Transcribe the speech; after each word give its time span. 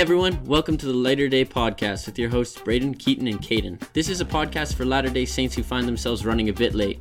everyone, 0.00 0.42
welcome 0.46 0.78
to 0.78 0.86
the 0.86 0.94
Latter 0.94 1.28
Day 1.28 1.44
Podcast 1.44 2.06
with 2.06 2.18
your 2.18 2.30
hosts 2.30 2.58
Braden, 2.58 2.94
Keaton, 2.94 3.26
and 3.26 3.38
Caden. 3.38 3.78
This 3.92 4.08
is 4.08 4.22
a 4.22 4.24
podcast 4.24 4.74
for 4.74 4.86
Latter 4.86 5.10
day 5.10 5.26
Saints 5.26 5.54
who 5.54 5.62
find 5.62 5.86
themselves 5.86 6.24
running 6.24 6.48
a 6.48 6.54
bit 6.54 6.74
late. 6.74 6.98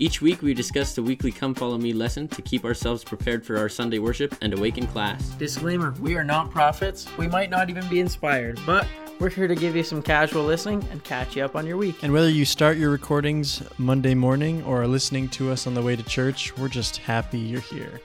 Each 0.00 0.20
week, 0.20 0.42
we 0.42 0.52
discuss 0.52 0.96
the 0.96 1.02
weekly 1.04 1.30
Come 1.30 1.54
Follow 1.54 1.78
Me 1.78 1.92
lesson 1.92 2.26
to 2.26 2.42
keep 2.42 2.64
ourselves 2.64 3.04
prepared 3.04 3.46
for 3.46 3.56
our 3.56 3.68
Sunday 3.68 4.00
worship 4.00 4.34
and 4.42 4.52
awaken 4.52 4.88
class. 4.88 5.28
Disclaimer 5.38 5.92
We 6.00 6.16
are 6.16 6.24
not 6.24 6.50
prophets. 6.50 7.06
We 7.16 7.28
might 7.28 7.50
not 7.50 7.70
even 7.70 7.88
be 7.88 8.00
inspired, 8.00 8.58
but 8.66 8.84
we're 9.20 9.30
here 9.30 9.46
to 9.46 9.54
give 9.54 9.76
you 9.76 9.84
some 9.84 10.02
casual 10.02 10.42
listening 10.42 10.84
and 10.90 11.04
catch 11.04 11.36
you 11.36 11.44
up 11.44 11.54
on 11.54 11.68
your 11.68 11.76
week. 11.76 12.02
And 12.02 12.12
whether 12.12 12.30
you 12.30 12.44
start 12.44 12.78
your 12.78 12.90
recordings 12.90 13.62
Monday 13.78 14.14
morning 14.14 14.64
or 14.64 14.82
are 14.82 14.88
listening 14.88 15.28
to 15.28 15.52
us 15.52 15.68
on 15.68 15.74
the 15.74 15.82
way 15.82 15.94
to 15.94 16.02
church, 16.02 16.56
we're 16.58 16.66
just 16.66 16.96
happy 16.96 17.38
you're 17.38 17.60
here. 17.60 18.00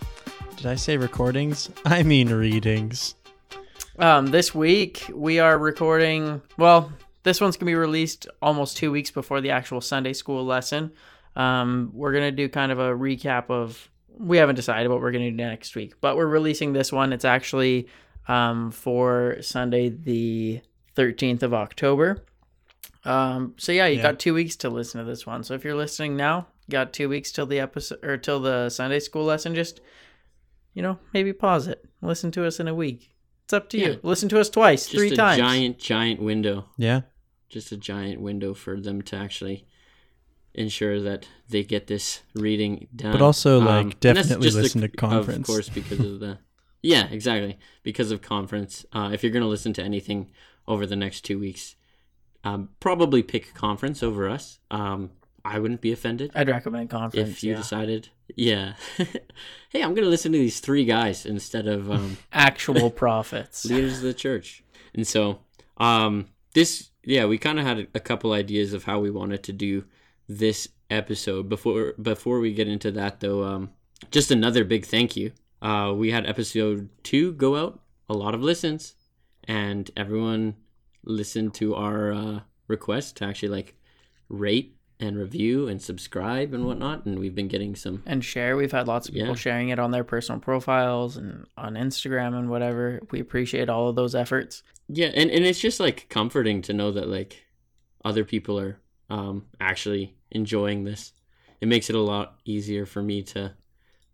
Did 0.55 0.67
I 0.67 0.75
say 0.75 0.97
recordings? 0.97 1.71
I 1.83 2.03
mean 2.03 2.29
readings. 2.29 3.15
Um, 3.97 4.27
this 4.27 4.53
week, 4.53 5.05
we 5.13 5.39
are 5.39 5.57
recording, 5.57 6.41
well, 6.57 6.91
this 7.23 7.39
one's 7.41 7.55
going 7.55 7.65
to 7.67 7.71
be 7.71 7.75
released 7.75 8.27
almost 8.41 8.77
two 8.77 8.91
weeks 8.91 9.09
before 9.11 9.41
the 9.41 9.51
actual 9.51 9.81
Sunday 9.81 10.13
school 10.13 10.45
lesson. 10.45 10.91
Um, 11.35 11.91
we're 11.93 12.11
going 12.11 12.23
to 12.25 12.31
do 12.31 12.49
kind 12.49 12.71
of 12.71 12.79
a 12.79 12.89
recap 12.91 13.49
of, 13.49 13.89
we 14.17 14.37
haven't 14.37 14.55
decided 14.55 14.89
what 14.89 15.01
we're 15.01 15.11
going 15.11 15.25
to 15.25 15.31
do 15.31 15.37
next 15.37 15.75
week, 15.75 15.93
but 16.01 16.15
we're 16.17 16.27
releasing 16.27 16.73
this 16.73 16.91
one. 16.91 17.13
It's 17.13 17.25
actually 17.25 17.87
um, 18.27 18.71
for 18.71 19.37
Sunday, 19.41 19.89
the 19.89 20.61
13th 20.95 21.43
of 21.43 21.53
October. 21.53 22.23
Um, 23.05 23.53
so 23.57 23.71
yeah, 23.71 23.85
you 23.87 23.97
Yeah. 23.97 24.03
got 24.03 24.19
two 24.19 24.33
weeks 24.33 24.55
to 24.57 24.69
listen 24.69 24.99
to 24.99 25.05
this 25.05 25.25
one. 25.25 25.43
So 25.43 25.53
if 25.53 25.63
you're 25.63 25.75
listening 25.75 26.15
now, 26.17 26.47
you 26.67 26.71
got 26.71 26.91
two 26.93 27.07
weeks 27.07 27.31
till 27.31 27.45
the 27.45 27.59
episode 27.59 28.03
or 28.03 28.17
till 28.17 28.39
the 28.39 28.69
Sunday 28.69 28.99
school 28.99 29.23
lesson. 29.25 29.53
Just 29.55 29.79
you 30.73 30.81
know, 30.81 30.97
maybe 31.13 31.31
pause 31.31 31.67
it. 31.67 31.85
Listen 32.01 32.31
to 32.31 32.45
us 32.45 32.59
in 32.59 32.67
a 32.67 32.73
week. 32.75 33.14
It's 33.45 33.53
up 33.53 33.69
to 33.69 33.77
Yeah. 33.77 33.87
you. 33.87 33.99
Listen 34.03 34.27
to 34.29 34.39
us 34.39 34.49
twice, 34.49 34.85
Just 34.87 34.95
three 34.95 35.11
a 35.11 35.15
times. 35.15 35.37
giant, 35.37 35.79
giant 35.79 36.19
window. 36.21 36.69
Yeah? 36.77 37.01
Just 37.47 37.71
a 37.71 37.77
giant 37.77 38.19
window 38.19 38.53
for 38.55 38.81
them 38.81 39.01
to 39.03 39.15
actually 39.15 39.65
ensure 40.55 40.99
that 41.01 41.27
they 41.49 41.63
get 41.63 41.85
this 41.87 42.21
reading 42.33 42.87
done. 42.95 43.11
But 43.11 43.21
also, 43.21 43.59
like, 43.59 43.81
and 43.83 43.91
that's 43.91 43.99
definitely 44.29 44.47
just 44.47 44.57
the- 44.57 44.63
listen 44.63 44.81
to 44.81 44.87
conference. 44.89 45.39
Of 45.47 45.53
course, 45.53 45.69
because 45.69 45.99
of 45.99 46.19
the. 46.19 46.39
Yeah, 46.81 47.07
exactly. 47.09 47.57
Because 47.81 48.11
of 48.11 48.21
conference. 48.21 48.85
Uh, 48.93 49.09
if 49.11 49.23
you're 49.23 49.31
going 49.31 49.41
to 49.41 49.49
listen 49.49 49.73
to 49.73 49.81
anything 49.83 50.29
over 50.67 50.85
the 50.85 50.95
next 50.95 51.21
two 51.21 51.39
weeks, 51.39 51.75
um, 52.43 52.69
probably 52.79 53.23
pick 53.23 53.55
conference 53.55 54.03
over 54.03 54.29
us. 54.29 54.59
Um, 54.69 55.09
I 55.45 55.59
wouldn't 55.59 55.81
be 55.81 55.91
offended 55.91 56.31
I'd 56.33 56.49
recommend 56.49 56.89
conference. 56.89 57.29
if 57.29 57.43
you 57.43 57.51
yeah. 57.51 57.57
decided. 57.57 58.09
Yeah. 58.35 58.73
hey, 58.97 59.83
I'm 59.83 59.93
going 59.93 60.03
to 60.03 60.09
listen 60.09 60.31
to 60.31 60.37
these 60.39 60.59
three 60.59 60.85
guys 60.85 61.23
instead 61.25 61.67
of 61.67 61.91
um, 61.91 62.17
actual 62.33 62.89
prophets. 63.03 63.63
leaders 63.63 63.97
of 63.97 64.03
the 64.03 64.13
church. 64.15 64.63
And 64.95 65.07
so, 65.07 65.41
um, 65.77 66.29
this, 66.55 66.89
yeah, 67.03 67.25
we 67.25 67.37
kind 67.37 67.59
of 67.59 67.65
had 67.65 67.87
a 67.93 67.99
couple 67.99 68.33
ideas 68.33 68.73
of 68.73 68.85
how 68.85 68.99
we 68.99 69.11
wanted 69.11 69.43
to 69.43 69.53
do 69.53 69.85
this 70.27 70.67
episode. 70.89 71.47
Before 71.47 71.93
before 72.01 72.39
we 72.39 72.51
get 72.53 72.67
into 72.67 72.91
that, 72.93 73.19
though, 73.19 73.43
um, 73.43 73.69
just 74.09 74.31
another 74.31 74.63
big 74.63 74.85
thank 74.85 75.15
you. 75.15 75.31
Uh, 75.61 75.93
we 75.95 76.09
had 76.09 76.25
episode 76.25 76.89
two 77.03 77.33
go 77.33 77.55
out, 77.55 77.79
a 78.09 78.13
lot 78.13 78.33
of 78.33 78.41
listens, 78.41 78.95
and 79.43 79.91
everyone 79.95 80.55
listened 81.03 81.53
to 81.55 81.75
our 81.75 82.11
uh, 82.11 82.39
request 82.67 83.17
to 83.17 83.25
actually 83.25 83.49
like 83.49 83.75
rate 84.27 84.74
and 84.99 85.17
review 85.17 85.67
and 85.67 85.81
subscribe 85.81 86.53
and 86.53 86.65
whatnot. 86.65 87.05
And 87.05 87.19
we've 87.19 87.35
been 87.35 87.47
getting 87.49 87.75
some 87.75 88.01
and 88.05 88.23
share. 88.23 88.55
We've 88.55 88.71
had 88.71 88.87
lots 88.87 89.07
of 89.07 89.13
people 89.13 89.29
Yeah. 89.29 89.35
sharing 89.35 89.69
it 89.69 89.79
on 89.79 89.91
their 89.91 90.03
personal 90.03 90.39
profiles 90.39 91.17
and 91.17 91.45
on 91.57 91.73
Instagram 91.75 92.33
and 92.37 92.49
whatever. 92.49 93.01
We 93.11 93.19
appreciate 93.19 93.69
all 93.69 93.89
of 93.89 93.95
those 93.95 94.15
efforts. 94.15 94.63
Yeah, 94.87 95.07
and, 95.07 95.29
and 95.31 95.43
it's 95.45 95.59
just 95.59 95.79
like 95.79 96.07
comforting 96.09 96.61
to 96.63 96.73
know 96.73 96.91
that 96.91 97.07
like 97.09 97.43
other 98.03 98.23
people 98.23 98.59
are 98.59 98.79
um 99.09 99.45
actually 99.59 100.15
enjoying 100.31 100.83
this. 100.83 101.11
It 101.61 101.67
makes 101.67 101.89
it 101.89 101.95
a 101.95 102.01
lot 102.01 102.39
easier 102.45 102.85
for 102.85 103.01
me 103.01 103.23
to 103.23 103.53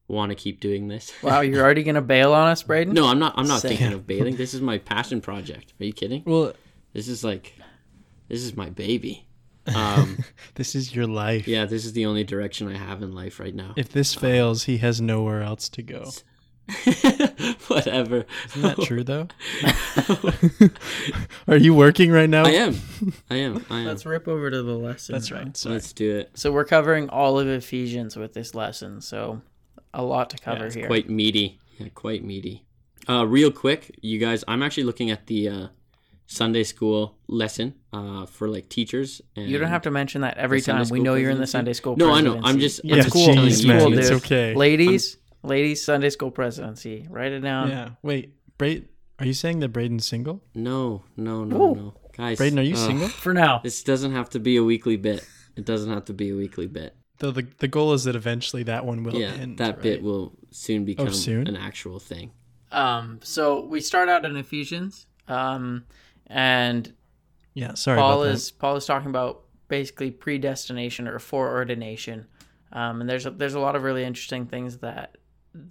want 0.08 0.30
to 0.32 0.36
keep 0.36 0.60
doing 0.60 0.88
this. 0.88 1.12
Wow, 1.24 1.42
you're 1.42 1.62
already 1.64 1.84
gonna 1.84 2.02
bail 2.02 2.34
on 2.34 2.48
us, 2.50 2.64
Braden? 2.64 2.94
no, 2.94 3.08
I'm 3.08 3.20
not 3.20 3.34
I'm 3.38 3.48
not 3.48 3.62
Same. 3.62 3.70
thinking 3.78 3.94
of 3.94 4.08
bailing. 4.14 4.36
This 4.36 4.54
is 4.54 4.62
my 4.62 4.78
passion 4.80 5.22
project. 5.22 5.74
Are 5.80 5.86
you 5.86 5.94
kidding? 5.94 6.24
Well, 6.26 6.54
This 6.94 7.08
is 7.08 7.24
like 7.24 7.54
this 8.28 8.42
is 8.44 8.56
my 8.58 8.70
baby. 8.70 9.28
Um 9.68 10.18
this 10.56 10.76
is 10.76 10.96
your 10.96 11.08
life. 11.08 11.48
yeah, 11.48 11.66
this 11.66 11.86
is 11.86 11.94
the 11.94 12.06
only 12.06 12.24
direction 12.24 12.68
I 12.68 12.78
have 12.78 13.02
in 13.02 13.14
life 13.14 13.40
right 13.40 13.54
now. 13.56 13.74
If 13.78 13.90
this 13.90 14.14
fails, 14.16 14.64
he 14.64 14.78
has 14.78 15.00
nowhere 15.02 15.42
else 15.42 15.70
to 15.70 15.82
go. 15.84 16.12
Whatever. 17.68 18.26
Isn't 18.48 18.62
that 18.62 18.82
true, 18.84 19.04
though? 19.04 19.28
Are 21.48 21.58
you 21.58 21.74
working 21.74 22.12
right 22.12 22.30
now? 22.30 22.46
I 22.46 22.52
am. 22.52 22.76
I 23.30 23.36
am. 23.38 23.66
I 23.70 23.80
am. 23.80 23.86
Let's 23.88 24.06
rip 24.06 24.28
over 24.28 24.50
to 24.50 24.62
the 24.62 24.78
lesson. 24.78 25.14
That's 25.14 25.32
right. 25.32 25.56
Sorry. 25.56 25.76
Let's 25.76 25.92
do 25.92 26.18
it. 26.18 26.32
So 26.36 26.52
we're 26.52 26.66
covering 26.66 27.10
all 27.10 27.40
of 27.40 27.48
Ephesians 27.48 28.16
with 28.16 28.34
this 28.34 28.56
lesson. 28.56 29.02
So 29.02 29.42
a 29.94 30.04
lot 30.04 30.30
to 30.30 30.38
cover 30.38 30.68
it's 30.68 30.76
here. 30.76 30.88
quite 30.88 31.10
meaty. 31.10 31.60
Yeah, 31.78 31.90
quite 31.94 32.24
meaty. 32.24 32.66
Uh, 33.10 33.26
real 33.26 33.52
quick, 33.52 33.98
you 34.02 34.20
guys, 34.20 34.44
I'm 34.48 34.62
actually 34.64 34.84
looking 34.84 35.10
at 35.12 35.28
the 35.28 35.50
uh, 35.50 35.68
Sunday 36.32 36.64
school 36.64 37.18
lesson 37.28 37.76
uh, 37.92 38.26
for 38.26 38.48
like 38.48 38.70
teachers. 38.70 39.22
And 39.36 39.50
you 39.50 39.58
don't 39.58 39.68
have 39.68 39.82
to 39.82 39.92
mention 39.92 40.22
that 40.22 40.38
every 40.38 40.62
time. 40.62 40.80
We 40.80 40.86
school 40.86 41.04
know 41.04 41.16
you're 41.16 41.30
in 41.30 41.40
the? 41.40 41.46
Sunday 41.46 41.74
school. 41.74 41.98
No, 41.98 42.14
I 42.14 42.22
know. 42.22 42.40
I'm 42.42 42.58
just- 42.58 42.86
Yeah, 42.86 42.98
it's 42.98 43.10
cool. 43.10 43.26
telling 43.34 43.48
It's 43.50 43.62
you, 43.62 43.78
cool, 43.78 43.98
it's 43.98 44.12
okay. 44.12 44.56
Ladies, 44.56 45.18
ladies, 45.44 45.84
Sunday 45.84 46.10
school 46.10 46.32
presidency. 46.32 47.06
Write 47.10 47.34
it 47.34 47.42
down. 47.42 47.70
Yeah. 47.70 47.90
Wait, 48.02 48.34
Braden, 48.58 48.88
are 49.20 49.26
you 49.26 49.34
saying 49.34 49.60
that 49.60 49.70
Braden's 49.70 50.06
single? 50.06 50.42
No, 50.56 51.04
no, 51.18 51.44
no, 51.44 51.62
Ooh. 51.62 51.76
no, 51.76 51.94
guys. 52.16 52.38
Braden, 52.38 52.60
are 52.60 52.62
you 52.62 52.76
uh, 52.76 52.88
single? 52.88 53.08
For 53.10 53.34
now. 53.34 53.60
This 53.62 53.84
doesn't 53.84 54.14
have 54.14 54.30
to 54.30 54.40
be 54.40 54.56
a 54.56 54.64
weekly 54.64 54.96
bit. 54.96 55.28
It 55.58 55.66
doesn't 55.66 55.92
have 55.92 56.06
to 56.06 56.14
be 56.14 56.30
a 56.30 56.36
weekly 56.36 56.68
bit. 56.68 56.96
Though 57.20 57.32
the 57.32 57.46
the 57.58 57.68
goal 57.68 57.92
is 57.92 58.06
that 58.06 58.16
eventually 58.16 58.64
that 58.64 58.86
one 58.86 59.04
will 59.04 59.16
yeah, 59.16 59.34
end. 59.34 59.58
that 59.58 59.76
right? 59.76 59.84
bit 59.84 60.02
will 60.02 60.32
soon 60.50 60.86
become 60.86 61.12
soon? 61.12 61.46
an 61.48 61.58
actual 61.58 62.00
thing. 62.00 62.32
Um, 62.72 63.20
so 63.22 63.66
we 63.66 63.82
start 63.82 64.08
out 64.08 64.24
in 64.24 64.38
Ephesians. 64.38 65.08
Um, 65.28 65.84
and 66.32 66.94
Yeah. 67.54 67.74
Sorry 67.74 67.98
Paul 67.98 68.24
is 68.24 68.52
Paul 68.52 68.76
is 68.76 68.86
talking 68.86 69.10
about 69.10 69.44
basically 69.68 70.12
predestination 70.12 71.08
or 71.08 71.20
foreordination, 71.20 72.26
um, 72.72 73.02
and 73.02 73.10
there's 73.10 73.26
a, 73.26 73.32
there's 73.32 73.54
a 73.54 73.60
lot 73.60 73.76
of 73.76 73.84
really 73.84 74.04
interesting 74.04 74.46
things 74.46 74.78
that 74.80 75.18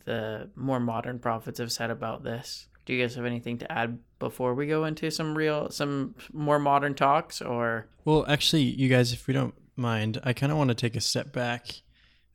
the 0.04 0.50
more 0.54 0.80
modern 0.80 1.18
prophets 1.18 1.58
have 1.58 1.72
said 1.72 1.90
about 1.90 2.22
this. 2.22 2.66
Do 2.84 2.94
you 2.94 3.02
guys 3.02 3.14
have 3.14 3.24
anything 3.24 3.58
to 3.58 3.70
add 3.70 3.98
before 4.18 4.54
we 4.54 4.66
go 4.66 4.84
into 4.84 5.10
some 5.10 5.36
real 5.36 5.70
some 5.70 6.14
more 6.32 6.58
modern 6.60 6.94
talks 6.94 7.42
or. 7.42 7.88
Well, 8.04 8.24
actually, 8.28 8.62
you 8.62 8.88
guys, 8.88 9.12
if 9.12 9.26
we 9.26 9.34
don't 9.34 9.54
mind, 9.76 10.20
I 10.22 10.32
kind 10.32 10.52
of 10.52 10.58
want 10.58 10.68
to 10.68 10.74
take 10.74 10.94
a 10.94 11.00
step 11.00 11.32
back. 11.32 11.82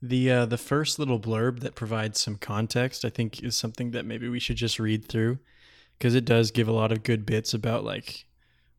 The 0.01 0.31
uh, 0.31 0.45
the 0.45 0.57
first 0.57 0.99
little 0.99 1.19
blurb 1.19 1.61
that 1.61 1.75
provides 1.75 2.19
some 2.19 2.35
context, 2.35 3.05
I 3.05 3.09
think, 3.09 3.41
is 3.41 3.55
something 3.55 3.91
that 3.91 4.05
maybe 4.05 4.27
we 4.27 4.39
should 4.39 4.57
just 4.57 4.79
read 4.79 5.05
through, 5.05 5.39
because 5.97 6.15
it 6.15 6.25
does 6.25 6.51
give 6.51 6.67
a 6.67 6.73
lot 6.73 6.91
of 6.91 7.03
good 7.03 7.25
bits 7.25 7.53
about 7.53 7.83
like 7.83 8.25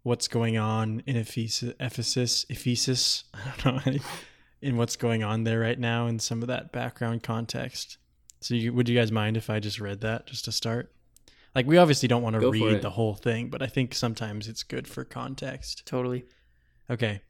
what's 0.02 0.28
going 0.28 0.56
on 0.56 1.02
in 1.06 1.16
Ephesus, 1.16 1.74
Ephesus, 1.80 2.46
Ephesus. 2.48 3.24
I 3.34 3.52
don't 3.62 3.86
know, 3.86 3.98
in 4.62 4.76
what's 4.76 4.96
going 4.96 5.22
on 5.22 5.44
there 5.44 5.60
right 5.60 5.78
now, 5.78 6.06
and 6.06 6.20
some 6.20 6.42
of 6.42 6.48
that 6.48 6.72
background 6.72 7.22
context. 7.22 7.98
So, 8.40 8.54
you, 8.54 8.72
would 8.72 8.88
you 8.88 8.96
guys 8.96 9.12
mind 9.12 9.36
if 9.36 9.50
I 9.50 9.60
just 9.60 9.80
read 9.80 10.00
that 10.00 10.26
just 10.26 10.44
to 10.46 10.52
start? 10.52 10.92
Like, 11.54 11.66
we 11.66 11.78
obviously 11.78 12.08
don't 12.08 12.22
want 12.22 12.38
to 12.40 12.50
read 12.50 12.82
the 12.82 12.90
whole 12.90 13.14
thing, 13.14 13.48
but 13.48 13.62
I 13.62 13.66
think 13.66 13.94
sometimes 13.94 14.48
it's 14.48 14.62
good 14.62 14.86
for 14.86 15.04
context. 15.04 15.82
totally? 15.86 16.24
Okay. 16.90 17.20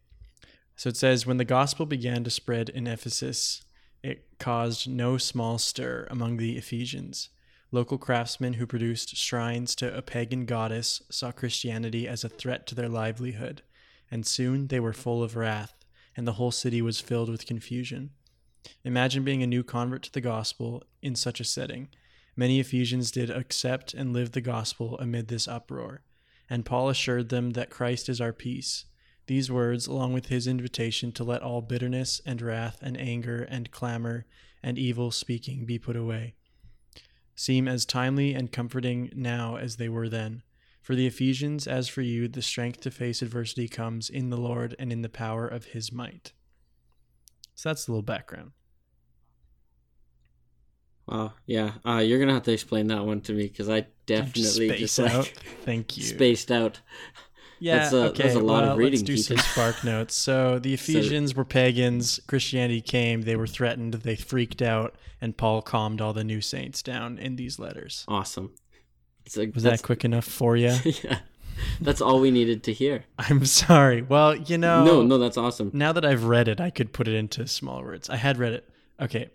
So 0.76 0.88
it 0.88 0.96
says 0.96 1.26
when 1.26 1.38
the 1.38 1.44
gospel 1.44 1.86
began 1.86 2.22
to 2.24 2.30
spread 2.30 2.68
in 2.68 2.86
Ephesus, 2.86 3.62
it 4.02 4.26
caused 4.38 4.88
no 4.88 5.16
small 5.16 5.58
stir 5.58 6.06
among 6.10 6.36
the 6.36 6.58
Ephesians. 6.58 7.30
Local 7.72 7.98
craftsmen 7.98 8.54
who 8.54 8.66
produced 8.66 9.16
shrines 9.16 9.74
to 9.76 9.96
a 9.96 10.00
pagan 10.00 10.46
goddess 10.46 11.02
saw 11.10 11.32
Christianity 11.32 12.06
as 12.06 12.22
a 12.22 12.28
threat 12.28 12.66
to 12.68 12.74
their 12.76 12.88
livelihood, 12.88 13.62
and 14.10 14.24
soon 14.24 14.68
they 14.68 14.78
were 14.78 14.92
full 14.92 15.22
of 15.22 15.34
wrath, 15.34 15.74
and 16.16 16.26
the 16.26 16.34
whole 16.34 16.52
city 16.52 16.80
was 16.80 17.00
filled 17.00 17.28
with 17.28 17.46
confusion. 17.46 18.10
Imagine 18.84 19.24
being 19.24 19.42
a 19.42 19.48
new 19.48 19.64
convert 19.64 20.04
to 20.04 20.12
the 20.12 20.20
gospel 20.20 20.84
in 21.02 21.16
such 21.16 21.40
a 21.40 21.44
setting. 21.44 21.88
Many 22.36 22.60
Ephesians 22.60 23.10
did 23.10 23.30
accept 23.30 23.94
and 23.94 24.12
live 24.12 24.32
the 24.32 24.40
gospel 24.40 24.96
amid 24.98 25.26
this 25.26 25.48
uproar, 25.48 26.02
and 26.48 26.64
Paul 26.64 26.88
assured 26.88 27.30
them 27.30 27.50
that 27.50 27.70
Christ 27.70 28.08
is 28.08 28.20
our 28.20 28.32
peace. 28.32 28.84
These 29.26 29.50
words, 29.50 29.88
along 29.88 30.12
with 30.12 30.26
his 30.26 30.46
invitation 30.46 31.10
to 31.12 31.24
let 31.24 31.42
all 31.42 31.62
bitterness 31.62 32.20
and 32.24 32.40
wrath 32.40 32.78
and 32.80 32.96
anger 32.96 33.42
and 33.42 33.72
clamor 33.72 34.24
and 34.62 34.78
evil 34.78 35.10
speaking 35.10 35.64
be 35.64 35.80
put 35.80 35.96
away, 35.96 36.34
seem 37.36 37.68
as 37.68 37.84
timely 37.84 38.34
and 38.34 38.50
comforting 38.50 39.12
now 39.14 39.56
as 39.56 39.76
they 39.76 39.88
were 39.88 40.08
then. 40.08 40.42
For 40.82 40.94
the 40.94 41.06
Ephesians, 41.06 41.66
as 41.66 41.88
for 41.88 42.02
you, 42.02 42.26
the 42.26 42.42
strength 42.42 42.80
to 42.80 42.90
face 42.90 43.22
adversity 43.22 43.68
comes 43.68 44.08
in 44.08 44.30
the 44.30 44.36
Lord 44.36 44.74
and 44.78 44.92
in 44.92 45.02
the 45.02 45.08
power 45.08 45.46
of 45.46 45.66
his 45.66 45.92
might. 45.92 46.32
So 47.54 47.68
that's 47.68 47.86
a 47.86 47.90
little 47.92 48.02
background. 48.02 48.52
Wow. 51.06 51.34
Yeah. 51.46 51.72
Uh, 51.84 51.98
you're 51.98 52.18
gonna 52.18 52.34
have 52.34 52.42
to 52.44 52.52
explain 52.52 52.88
that 52.88 53.04
one 53.04 53.20
to 53.22 53.32
me 53.32 53.44
because 53.44 53.68
I 53.68 53.86
definitely 54.06 54.76
just 54.76 54.98
out. 54.98 55.10
like 55.10 55.36
Thank 55.64 55.96
you. 55.96 56.02
spaced 56.02 56.50
out. 56.50 56.80
Yeah, 57.58 57.78
That's 57.78 57.92
a- 57.92 57.96
okay. 58.10 58.22
that's 58.24 58.34
a 58.34 58.40
lot 58.40 58.62
of 58.64 58.68
well, 58.70 58.76
reading, 58.78 58.92
Let's 59.00 59.02
do 59.02 59.16
some 59.16 59.38
spark 59.52 59.82
notes. 59.84 60.14
So 60.14 60.58
the 60.58 60.74
Ephesians 60.74 61.34
were 61.34 61.44
pagans. 61.44 62.20
Christianity 62.26 62.80
came. 62.82 63.22
They 63.22 63.36
were 63.36 63.46
threatened. 63.46 63.94
They 63.94 64.16
freaked 64.16 64.60
out, 64.60 64.94
and 65.20 65.36
Paul 65.36 65.62
calmed 65.62 66.00
all 66.00 66.12
the 66.12 66.24
new 66.24 66.40
saints 66.40 66.82
down 66.82 67.18
in 67.18 67.36
these 67.36 67.58
letters. 67.58 68.04
Awesome. 68.08 68.52
It's 69.24 69.36
like 69.36 69.54
Was 69.54 69.64
that 69.64 69.82
quick 69.82 70.04
enough 70.04 70.24
for 70.26 70.56
you? 70.56 70.74
yeah. 71.02 71.20
That's 71.80 72.02
all 72.02 72.20
we 72.20 72.30
needed 72.30 72.62
to 72.64 72.72
hear. 72.74 73.04
I'm 73.18 73.46
sorry. 73.46 74.02
Well, 74.02 74.36
you 74.36 74.58
know, 74.58 74.84
No, 74.84 75.02
no, 75.02 75.16
that's 75.18 75.38
awesome. 75.38 75.70
Now 75.72 75.92
that 75.92 76.04
I've 76.04 76.24
read 76.24 76.48
it, 76.48 76.60
I 76.60 76.68
could 76.70 76.92
put 76.92 77.08
it 77.08 77.14
into 77.14 77.46
small 77.46 77.82
words. 77.82 78.10
I 78.10 78.16
had 78.16 78.36
read 78.36 78.52
it. 78.52 78.68
Okay, 79.00 79.30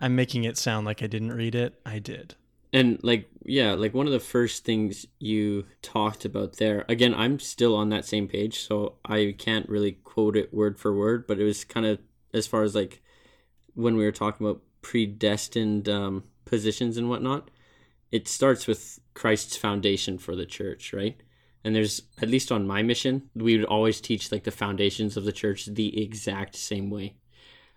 I'm 0.00 0.16
making 0.16 0.44
it 0.44 0.56
sound 0.58 0.86
like 0.86 1.02
I 1.02 1.06
didn't 1.06 1.32
read 1.32 1.54
it. 1.54 1.80
I 1.86 2.00
did. 2.00 2.34
And 2.72 3.00
like, 3.02 3.28
yeah, 3.44 3.72
like 3.72 3.94
one 3.94 4.06
of 4.06 4.12
the 4.12 4.20
first 4.20 4.64
things 4.64 5.06
you 5.18 5.66
talked 5.82 6.24
about 6.24 6.56
there. 6.56 6.84
Again, 6.88 7.14
I'm 7.14 7.40
still 7.40 7.74
on 7.74 7.88
that 7.88 8.04
same 8.04 8.28
page, 8.28 8.60
so 8.60 8.96
I 9.04 9.34
can't 9.38 9.68
really 9.68 9.92
quote 9.92 10.36
it 10.36 10.54
word 10.54 10.78
for 10.78 10.96
word. 10.96 11.26
But 11.26 11.40
it 11.40 11.44
was 11.44 11.64
kind 11.64 11.86
of 11.86 11.98
as 12.32 12.46
far 12.46 12.62
as 12.62 12.74
like 12.74 13.02
when 13.74 13.96
we 13.96 14.04
were 14.04 14.12
talking 14.12 14.46
about 14.46 14.62
predestined 14.82 15.88
um, 15.88 16.24
positions 16.44 16.96
and 16.96 17.08
whatnot. 17.08 17.50
It 18.10 18.26
starts 18.26 18.66
with 18.66 18.98
Christ's 19.14 19.56
foundation 19.56 20.18
for 20.18 20.34
the 20.34 20.46
church, 20.46 20.92
right? 20.92 21.20
And 21.62 21.74
there's 21.76 22.02
at 22.20 22.28
least 22.28 22.50
on 22.50 22.66
my 22.66 22.82
mission, 22.82 23.30
we 23.34 23.56
would 23.56 23.66
always 23.66 24.00
teach 24.00 24.32
like 24.32 24.44
the 24.44 24.50
foundations 24.50 25.16
of 25.16 25.24
the 25.24 25.32
church 25.32 25.66
the 25.66 26.02
exact 26.02 26.56
same 26.56 26.90
way. 26.90 27.14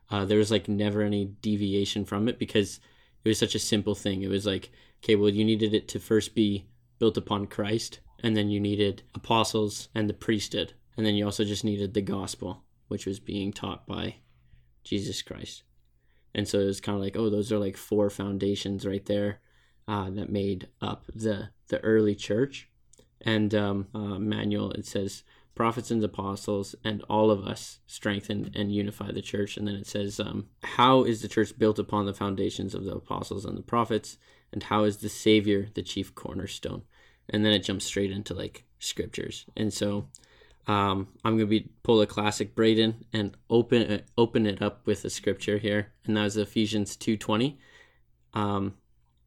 Uh, 0.09 0.25
there 0.25 0.37
was 0.37 0.51
like 0.51 0.67
never 0.67 1.01
any 1.01 1.25
deviation 1.25 2.05
from 2.05 2.27
it 2.27 2.39
because 2.39 2.79
it 3.23 3.29
was 3.29 3.39
such 3.39 3.55
a 3.55 3.59
simple 3.59 3.95
thing. 3.95 4.21
It 4.21 4.29
was 4.29 4.45
like, 4.45 4.71
okay, 5.03 5.15
well, 5.15 5.29
you 5.29 5.45
needed 5.45 5.73
it 5.73 5.87
to 5.89 5.99
first 5.99 6.35
be 6.35 6.67
built 6.99 7.17
upon 7.17 7.47
Christ, 7.47 7.99
and 8.21 8.35
then 8.35 8.49
you 8.49 8.59
needed 8.59 9.03
apostles 9.15 9.89
and 9.95 10.09
the 10.09 10.13
priesthood, 10.13 10.73
and 10.97 11.05
then 11.05 11.15
you 11.15 11.25
also 11.25 11.43
just 11.43 11.63
needed 11.63 11.93
the 11.93 12.01
gospel, 12.01 12.63
which 12.87 13.05
was 13.05 13.19
being 13.19 13.51
taught 13.51 13.85
by 13.87 14.15
Jesus 14.83 15.21
Christ. 15.21 15.63
And 16.35 16.47
so 16.47 16.59
it 16.59 16.65
was 16.65 16.81
kind 16.81 16.97
of 16.97 17.03
like, 17.03 17.15
oh, 17.15 17.29
those 17.29 17.51
are 17.51 17.59
like 17.59 17.77
four 17.77 18.09
foundations 18.09 18.85
right 18.85 19.05
there 19.05 19.39
uh, 19.87 20.09
that 20.11 20.29
made 20.29 20.67
up 20.81 21.05
the 21.13 21.49
the 21.67 21.79
early 21.81 22.15
church. 22.15 22.69
And 23.21 23.53
um, 23.55 23.87
uh, 23.93 24.19
manual 24.19 24.71
it 24.71 24.85
says 24.85 25.23
prophets 25.55 25.91
and 25.91 26.03
apostles 26.03 26.75
and 26.83 27.03
all 27.09 27.29
of 27.29 27.45
us 27.45 27.79
strengthen 27.85 28.51
and 28.55 28.73
unify 28.73 29.11
the 29.11 29.21
church. 29.21 29.57
And 29.57 29.67
then 29.67 29.75
it 29.75 29.87
says, 29.87 30.19
um, 30.19 30.47
how 30.63 31.03
is 31.03 31.21
the 31.21 31.27
church 31.27 31.57
built 31.57 31.79
upon 31.79 32.05
the 32.05 32.13
foundations 32.13 32.73
of 32.73 32.85
the 32.85 32.95
apostles 32.95 33.45
and 33.45 33.57
the 33.57 33.61
prophets? 33.63 34.17
And 34.51 34.63
how 34.63 34.83
is 34.83 34.97
the 34.97 35.09
Savior 35.09 35.69
the 35.73 35.83
chief 35.83 36.15
cornerstone? 36.15 36.83
And 37.29 37.45
then 37.45 37.53
it 37.53 37.63
jumps 37.63 37.85
straight 37.85 38.11
into 38.11 38.33
like 38.33 38.65
scriptures. 38.79 39.45
And 39.55 39.73
so 39.73 40.07
um, 40.67 41.09
I'm 41.25 41.35
gonna 41.37 41.47
be 41.47 41.69
pull 41.83 42.01
a 42.01 42.07
classic 42.07 42.55
Braden 42.55 43.05
and 43.11 43.35
open 43.49 43.81
it, 43.81 44.07
open 44.17 44.45
it 44.45 44.61
up 44.61 44.85
with 44.87 45.03
a 45.03 45.09
scripture 45.09 45.57
here, 45.57 45.91
and 46.05 46.15
that 46.15 46.23
was 46.23 46.37
Ephesians 46.37 46.95
two 46.95 47.17
twenty, 47.17 47.59
um, 48.33 48.75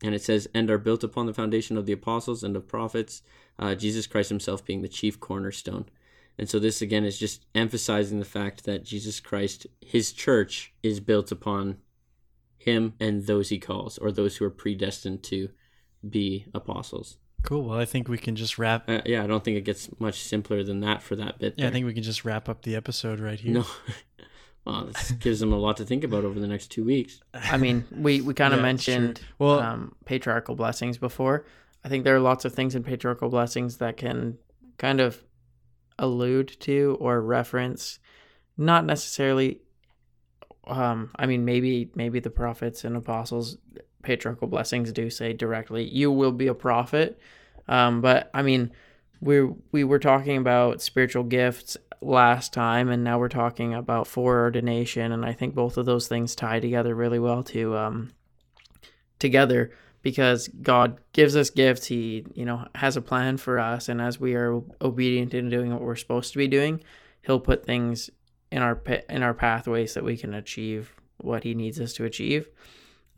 and 0.03 0.15
it 0.15 0.23
says, 0.23 0.49
"And 0.55 0.71
are 0.71 0.79
built 0.79 1.05
upon 1.05 1.27
the 1.27 1.35
foundation 1.35 1.77
of 1.77 1.85
the 1.85 1.93
apostles 1.93 2.43
and 2.43 2.57
of 2.57 2.67
prophets, 2.67 3.21
uh, 3.59 3.75
Jesus 3.75 4.07
Christ 4.07 4.31
Himself 4.31 4.65
being 4.65 4.81
the 4.81 4.89
chief 4.89 5.21
cornerstone." 5.21 5.87
And 6.39 6.49
so 6.49 6.59
this 6.59 6.83
again 6.83 7.05
is 7.05 7.19
just 7.19 7.47
emphasizing 7.55 8.19
the 8.19 8.25
fact 8.27 8.65
that 8.65 8.85
Jesus 8.85 9.21
Christ, 9.21 9.67
His 9.81 10.13
church, 10.13 10.75
is 10.83 11.01
built 11.01 11.33
upon 11.33 11.79
Him 12.59 12.95
and 13.01 13.27
those 13.27 13.49
He 13.49 13.59
calls, 13.59 13.97
or 13.99 14.13
those 14.13 14.37
who 14.37 14.45
are 14.45 14.51
predestined 14.51 15.23
to 15.25 15.49
be 16.09 16.47
apostles. 16.55 17.17
Cool. 17.43 17.65
Well, 17.65 17.79
I 17.79 17.85
think 17.85 18.09
we 18.09 18.19
can 18.19 18.35
just 18.37 18.59
wrap. 18.59 18.89
Uh, 18.91 19.03
yeah, 19.07 19.23
I 19.23 19.27
don't 19.27 19.45
think 19.45 19.57
it 19.57 19.65
gets 19.65 19.89
much 20.01 20.21
simpler 20.21 20.63
than 20.65 20.81
that 20.81 21.03
for 21.03 21.15
that 21.17 21.39
bit. 21.39 21.55
Yeah, 21.57 21.69
I 21.69 21.71
think 21.71 21.87
we 21.87 21.95
can 21.95 22.03
just 22.03 22.25
wrap 22.25 22.49
up 22.49 22.63
the 22.63 22.75
episode 22.75 23.21
right 23.21 23.39
here. 23.39 23.53
No. 23.55 23.65
well, 24.65 24.87
this 24.87 25.13
gives 25.13 25.41
them 25.41 25.53
a 25.53 25.57
lot 25.59 25.77
to 25.77 25.85
think 25.85 26.03
about 26.03 26.25
over 26.25 26.41
the 26.41 26.49
next 26.49 26.69
two 26.69 26.85
weeks. 26.85 27.21
I 27.33 27.57
mean, 27.57 27.85
we, 27.93 28.21
we 28.21 28.35
kind 28.43 28.53
of 28.53 28.61
Yeah, 28.61 28.69
it's 28.71 28.85
true. 28.85 28.95
mentioned 28.95 29.21
Well- 29.39 29.61
um, 29.61 29.95
patriarchal 30.05 30.55
blessings 30.57 30.99
before. 30.99 31.47
I 31.85 31.89
think 31.89 32.03
there 32.03 32.17
are 32.17 32.21
lots 32.21 32.45
of 32.45 32.53
things 32.53 32.75
in 32.75 32.83
patriarchal 32.83 33.29
blessings 33.29 33.77
that 33.77 33.97
can 33.97 34.39
kind 34.77 35.01
of 35.01 35.23
allude 35.99 36.57
to 36.61 36.97
or 37.01 37.21
reference, 37.21 37.99
not 38.57 38.85
necessarily. 38.85 39.61
Um, 40.67 41.11
I 41.17 41.27
mean, 41.27 41.45
maybe 41.45 41.91
maybe 41.95 42.21
the 42.21 42.31
prophets 42.31 42.85
and 42.85 42.97
apostles 42.97 43.59
patriarchal 44.03 44.49
blessings 44.49 44.93
do 44.93 45.11
say 45.11 45.33
directly, 45.33 45.85
"You 45.85 46.11
will 46.11 46.33
be 46.33 46.49
a 46.49 46.55
prophet." 46.55 47.19
Um, 47.69 48.01
but 48.01 48.31
I 48.35 48.43
mean, 48.43 48.73
we 49.21 49.43
we 49.73 49.85
were 49.85 49.99
talking 49.99 50.37
about 50.37 50.83
spiritual 50.83 51.25
gifts 51.25 51.77
last 52.01 52.53
time, 52.53 52.89
and 52.89 53.03
now 53.05 53.19
we're 53.19 53.29
talking 53.29 53.75
about 53.75 54.07
foreordination, 54.07 55.13
and 55.13 55.25
I 55.25 55.33
think 55.33 55.55
both 55.55 55.77
of 55.77 55.87
those 55.87 56.09
things 56.09 56.35
tie 56.35 56.61
together 56.61 56.95
really 56.95 57.19
well 57.19 57.43
to 57.45 57.77
um, 57.77 58.13
together 59.19 59.73
because 60.07 60.47
God 60.63 61.01
gives 61.13 61.35
us 61.35 61.51
gifts. 61.51 61.87
He 61.87 62.25
you 62.33 62.45
know 62.45 62.69
has 62.77 62.97
a 62.97 63.03
plan 63.03 63.39
for 63.39 63.59
us, 63.59 63.89
and 63.89 64.01
as 64.01 64.21
we 64.21 64.37
are 64.37 64.63
obedient 64.81 65.35
in 65.35 65.51
doing 65.51 65.73
what 65.73 65.83
we're 65.83 65.97
supposed 65.97 66.31
to 66.31 66.39
be 66.39 66.47
doing, 66.47 66.81
He'll 67.23 67.41
put 67.41 67.67
things 67.67 68.09
in 68.53 68.63
our 68.63 68.81
in 69.11 69.25
our 69.25 69.35
pathways 69.35 69.95
that 69.95 70.05
we 70.05 70.17
can 70.17 70.33
achieve 70.33 70.95
what 71.17 71.43
He 71.43 71.57
needs 71.57 71.81
us 71.81 71.93
to 71.95 72.05
achieve. 72.05 72.49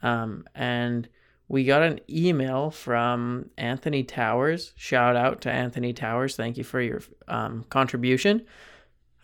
Um, 0.03 0.47
and 0.55 1.07
we 1.47 1.67
got 1.67 1.83
an 1.83 2.01
email 2.09 2.71
from 2.71 3.51
Anthony 3.59 4.03
Towers. 4.03 4.73
Shout 4.75 5.15
out 5.15 5.43
to 5.43 5.51
Anthony 5.51 5.93
Towers. 5.93 6.37
Thank 6.37 6.57
you 6.57 6.65
for 6.65 6.81
your 6.81 7.03
um, 7.27 7.67
contribution. 7.69 8.47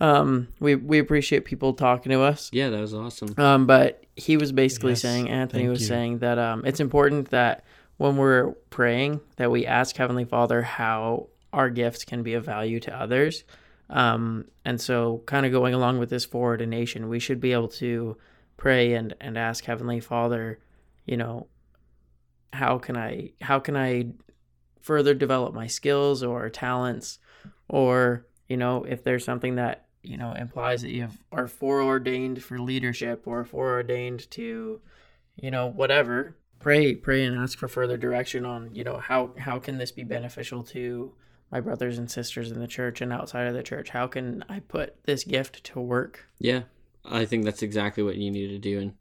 Um, 0.00 0.48
we 0.60 0.74
we 0.74 0.98
appreciate 0.98 1.44
people 1.44 1.72
talking 1.74 2.10
to 2.10 2.20
us. 2.22 2.50
Yeah, 2.52 2.70
that 2.70 2.80
was 2.80 2.94
awesome. 2.94 3.34
Um, 3.38 3.66
but 3.66 4.04
he 4.16 4.36
was 4.36 4.52
basically 4.52 4.92
Yes, 4.92 5.02
saying 5.02 5.28
Anthony 5.30 5.68
was 5.68 5.80
you. 5.82 5.86
saying 5.86 6.18
that 6.18 6.38
um, 6.38 6.64
it's 6.64 6.80
important 6.80 7.30
that 7.30 7.64
when 7.96 8.16
we're 8.16 8.52
praying 8.70 9.20
that 9.36 9.50
we 9.50 9.66
ask 9.66 9.96
Heavenly 9.96 10.24
Father 10.24 10.62
how 10.62 11.28
our 11.52 11.70
gifts 11.70 12.04
can 12.04 12.22
be 12.24 12.34
of 12.34 12.44
value 12.44 12.80
to 12.80 12.94
others. 13.00 13.44
Um, 13.88 14.46
and 14.64 14.80
so, 14.80 15.22
kind 15.26 15.46
of 15.46 15.52
going 15.52 15.74
along 15.74 15.98
with 15.98 16.10
this 16.10 16.24
foreordination, 16.26 17.08
we 17.08 17.20
should 17.20 17.38
be 17.38 17.52
able 17.52 17.68
to 17.68 18.16
pray 18.56 18.94
and 18.94 19.14
and 19.20 19.38
ask 19.38 19.64
Heavenly 19.64 20.00
Father, 20.00 20.58
you 21.06 21.16
know, 21.16 21.46
how 22.52 22.78
can 22.78 22.96
I 22.96 23.32
how 23.40 23.60
can 23.60 23.76
I 23.76 24.06
further 24.80 25.14
develop 25.14 25.54
my 25.54 25.66
skills 25.66 26.22
or 26.22 26.48
talents, 26.50 27.18
or 27.68 28.26
you 28.48 28.56
know, 28.56 28.84
if 28.84 29.04
there's 29.04 29.24
something 29.24 29.54
that 29.56 29.83
you 30.04 30.16
know 30.16 30.32
implies 30.32 30.82
that 30.82 30.90
you 30.90 31.02
have, 31.02 31.18
are 31.32 31.48
foreordained 31.48 32.42
for 32.42 32.58
leadership 32.58 33.22
or 33.26 33.44
foreordained 33.44 34.30
to, 34.32 34.80
you 35.36 35.50
know, 35.50 35.66
whatever. 35.66 36.36
Pray, 36.60 36.94
pray, 36.94 37.24
and 37.24 37.38
ask 37.38 37.58
for 37.58 37.68
further 37.68 37.96
direction 37.96 38.44
on 38.46 38.74
you 38.74 38.84
know 38.84 38.98
how 38.98 39.32
how 39.38 39.58
can 39.58 39.78
this 39.78 39.90
be 39.92 40.04
beneficial 40.04 40.62
to 40.64 41.12
my 41.52 41.60
brothers 41.60 41.98
and 41.98 42.10
sisters 42.10 42.50
in 42.50 42.58
the 42.58 42.66
church 42.66 43.00
and 43.00 43.12
outside 43.12 43.46
of 43.46 43.54
the 43.54 43.62
church? 43.62 43.90
How 43.90 44.06
can 44.06 44.44
I 44.48 44.60
put 44.60 45.02
this 45.04 45.24
gift 45.24 45.62
to 45.64 45.80
work? 45.80 46.26
Yeah, 46.38 46.62
I 47.04 47.24
think 47.26 47.44
that's 47.44 47.62
exactly 47.62 48.02
what 48.02 48.16
you 48.16 48.30
need 48.30 48.48
to 48.48 48.58
do, 48.58 48.80
and 48.80 48.94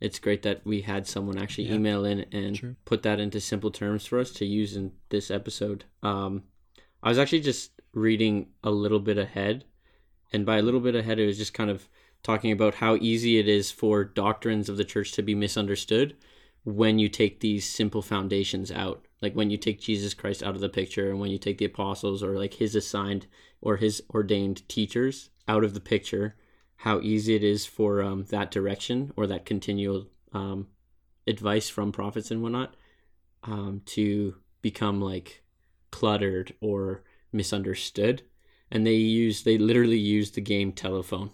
it's 0.00 0.20
great 0.20 0.42
that 0.42 0.64
we 0.64 0.82
had 0.82 1.08
someone 1.08 1.36
actually 1.38 1.64
Yeah. 1.68 1.74
email 1.74 2.04
in 2.04 2.20
and 2.30 2.54
True. 2.54 2.76
put 2.84 3.02
that 3.02 3.18
into 3.18 3.40
simple 3.40 3.72
terms 3.72 4.06
for 4.06 4.20
us 4.20 4.30
to 4.34 4.46
use 4.46 4.76
in 4.76 4.92
this 5.08 5.28
episode. 5.28 5.84
Um, 6.04 6.44
I 7.02 7.08
was 7.08 7.18
actually 7.18 7.40
just 7.40 7.72
reading 7.92 8.46
a 8.62 8.70
little 8.70 9.00
bit 9.00 9.18
ahead, 9.18 9.64
and 10.32 10.44
by 10.44 10.58
a 10.58 10.62
little 10.62 10.80
bit 10.80 10.94
ahead, 10.94 11.18
it 11.18 11.26
was 11.26 11.38
just 11.38 11.54
kind 11.54 11.70
of 11.70 11.88
talking 12.22 12.52
about 12.52 12.76
how 12.76 12.96
easy 12.96 13.38
it 13.38 13.48
is 13.48 13.70
for 13.70 14.04
doctrines 14.04 14.68
of 14.68 14.76
the 14.76 14.84
church 14.84 15.12
to 15.12 15.22
be 15.22 15.34
misunderstood 15.34 16.16
when 16.64 16.98
you 16.98 17.08
take 17.08 17.40
these 17.40 17.64
simple 17.64 18.02
foundations 18.02 18.70
out. 18.70 19.06
Like 19.20 19.34
when 19.34 19.50
you 19.50 19.56
take 19.56 19.80
jesus 19.80 20.14
christ 20.14 20.42
out 20.42 20.54
of 20.54 20.60
the 20.60 20.68
picture 20.68 21.10
and 21.10 21.18
when 21.18 21.30
you 21.30 21.38
take 21.38 21.58
the 21.58 21.64
apostles 21.64 22.22
or 22.22 22.38
like 22.38 22.54
his 22.54 22.74
assigned 22.74 23.26
or 23.60 23.76
his 23.76 24.02
ordained 24.14 24.68
teachers 24.68 25.30
out 25.48 25.64
of 25.64 25.74
the 25.74 25.80
picture 25.80 26.36
how 26.76 27.00
easy 27.00 27.34
it 27.34 27.42
is 27.42 27.66
for 27.66 28.00
um, 28.02 28.24
that 28.30 28.50
direction 28.50 29.12
or 29.16 29.26
that 29.26 29.44
continual 29.44 30.06
um, 30.32 30.68
advice 31.26 31.68
from 31.68 31.90
prophets 31.90 32.30
and 32.30 32.42
whatnot 32.42 32.76
um, 33.42 33.82
to 33.84 34.36
become 34.62 35.00
like 35.00 35.42
cluttered 35.90 36.54
or 36.60 37.02
misunderstood 37.32 38.22
and 38.70 38.86
they 38.86 38.94
use 38.94 39.42
they 39.42 39.58
literally 39.58 39.98
use 39.98 40.30
the 40.32 40.40
game 40.40 40.72
telephone 40.72 41.30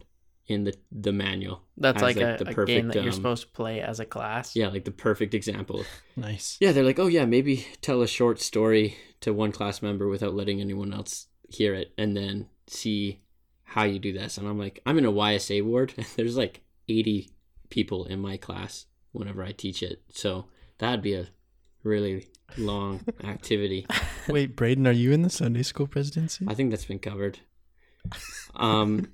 in 0.46 0.64
the 0.64 0.74
the 0.92 1.12
manual 1.12 1.62
That's 1.76 2.02
like, 2.02 2.16
like, 2.16 2.40
a, 2.40 2.44
the 2.44 2.62
a 2.62 2.66
game 2.66 2.88
that 2.88 2.96
you're 2.96 3.06
um, 3.06 3.12
supposed 3.12 3.46
to 3.46 3.52
play 3.52 3.80
as 3.80 3.98
a 3.98 4.04
class. 4.04 4.54
yeah 4.54 4.68
like 4.68 4.84
the 4.84 4.90
perfect 4.90 5.34
example 5.34 5.84
Nice. 6.16 6.56
yeah, 6.60 6.72
they're 6.72 6.84
like, 6.84 6.98
oh 6.98 7.06
yeah, 7.06 7.24
maybe 7.24 7.66
tell 7.80 8.02
a 8.02 8.06
short 8.06 8.40
story 8.40 8.96
to 9.20 9.32
one 9.32 9.52
class 9.52 9.82
member 9.82 10.08
without 10.08 10.34
letting 10.34 10.60
anyone 10.60 10.92
else 10.92 11.26
hear 11.48 11.74
it, 11.74 11.92
and 11.98 12.16
then 12.16 12.48
see 12.66 13.22
how 13.64 13.82
you 13.82 13.98
do 13.98 14.12
this. 14.12 14.38
And 14.38 14.46
I'm 14.46 14.58
like, 14.58 14.80
I'm 14.86 14.98
in 14.98 15.04
a 15.04 15.12
YSA 15.12 15.64
ward, 15.64 15.94
and 15.96 16.06
there's 16.16 16.36
like 16.36 16.60
80 16.88 17.30
people 17.70 18.04
in 18.04 18.20
my 18.20 18.36
class 18.36 18.86
whenever 19.12 19.42
I 19.42 19.52
teach 19.52 19.82
it. 19.82 20.02
So 20.10 20.46
That'd 20.78 21.02
be 21.02 21.14
a 21.14 21.28
really 21.82 22.28
long 22.56 23.00
activity. 23.22 23.86
Wait, 24.28 24.56
Braden, 24.56 24.86
are 24.86 24.92
you 24.92 25.12
in 25.12 25.22
the 25.22 25.30
Sunday 25.30 25.62
school 25.62 25.86
presidency? 25.86 26.46
I 26.48 26.54
think 26.54 26.70
that's 26.70 26.84
been 26.84 26.98
covered. 26.98 27.40
Um, 28.54 29.12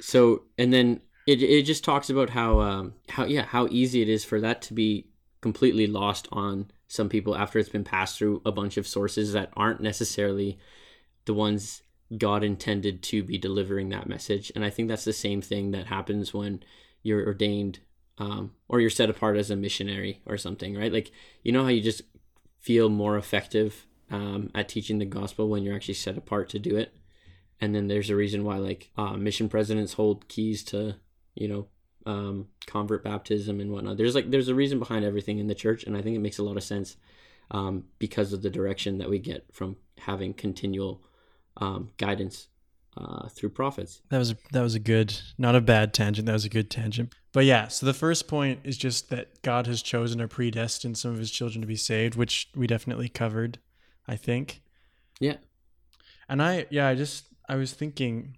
so 0.00 0.44
and 0.56 0.72
then 0.72 1.00
it 1.26 1.42
it 1.42 1.62
just 1.62 1.84
talks 1.84 2.10
about 2.10 2.30
how 2.30 2.60
um 2.60 2.94
how 3.08 3.24
yeah 3.24 3.42
how 3.42 3.68
easy 3.70 4.02
it 4.02 4.08
is 4.08 4.24
for 4.24 4.40
that 4.40 4.62
to 4.62 4.74
be 4.74 5.08
completely 5.40 5.86
lost 5.86 6.28
on 6.32 6.70
some 6.88 7.08
people 7.08 7.36
after 7.36 7.58
it's 7.58 7.68
been 7.68 7.84
passed 7.84 8.18
through 8.18 8.42
a 8.44 8.52
bunch 8.52 8.76
of 8.76 8.86
sources 8.86 9.32
that 9.32 9.50
aren't 9.56 9.80
necessarily 9.80 10.58
the 11.24 11.34
ones 11.34 11.82
God 12.16 12.42
intended 12.42 13.02
to 13.04 13.22
be 13.22 13.38
delivering 13.38 13.90
that 13.90 14.08
message. 14.08 14.50
And 14.54 14.64
I 14.64 14.70
think 14.70 14.88
that's 14.88 15.04
the 15.04 15.12
same 15.12 15.40
thing 15.40 15.70
that 15.70 15.86
happens 15.86 16.34
when 16.34 16.62
you're 17.02 17.24
ordained 17.24 17.78
um, 18.20 18.52
or 18.68 18.80
you're 18.80 18.90
set 18.90 19.10
apart 19.10 19.38
as 19.38 19.50
a 19.50 19.56
missionary 19.56 20.20
or 20.26 20.36
something, 20.36 20.76
right? 20.76 20.92
Like, 20.92 21.10
you 21.42 21.52
know 21.52 21.62
how 21.62 21.70
you 21.70 21.80
just 21.80 22.02
feel 22.60 22.90
more 22.90 23.16
effective 23.16 23.86
um, 24.10 24.50
at 24.54 24.68
teaching 24.68 24.98
the 24.98 25.06
gospel 25.06 25.48
when 25.48 25.62
you're 25.62 25.74
actually 25.74 25.94
set 25.94 26.18
apart 26.18 26.50
to 26.50 26.58
do 26.58 26.76
it? 26.76 26.94
And 27.62 27.74
then 27.74 27.88
there's 27.88 28.10
a 28.10 28.16
reason 28.16 28.44
why, 28.44 28.58
like, 28.58 28.90
uh, 28.96 29.14
mission 29.16 29.48
presidents 29.48 29.94
hold 29.94 30.28
keys 30.28 30.62
to, 30.64 30.96
you 31.34 31.48
know, 31.48 31.66
um, 32.04 32.48
convert 32.66 33.02
baptism 33.02 33.58
and 33.58 33.72
whatnot. 33.72 33.96
There's 33.96 34.14
like, 34.14 34.30
there's 34.30 34.48
a 34.48 34.54
reason 34.54 34.78
behind 34.78 35.04
everything 35.04 35.38
in 35.38 35.46
the 35.46 35.54
church. 35.54 35.84
And 35.84 35.96
I 35.96 36.02
think 36.02 36.14
it 36.14 36.20
makes 36.20 36.38
a 36.38 36.42
lot 36.42 36.58
of 36.58 36.62
sense 36.62 36.96
um, 37.50 37.84
because 37.98 38.34
of 38.34 38.42
the 38.42 38.50
direction 38.50 38.98
that 38.98 39.10
we 39.10 39.18
get 39.18 39.46
from 39.50 39.76
having 39.98 40.34
continual 40.34 41.02
um, 41.56 41.90
guidance 41.96 42.48
uh, 42.96 43.28
through 43.28 43.50
prophets. 43.50 44.02
That 44.10 44.18
was 44.18 44.32
a, 44.32 44.36
that 44.52 44.62
was 44.62 44.74
a 44.74 44.80
good, 44.80 45.16
not 45.38 45.54
a 45.54 45.60
bad 45.60 45.94
tangent. 45.94 46.26
That 46.26 46.32
was 46.32 46.44
a 46.44 46.50
good 46.50 46.70
tangent. 46.70 47.14
But 47.32 47.44
yeah, 47.44 47.68
so 47.68 47.86
the 47.86 47.94
first 47.94 48.26
point 48.28 48.60
is 48.64 48.76
just 48.76 49.10
that 49.10 49.42
God 49.42 49.66
has 49.66 49.82
chosen 49.82 50.20
or 50.20 50.28
predestined 50.28 50.98
some 50.98 51.12
of 51.12 51.18
His 51.18 51.30
children 51.30 51.60
to 51.60 51.66
be 51.66 51.76
saved, 51.76 52.16
which 52.16 52.48
we 52.54 52.66
definitely 52.66 53.08
covered, 53.08 53.58
I 54.08 54.16
think. 54.16 54.62
Yeah. 55.20 55.36
And 56.28 56.42
I, 56.42 56.66
yeah, 56.70 56.88
I 56.88 56.94
just, 56.94 57.26
I 57.48 57.56
was 57.56 57.72
thinking, 57.72 58.36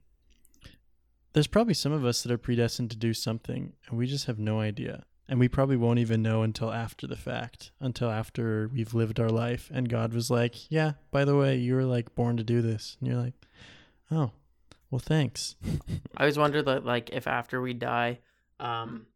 there's 1.32 1.46
probably 1.46 1.74
some 1.74 1.92
of 1.92 2.04
us 2.04 2.22
that 2.22 2.32
are 2.32 2.38
predestined 2.38 2.90
to 2.90 2.96
do 2.96 3.14
something, 3.14 3.72
and 3.88 3.98
we 3.98 4.06
just 4.06 4.26
have 4.26 4.38
no 4.38 4.60
idea. 4.60 5.04
And 5.28 5.40
we 5.40 5.48
probably 5.48 5.76
won't 5.76 5.98
even 5.98 6.20
know 6.20 6.42
until 6.42 6.72
after 6.72 7.06
the 7.06 7.16
fact, 7.16 7.70
until 7.80 8.10
after 8.10 8.68
we've 8.72 8.92
lived 8.92 9.18
our 9.18 9.30
life. 9.30 9.70
And 9.72 9.88
God 9.88 10.12
was 10.12 10.30
like, 10.30 10.70
Yeah, 10.70 10.92
by 11.10 11.24
the 11.24 11.36
way, 11.36 11.56
you 11.56 11.74
were 11.74 11.84
like 11.84 12.14
born 12.14 12.36
to 12.36 12.44
do 12.44 12.60
this. 12.60 12.98
And 13.00 13.08
you're 13.08 13.20
like, 13.20 13.34
Oh, 14.10 14.32
well, 14.92 14.98
thanks. 14.98 15.56
I 16.18 16.20
always 16.24 16.38
wonder 16.38 16.62
that, 16.62 16.84
like, 16.84 17.08
if 17.14 17.26
after 17.26 17.62
we 17.62 17.72
die, 17.72 18.18
um, 18.60 19.06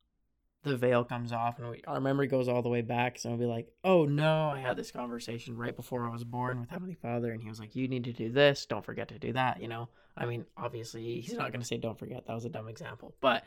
the 0.62 0.74
veil 0.74 1.04
comes 1.04 1.32
off 1.32 1.58
and 1.58 1.68
we, 1.68 1.82
our 1.86 2.00
memory 2.00 2.28
goes 2.28 2.48
all 2.48 2.62
the 2.62 2.70
way 2.70 2.80
back. 2.80 3.18
So 3.18 3.30
I'll 3.30 3.36
be 3.36 3.44
like, 3.44 3.68
oh 3.84 4.06
no, 4.06 4.48
I 4.48 4.58
had 4.60 4.78
this 4.78 4.90
conversation 4.90 5.54
right 5.54 5.76
before 5.76 6.06
I 6.06 6.10
was 6.10 6.24
born 6.24 6.60
with 6.60 6.70
Heavenly 6.70 6.94
Father, 6.94 7.30
and 7.30 7.42
He 7.42 7.50
was 7.50 7.60
like, 7.60 7.76
you 7.76 7.88
need 7.88 8.04
to 8.04 8.14
do 8.14 8.32
this. 8.32 8.64
Don't 8.64 8.86
forget 8.86 9.08
to 9.08 9.18
do 9.18 9.34
that. 9.34 9.60
You 9.60 9.68
know, 9.68 9.90
I 10.16 10.24
mean, 10.24 10.46
obviously, 10.56 11.20
He's 11.20 11.34
not 11.34 11.52
going 11.52 11.60
to 11.60 11.66
say 11.66 11.76
don't 11.76 11.98
forget. 11.98 12.26
That 12.26 12.34
was 12.34 12.46
a 12.46 12.50
dumb 12.50 12.68
example. 12.68 13.14
But 13.20 13.44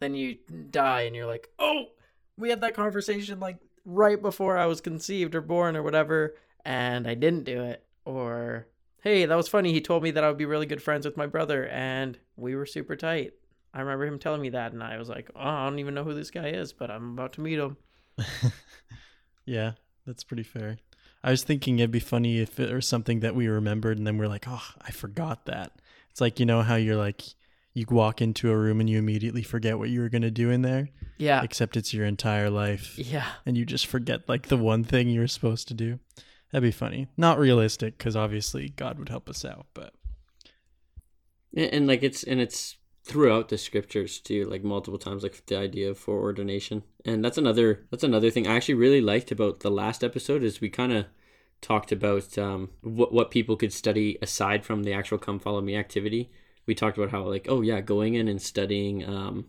then 0.00 0.14
you 0.14 0.38
die 0.70 1.02
and 1.02 1.14
you're 1.14 1.26
like, 1.26 1.50
oh, 1.58 1.84
we 2.38 2.48
had 2.48 2.62
that 2.62 2.74
conversation 2.74 3.40
like 3.40 3.58
right 3.84 4.20
before 4.22 4.56
I 4.56 4.64
was 4.64 4.80
conceived 4.80 5.34
or 5.34 5.42
born 5.42 5.76
or 5.76 5.82
whatever, 5.82 6.34
and 6.64 7.06
I 7.06 7.12
didn't 7.12 7.44
do 7.44 7.62
it. 7.64 7.84
Or, 8.06 8.68
hey, 9.02 9.26
that 9.26 9.36
was 9.36 9.48
funny. 9.48 9.72
He 9.72 9.80
told 9.80 10.02
me 10.02 10.10
that 10.12 10.24
I 10.24 10.28
would 10.28 10.38
be 10.38 10.44
really 10.44 10.66
good 10.66 10.82
friends 10.82 11.06
with 11.06 11.16
my 11.16 11.26
brother, 11.26 11.66
and 11.68 12.18
we 12.36 12.54
were 12.54 12.66
super 12.66 12.96
tight. 12.96 13.32
I 13.74 13.80
remember 13.80 14.06
him 14.06 14.18
telling 14.18 14.40
me 14.40 14.50
that, 14.50 14.72
and 14.72 14.82
I 14.82 14.98
was 14.98 15.08
like, 15.08 15.30
oh, 15.36 15.40
I 15.40 15.64
don't 15.68 15.78
even 15.78 15.94
know 15.94 16.04
who 16.04 16.14
this 16.14 16.30
guy 16.30 16.48
is, 16.48 16.72
but 16.72 16.90
I'm 16.90 17.12
about 17.12 17.34
to 17.34 17.40
meet 17.40 17.58
him. 17.58 17.76
yeah, 19.46 19.72
that's 20.06 20.24
pretty 20.24 20.42
fair. 20.42 20.78
I 21.22 21.30
was 21.30 21.42
thinking 21.42 21.78
it'd 21.78 21.90
be 21.90 22.00
funny 22.00 22.38
if 22.38 22.60
it 22.60 22.72
was 22.72 22.86
something 22.86 23.20
that 23.20 23.34
we 23.34 23.48
remembered 23.48 23.98
and 23.98 24.06
then 24.06 24.18
we're 24.18 24.28
like, 24.28 24.46
oh, 24.48 24.64
I 24.80 24.90
forgot 24.90 25.46
that. 25.46 25.72
It's 26.10 26.20
like, 26.20 26.38
you 26.38 26.46
know, 26.46 26.62
how 26.62 26.76
you're 26.76 26.96
like, 26.96 27.22
you 27.74 27.86
walk 27.90 28.22
into 28.22 28.50
a 28.50 28.56
room 28.56 28.80
and 28.80 28.88
you 28.88 28.98
immediately 28.98 29.42
forget 29.42 29.78
what 29.78 29.88
you 29.88 30.00
were 30.00 30.08
going 30.08 30.22
to 30.22 30.30
do 30.30 30.50
in 30.50 30.62
there. 30.62 30.90
Yeah. 31.18 31.42
Except 31.42 31.76
it's 31.76 31.92
your 31.92 32.06
entire 32.06 32.50
life. 32.50 32.98
Yeah. 32.98 33.26
And 33.44 33.56
you 33.56 33.64
just 33.64 33.86
forget 33.86 34.28
like 34.28 34.48
the 34.48 34.56
one 34.56 34.84
thing 34.84 35.08
you 35.08 35.20
were 35.20 35.28
supposed 35.28 35.68
to 35.68 35.74
do. 35.74 35.98
That'd 36.50 36.66
be 36.66 36.72
funny. 36.72 37.08
Not 37.16 37.38
realistic 37.38 37.98
because 37.98 38.16
obviously 38.16 38.70
God 38.70 38.98
would 38.98 39.08
help 39.08 39.28
us 39.28 39.44
out, 39.44 39.66
but. 39.74 39.92
And, 41.54 41.72
and 41.72 41.86
like 41.86 42.02
it's, 42.02 42.22
and 42.22 42.40
it's 42.40 42.76
throughout 43.04 43.48
the 43.48 43.58
scriptures 43.58 44.18
too, 44.20 44.44
like 44.44 44.64
multiple 44.64 44.98
times, 44.98 45.22
like 45.22 45.44
the 45.46 45.58
idea 45.58 45.90
of 45.90 45.98
foreordination. 45.98 46.82
And 47.04 47.24
that's 47.24 47.38
another, 47.38 47.86
that's 47.90 48.04
another 48.04 48.30
thing 48.30 48.46
I 48.46 48.56
actually 48.56 48.74
really 48.74 49.00
liked 49.00 49.30
about 49.30 49.60
the 49.60 49.70
last 49.70 50.02
episode 50.02 50.42
is 50.42 50.60
we 50.60 50.70
kind 50.70 50.92
of 50.92 51.06
talked 51.60 51.92
about 51.92 52.38
um, 52.38 52.70
what, 52.82 53.12
what 53.12 53.30
people 53.30 53.56
could 53.56 53.72
study 53.72 54.16
aside 54.22 54.64
from 54.64 54.84
the 54.84 54.92
actual 54.92 55.18
come 55.18 55.38
follow 55.38 55.60
me 55.60 55.76
activity 55.76 56.30
we 56.68 56.74
talked 56.74 56.98
about 56.98 57.10
how 57.10 57.24
like 57.24 57.46
oh 57.48 57.62
yeah 57.62 57.80
going 57.80 58.14
in 58.14 58.28
and 58.28 58.40
studying 58.40 59.04
um 59.08 59.46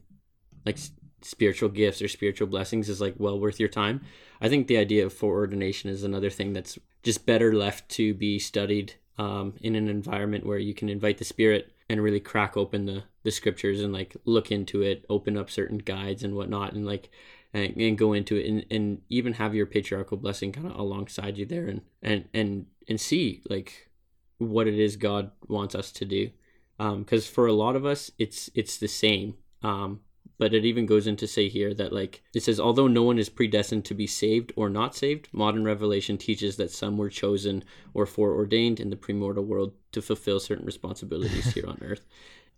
like 0.65 0.79
spiritual 1.21 1.69
gifts 1.69 2.01
or 2.01 2.07
spiritual 2.07 2.47
blessings 2.47 2.89
is 2.89 3.01
like 3.01 3.13
well 3.17 3.39
worth 3.39 3.59
your 3.59 3.69
time 3.69 4.01
i 4.41 4.49
think 4.49 4.67
the 4.67 4.77
idea 4.77 5.05
of 5.05 5.13
foreordination 5.13 5.89
is 5.89 6.03
another 6.03 6.29
thing 6.29 6.53
that's 6.53 6.79
just 7.03 7.25
better 7.25 7.53
left 7.53 7.89
to 7.89 8.13
be 8.13 8.39
studied 8.39 8.93
um, 9.17 9.53
in 9.61 9.75
an 9.75 9.87
environment 9.87 10.45
where 10.45 10.57
you 10.57 10.73
can 10.73 10.89
invite 10.89 11.17
the 11.17 11.25
spirit 11.25 11.73
and 11.89 12.03
really 12.03 12.19
crack 12.19 12.55
open 12.55 12.85
the 12.85 13.03
the 13.23 13.31
scriptures 13.31 13.81
and 13.81 13.91
like 13.91 14.15
look 14.25 14.51
into 14.51 14.81
it 14.81 15.05
open 15.09 15.35
up 15.35 15.49
certain 15.49 15.77
guides 15.77 16.23
and 16.23 16.35
whatnot 16.35 16.73
and 16.73 16.85
like 16.85 17.09
and, 17.53 17.75
and 17.77 17.97
go 17.97 18.13
into 18.13 18.35
it 18.35 18.47
and, 18.47 18.65
and 18.69 19.01
even 19.09 19.33
have 19.33 19.55
your 19.55 19.65
patriarchal 19.65 20.17
blessing 20.17 20.51
kind 20.51 20.67
of 20.67 20.75
alongside 20.75 21.37
you 21.37 21.45
there 21.45 21.67
and 21.67 21.81
and 22.01 22.25
and 22.33 22.65
and 22.87 23.01
see 23.01 23.41
like 23.49 23.89
what 24.37 24.67
it 24.67 24.75
is 24.75 24.95
god 24.95 25.31
wants 25.47 25.75
us 25.75 25.91
to 25.91 26.05
do. 26.05 26.29
Because 26.77 27.27
um, 27.27 27.33
for 27.33 27.45
a 27.47 27.53
lot 27.53 27.75
of 27.75 27.85
us 27.85 28.11
it's 28.17 28.49
it's 28.53 28.77
the 28.77 28.87
same. 28.87 29.35
Um, 29.61 30.01
but 30.39 30.53
it 30.53 30.65
even 30.65 30.87
goes 30.87 31.05
into 31.05 31.27
say 31.27 31.47
here 31.47 31.73
that 31.75 31.93
like 31.93 32.23
it 32.33 32.41
says 32.41 32.59
although 32.59 32.87
no 32.87 33.03
one 33.03 33.19
is 33.19 33.29
predestined 33.29 33.85
to 33.85 33.93
be 33.93 34.07
saved 34.07 34.51
or 34.55 34.69
not 34.69 34.95
saved 34.95 35.27
modern 35.31 35.63
revelation 35.63 36.17
teaches 36.17 36.55
that 36.55 36.71
some 36.71 36.97
were 36.97 37.09
chosen 37.09 37.63
or 37.93 38.07
foreordained 38.07 38.79
in 38.79 38.89
the 38.89 38.95
premortal 38.95 39.45
world 39.45 39.73
to 39.91 40.01
fulfill 40.01 40.39
certain 40.39 40.65
responsibilities 40.65 41.53
here 41.53 41.67
on 41.67 41.77
earth 41.83 42.05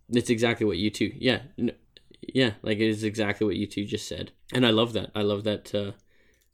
it's 0.08 0.30
exactly 0.30 0.64
what 0.64 0.78
you 0.78 0.88
two 0.88 1.12
yeah 1.18 1.40
yeah 2.22 2.52
like 2.62 2.78
it 2.78 2.88
is 2.88 3.04
exactly 3.04 3.46
what 3.46 3.56
you 3.56 3.66
two 3.66 3.84
just 3.84 4.08
said 4.08 4.32
and 4.54 4.64
i 4.64 4.70
love 4.70 4.94
that 4.94 5.10
i 5.14 5.20
love 5.20 5.44
that 5.44 5.74
uh, 5.74 5.92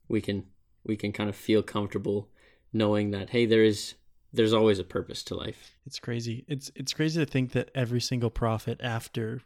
we 0.09 0.21
can 0.21 0.45
we 0.85 0.97
can 0.97 1.13
kind 1.13 1.29
of 1.29 1.37
feel 1.37 1.63
comfortable 1.63 2.29
knowing 2.73 3.13
that 3.13 3.31
hey 3.31 3.47
there 3.47 3.63
is 3.63 3.95
there's 4.33 4.53
always 4.53 4.79
a 4.79 4.85
purpose 4.85 5.23
to 5.25 5.35
life. 5.35 5.77
It's 5.87 5.99
crazy. 5.99 6.45
It's 6.49 6.71
it's 6.75 6.93
crazy 6.93 7.25
to 7.25 7.31
think 7.31 7.53
that 7.53 7.71
every 7.75 8.01
single 8.01 8.31
prophet 8.31 8.79
after 8.83 9.41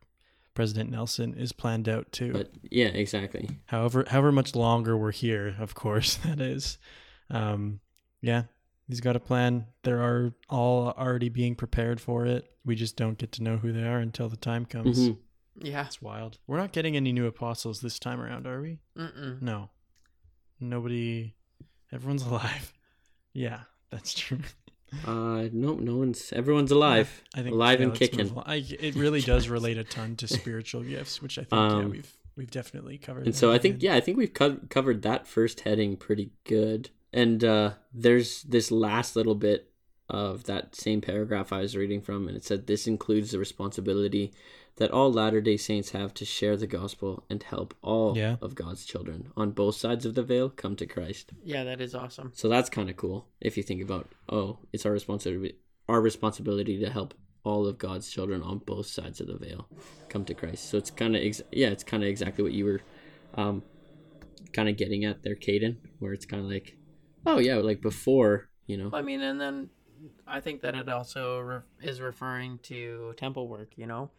President 0.55 0.91
Nelson 0.91 1.35
is 1.35 1.53
planned 1.53 1.89
out 1.89 2.13
too. 2.13 2.33
But 2.33 2.51
yeah, 2.71 2.89
exactly. 2.89 3.49
However, 3.67 4.05
however 4.09 4.33
much 4.33 4.55
longer 4.55 4.97
we're 4.97 5.13
here, 5.13 5.57
of 5.61 5.75
course, 5.75 6.17
that 6.17 6.41
is. 6.41 6.79
Um, 7.31 7.81
yeah, 8.21 8.45
he's 8.87 9.01
got 9.01 9.17
a 9.17 9.21
plan. 9.21 9.67
There 9.83 10.01
are 10.03 10.35
all 10.51 10.91
already 10.91 11.29
being 11.29 11.55
prepared 11.55 12.01
for 12.01 12.27
it. 12.27 12.49
We 12.65 12.75
just 12.77 12.97
don't 12.97 13.19
get 13.19 13.33
to 13.33 13.43
know 13.43 13.57
who 13.57 13.73
they 13.73 13.83
are 13.85 13.99
until 13.99 14.29
the 14.29 14.37
time 14.37 14.67
comes. 14.67 14.99
Mm-hmm. 14.99 15.67
Yeah, 15.67 15.85
it's 15.85 16.01
wild. 16.01 16.39
We're 16.47 16.59
not 16.59 16.73
getting 16.73 16.97
any 16.97 17.13
new 17.13 17.27
apostles 17.27 17.81
this 17.81 17.99
time 17.99 18.21
around, 18.21 18.47
are 18.47 18.61
we? 18.61 18.79
Mm-mm. 18.97 19.43
No, 19.43 19.71
nobody. 20.61 21.35
Everyone's 21.93 22.23
alive. 22.27 22.73
Yeah, 23.33 23.61
that's 23.91 24.15
true. 24.15 24.41
Uh, 25.07 25.49
no, 25.53 25.75
no 25.75 25.97
one's. 25.97 26.33
Everyone's 26.33 26.71
alive. 26.71 27.23
I 27.35 27.43
think 27.43 27.55
alive 27.55 27.81
yeah, 27.81 27.87
and 27.87 27.95
kicking. 27.95 28.43
I, 28.45 28.65
it 28.79 28.95
really 28.95 29.21
does 29.21 29.49
relate 29.49 29.79
a 29.79 29.85
ton 29.85 30.17
to 30.17 30.29
spiritual 30.29 30.83
gifts, 30.83 31.23
which 31.23 31.39
I 31.39 31.43
think 31.43 31.53
um, 31.53 31.81
yeah, 31.81 31.89
we've 31.89 32.17
we've 32.37 32.51
definitely 32.51 32.99
covered. 32.99 33.27
And 33.27 33.35
so 33.35 33.53
I 33.53 33.59
think 33.59 33.83
yeah, 33.83 33.95
I 33.95 34.01
think 34.01 34.19
we've 34.19 34.35
co- 34.35 34.61
covered 34.69 35.03
that 35.03 35.27
first 35.27 35.61
heading 35.61 35.97
pretty 35.97 36.31
good. 36.45 36.91
And 37.13 37.45
uh, 37.45 37.73
there's 37.93 38.43
this 38.43 38.71
last 38.71 39.17
little 39.17 39.35
bit 39.35 39.71
of 40.09 40.45
that 40.45 40.75
same 40.75 41.01
paragraph 41.01 41.53
I 41.53 41.61
was 41.61 41.77
reading 41.77 42.01
from, 42.01 42.29
and 42.29 42.37
it 42.37 42.45
said 42.45 42.67
this 42.67 42.87
includes 42.87 43.31
the 43.31 43.39
responsibility 43.39 44.33
that 44.83 44.91
all 44.91 45.13
Latter 45.13 45.41
day 45.41 45.57
Saints 45.57 45.91
have 45.91 46.13
to 46.15 46.25
share 46.25 46.57
the 46.57 46.67
gospel 46.67 47.23
and 47.31 47.41
help 47.41 47.73
all 47.83 48.19
yeah. 48.19 48.35
of 48.43 48.57
God's 48.57 48.85
children 48.85 49.31
on 49.37 49.53
both 49.53 49.77
sides 49.77 50.05
of 50.05 50.17
the 50.17 50.25
veil 50.25 50.51
come 50.51 50.75
to 50.75 50.87
Christ. 50.87 51.31
Yeah, 51.45 51.63
that 51.63 51.81
is 51.81 51.95
awesome. 51.95 52.33
So 52.35 52.49
that's 52.49 52.69
kind 52.69 52.91
of 52.91 52.97
cool 52.97 53.29
if 53.41 53.57
you 53.57 53.63
think 53.63 53.81
about, 53.81 54.09
oh, 54.29 54.59
it's 54.73 54.85
our 54.85 54.91
responsibility 54.91 55.55
our 55.89 56.01
responsibility 56.01 56.81
to 56.81 56.91
help 56.91 57.15
all 57.45 57.65
of 57.69 57.79
God's 57.79 58.11
children 58.11 58.43
on 58.43 58.59
both 58.59 58.87
sides 58.87 59.21
of 59.21 59.29
the 59.29 59.37
veil 59.37 59.69
come 60.09 60.25
to 60.25 60.35
Christ. 60.35 60.69
So 60.69 60.79
it's 60.79 60.91
kind 60.91 61.15
of 61.15 61.23
ex- 61.23 61.43
yeah, 61.53 61.69
it's 61.69 61.85
kind 61.85 62.03
of 62.03 62.09
exactly 62.09 62.43
what 62.43 62.53
you 62.53 62.65
were 62.65 62.81
um 63.35 63.63
kind 64.53 64.69
of 64.69 64.77
getting 64.77 65.05
at 65.05 65.23
there, 65.23 65.37
Caden, 65.37 65.77
where 66.01 66.13
it's 66.13 66.27
kind 66.27 66.43
of 66.43 66.51
like, 66.51 66.77
oh 67.25 67.39
yeah, 67.39 67.55
like 67.55 67.81
before, 67.81 68.49
you 68.67 68.79
know. 68.79 68.91
I 68.93 69.03
mean, 69.03 69.21
and 69.21 69.41
then 69.41 69.71
I 70.27 70.41
think 70.41 70.63
that 70.63 70.75
it 70.75 70.89
also 70.89 71.39
re- 71.39 71.61
is 71.83 72.01
referring 72.01 72.59
to 72.65 73.15
temple 73.17 73.47
work, 73.47 73.71
you 73.77 73.87
know 73.87 74.11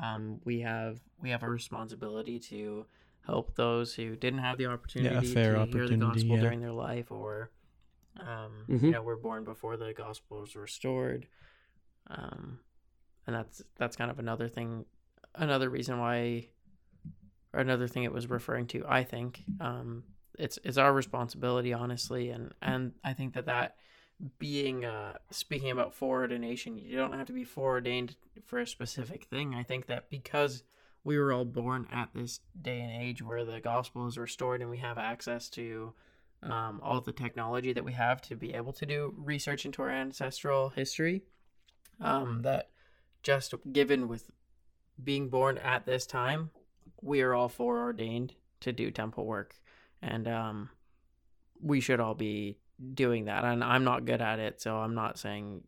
um, 0.00 0.40
we 0.44 0.60
have 0.60 1.00
we 1.20 1.30
have 1.30 1.42
a 1.42 1.48
responsibility 1.48 2.38
to 2.38 2.86
help 3.26 3.54
those 3.54 3.94
who 3.94 4.16
didn't 4.16 4.40
have 4.40 4.56
the 4.58 4.66
opportunity 4.66 5.34
fair 5.34 5.52
to 5.54 5.58
hear 5.58 5.58
the 5.58 5.60
opportunity, 5.60 5.96
gospel 5.98 6.36
yeah. 6.36 6.40
during 6.40 6.60
their 6.60 6.72
life, 6.72 7.10
or 7.10 7.50
um, 8.18 8.64
Mhm. 8.68 8.82
you 8.82 8.90
know, 8.90 9.02
were 9.02 9.16
born 9.16 9.44
before 9.44 9.76
the 9.76 9.92
gospel 9.92 10.40
was 10.40 10.56
restored. 10.56 11.26
Um, 12.08 12.60
and 13.26 13.36
that's 13.36 13.62
that's 13.76 13.96
kind 13.96 14.10
of 14.10 14.18
another 14.18 14.48
thing, 14.48 14.84
another 15.34 15.68
reason 15.70 15.98
why, 15.98 16.48
or 17.52 17.60
another 17.60 17.86
thing 17.86 18.04
it 18.04 18.12
was 18.12 18.28
referring 18.28 18.66
to. 18.68 18.84
I 18.88 19.04
think 19.04 19.44
um, 19.60 20.04
it's 20.38 20.58
it's 20.64 20.78
our 20.78 20.92
responsibility, 20.92 21.72
honestly, 21.72 22.30
and 22.30 22.52
and 22.62 22.92
I 23.04 23.12
think 23.12 23.34
that 23.34 23.46
that 23.46 23.76
being 24.38 24.84
uh 24.84 25.14
speaking 25.30 25.70
about 25.70 25.94
foreordination, 25.94 26.76
you 26.76 26.96
don't 26.96 27.12
have 27.12 27.26
to 27.26 27.32
be 27.32 27.44
foreordained 27.44 28.16
for 28.44 28.58
a 28.58 28.66
specific 28.66 29.24
thing. 29.24 29.54
I 29.54 29.62
think 29.62 29.86
that 29.86 30.10
because 30.10 30.62
we 31.04 31.18
were 31.18 31.32
all 31.32 31.44
born 31.46 31.86
at 31.90 32.10
this 32.14 32.40
day 32.60 32.80
and 32.80 33.02
age 33.02 33.22
where 33.22 33.44
the 33.44 33.60
gospel 33.60 34.06
is 34.06 34.18
restored 34.18 34.60
and 34.60 34.70
we 34.70 34.78
have 34.78 34.98
access 34.98 35.48
to 35.50 35.94
um, 36.42 36.80
all 36.82 37.00
the 37.00 37.12
technology 37.12 37.72
that 37.72 37.84
we 37.84 37.92
have 37.92 38.20
to 38.22 38.36
be 38.36 38.54
able 38.54 38.72
to 38.72 38.86
do 38.86 39.14
research 39.16 39.64
into 39.64 39.82
our 39.82 39.90
ancestral 39.90 40.70
history. 40.70 41.22
Um, 42.00 42.42
that 42.42 42.70
just 43.22 43.54
given 43.72 44.08
with 44.08 44.30
being 45.02 45.28
born 45.28 45.58
at 45.58 45.84
this 45.84 46.06
time, 46.06 46.50
we 47.02 47.20
are 47.20 47.34
all 47.34 47.48
foreordained 47.48 48.34
to 48.60 48.72
do 48.72 48.90
temple 48.90 49.26
work, 49.26 49.54
and 50.00 50.26
um, 50.26 50.70
we 51.60 51.80
should 51.80 52.00
all 52.00 52.14
be 52.14 52.56
doing 52.94 53.26
that. 53.26 53.44
And 53.44 53.62
I'm 53.62 53.84
not 53.84 54.04
good 54.04 54.20
at 54.20 54.38
it, 54.38 54.60
so 54.60 54.76
I'm 54.76 54.94
not 54.94 55.18
saying 55.18 55.62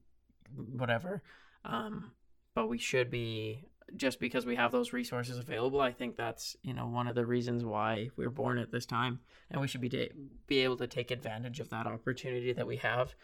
whatever. 0.57 1.23
Um, 1.65 2.13
but 2.55 2.69
we 2.69 2.79
should 2.79 3.11
be 3.11 3.65
just 3.97 4.21
because 4.21 4.47
we 4.47 4.57
have 4.57 4.73
those 4.73 4.93
resources 4.93 5.39
available. 5.39 5.81
I 5.81 5.93
think 5.93 6.17
that's 6.17 6.57
you 6.63 6.75
know 6.75 6.87
one 6.87 7.09
of 7.09 7.15
the 7.15 7.27
reasons 7.27 7.65
why 7.65 8.11
we 8.17 8.25
are 8.25 8.31
born 8.31 8.59
at 8.59 8.71
this 8.71 8.87
time, 8.87 9.21
and 9.51 9.61
we 9.61 9.69
should 9.69 9.81
be 9.81 9.89
ta- 9.89 10.15
be 10.47 10.61
able 10.61 10.77
to 10.77 10.87
take 10.87 11.11
advantage 11.11 11.61
of 11.61 11.71
that 11.71 11.87
opportunity 11.87 12.53
that 12.53 12.67
we 12.67 12.77
have 12.77 13.15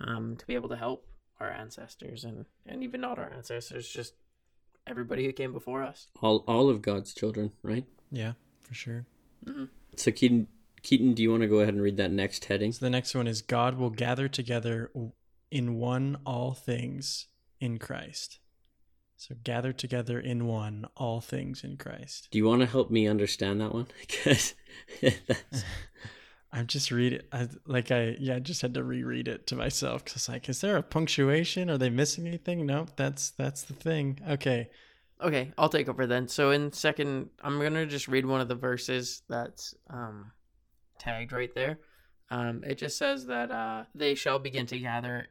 um, 0.00 0.36
to 0.36 0.46
be 0.46 0.54
able 0.54 0.68
to 0.68 0.76
help 0.76 1.06
our 1.40 1.50
ancestors 1.50 2.24
and 2.24 2.46
and 2.66 2.82
even 2.82 3.00
not 3.00 3.18
our 3.18 3.32
ancestors, 3.32 3.88
just 3.88 4.14
everybody 4.86 5.24
who 5.24 5.32
came 5.32 5.52
before 5.52 5.82
us. 5.82 6.08
All 6.20 6.44
all 6.46 6.68
of 6.68 6.82
God's 6.82 7.14
children, 7.14 7.52
right? 7.62 7.84
Yeah, 8.10 8.32
for 8.60 8.74
sure. 8.74 9.06
So 9.96 10.10
Keaton, 10.10 10.48
Keaton, 10.82 11.14
do 11.14 11.22
you 11.22 11.30
want 11.30 11.42
to 11.42 11.48
go 11.48 11.60
ahead 11.60 11.74
and 11.74 11.82
read 11.82 11.96
that 11.96 12.12
next 12.12 12.44
heading? 12.46 12.72
So 12.72 12.84
the 12.84 12.90
next 12.90 13.14
one 13.14 13.26
is 13.26 13.42
God 13.42 13.78
will 13.78 13.90
gather 13.90 14.28
together 14.28 14.90
in 15.50 15.74
one 15.76 16.18
all 16.24 16.54
things 16.54 17.28
in 17.60 17.78
Christ. 17.78 18.38
So 19.16 19.34
gather 19.42 19.72
together 19.72 20.20
in 20.20 20.46
one 20.46 20.86
all 20.96 21.20
things 21.20 21.64
in 21.64 21.76
Christ. 21.76 22.28
Do 22.30 22.38
you 22.38 22.44
want 22.44 22.60
to 22.60 22.66
help 22.66 22.90
me 22.90 23.08
understand 23.08 23.60
that 23.60 23.74
one? 23.74 23.88
Because 24.00 24.54
I'm 26.52 26.66
just 26.66 26.90
read 26.90 27.12
it 27.12 27.28
I, 27.32 27.48
like 27.66 27.90
I 27.90 28.16
yeah 28.18 28.36
I 28.36 28.38
just 28.38 28.62
had 28.62 28.74
to 28.74 28.82
reread 28.84 29.28
it 29.28 29.46
to 29.48 29.56
myself 29.56 30.04
because 30.04 30.28
like 30.28 30.48
is 30.48 30.60
there 30.60 30.76
a 30.76 30.82
punctuation? 30.82 31.68
Are 31.68 31.78
they 31.78 31.90
missing 31.90 32.26
anything? 32.26 32.64
Nope, 32.64 32.90
that's 32.96 33.30
that's 33.30 33.62
the 33.62 33.74
thing. 33.74 34.20
Okay, 34.28 34.70
Okay, 35.20 35.52
I'll 35.58 35.68
take 35.68 35.88
over 35.88 36.06
then. 36.06 36.28
So 36.28 36.52
in 36.52 36.72
second, 36.72 37.30
I'm 37.42 37.60
gonna 37.60 37.86
just 37.86 38.08
read 38.08 38.24
one 38.24 38.40
of 38.40 38.48
the 38.48 38.54
verses 38.54 39.22
that's 39.28 39.74
um, 39.90 40.30
tagged 40.98 41.32
right 41.32 41.54
there. 41.54 41.78
Um, 42.30 42.62
it 42.66 42.76
just 42.76 42.98
says 42.98 43.26
that 43.26 43.50
uh, 43.50 43.84
they 43.94 44.14
shall 44.14 44.38
begin 44.38 44.66
to 44.66 44.78
gather 44.78 45.28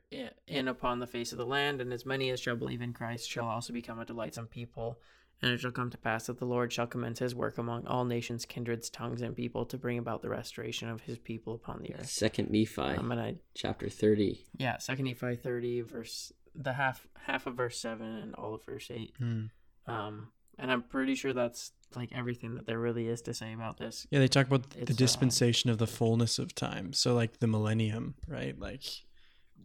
in 0.48 0.68
upon 0.68 1.00
the 1.00 1.06
face 1.08 1.32
of 1.32 1.38
the 1.38 1.46
land, 1.46 1.80
and 1.80 1.94
as 1.94 2.06
many 2.06 2.32
as 2.32 2.40
shall 2.40 2.56
believe 2.56 2.82
in 2.82 2.92
Christ 2.94 3.30
shall 3.30 3.46
also 3.46 3.72
become 3.72 4.00
a 4.00 4.06
delightsome 4.06 4.48
people. 4.48 4.98
And 5.40 5.52
it 5.52 5.60
shall 5.60 5.70
come 5.70 5.92
to 5.92 5.98
pass 6.00 6.26
that 6.26 6.40
the 6.40 6.46
Lord 6.46 6.74
shall 6.74 6.88
commence 6.88 7.20
his 7.20 7.36
work 7.36 7.60
among 7.60 7.86
all 7.86 8.06
nations, 8.06 8.44
kindreds, 8.46 8.90
tongues, 8.90 9.22
and 9.22 9.36
people 9.36 9.66
to 9.68 9.77
bring 9.77 10.00
about 10.00 10.24
the 10.24 10.30
restoration 10.30 10.90
of 10.90 11.01
his 11.01 11.20
people 11.20 11.53
upon 11.53 11.84
the 11.84 11.94
earth. 11.94 12.10
Second 12.10 12.50
Nephi, 12.50 12.82
Um, 12.82 13.12
and 13.12 13.22
I 13.22 13.36
chapter 13.53 13.88
thirty. 13.88 14.48
yeah, 14.58 14.80
Second 14.80 15.06
Nephi 15.06 15.36
thirty 15.36 15.82
verse 15.82 16.34
the 16.56 16.74
half 16.74 17.06
half 17.27 17.46
of 17.46 17.53
verse 17.53 17.77
seven 17.80 18.08
and 18.08 18.34
all 18.34 18.56
of 18.56 18.66
verse 18.66 18.90
eight. 18.90 19.14
Hmm. 19.20 19.44
Um, 19.86 20.30
and 20.57 20.72
I'm 20.72 20.83
pretty 20.83 21.15
sure 21.15 21.33
that's 21.33 21.72
like 21.96 22.09
everything 22.13 22.55
that 22.55 22.65
there 22.65 22.79
really 22.79 23.07
is 23.07 23.22
to 23.24 23.33
say 23.33 23.53
about 23.53 23.77
this. 23.77 24.05
yeah, 24.11 24.20
they 24.20 24.27
talk 24.27 24.48
about 24.48 24.70
the 24.72 24.81
uh, 24.81 24.85
dispensation 24.96 25.70
of 25.70 25.77
the 25.77 25.87
fullness 25.87 26.37
of 26.39 26.53
time. 26.53 26.91
So 26.93 27.13
like 27.13 27.39
the 27.39 27.48
millennium, 27.48 28.15
right? 28.27 28.57
Like 28.59 28.83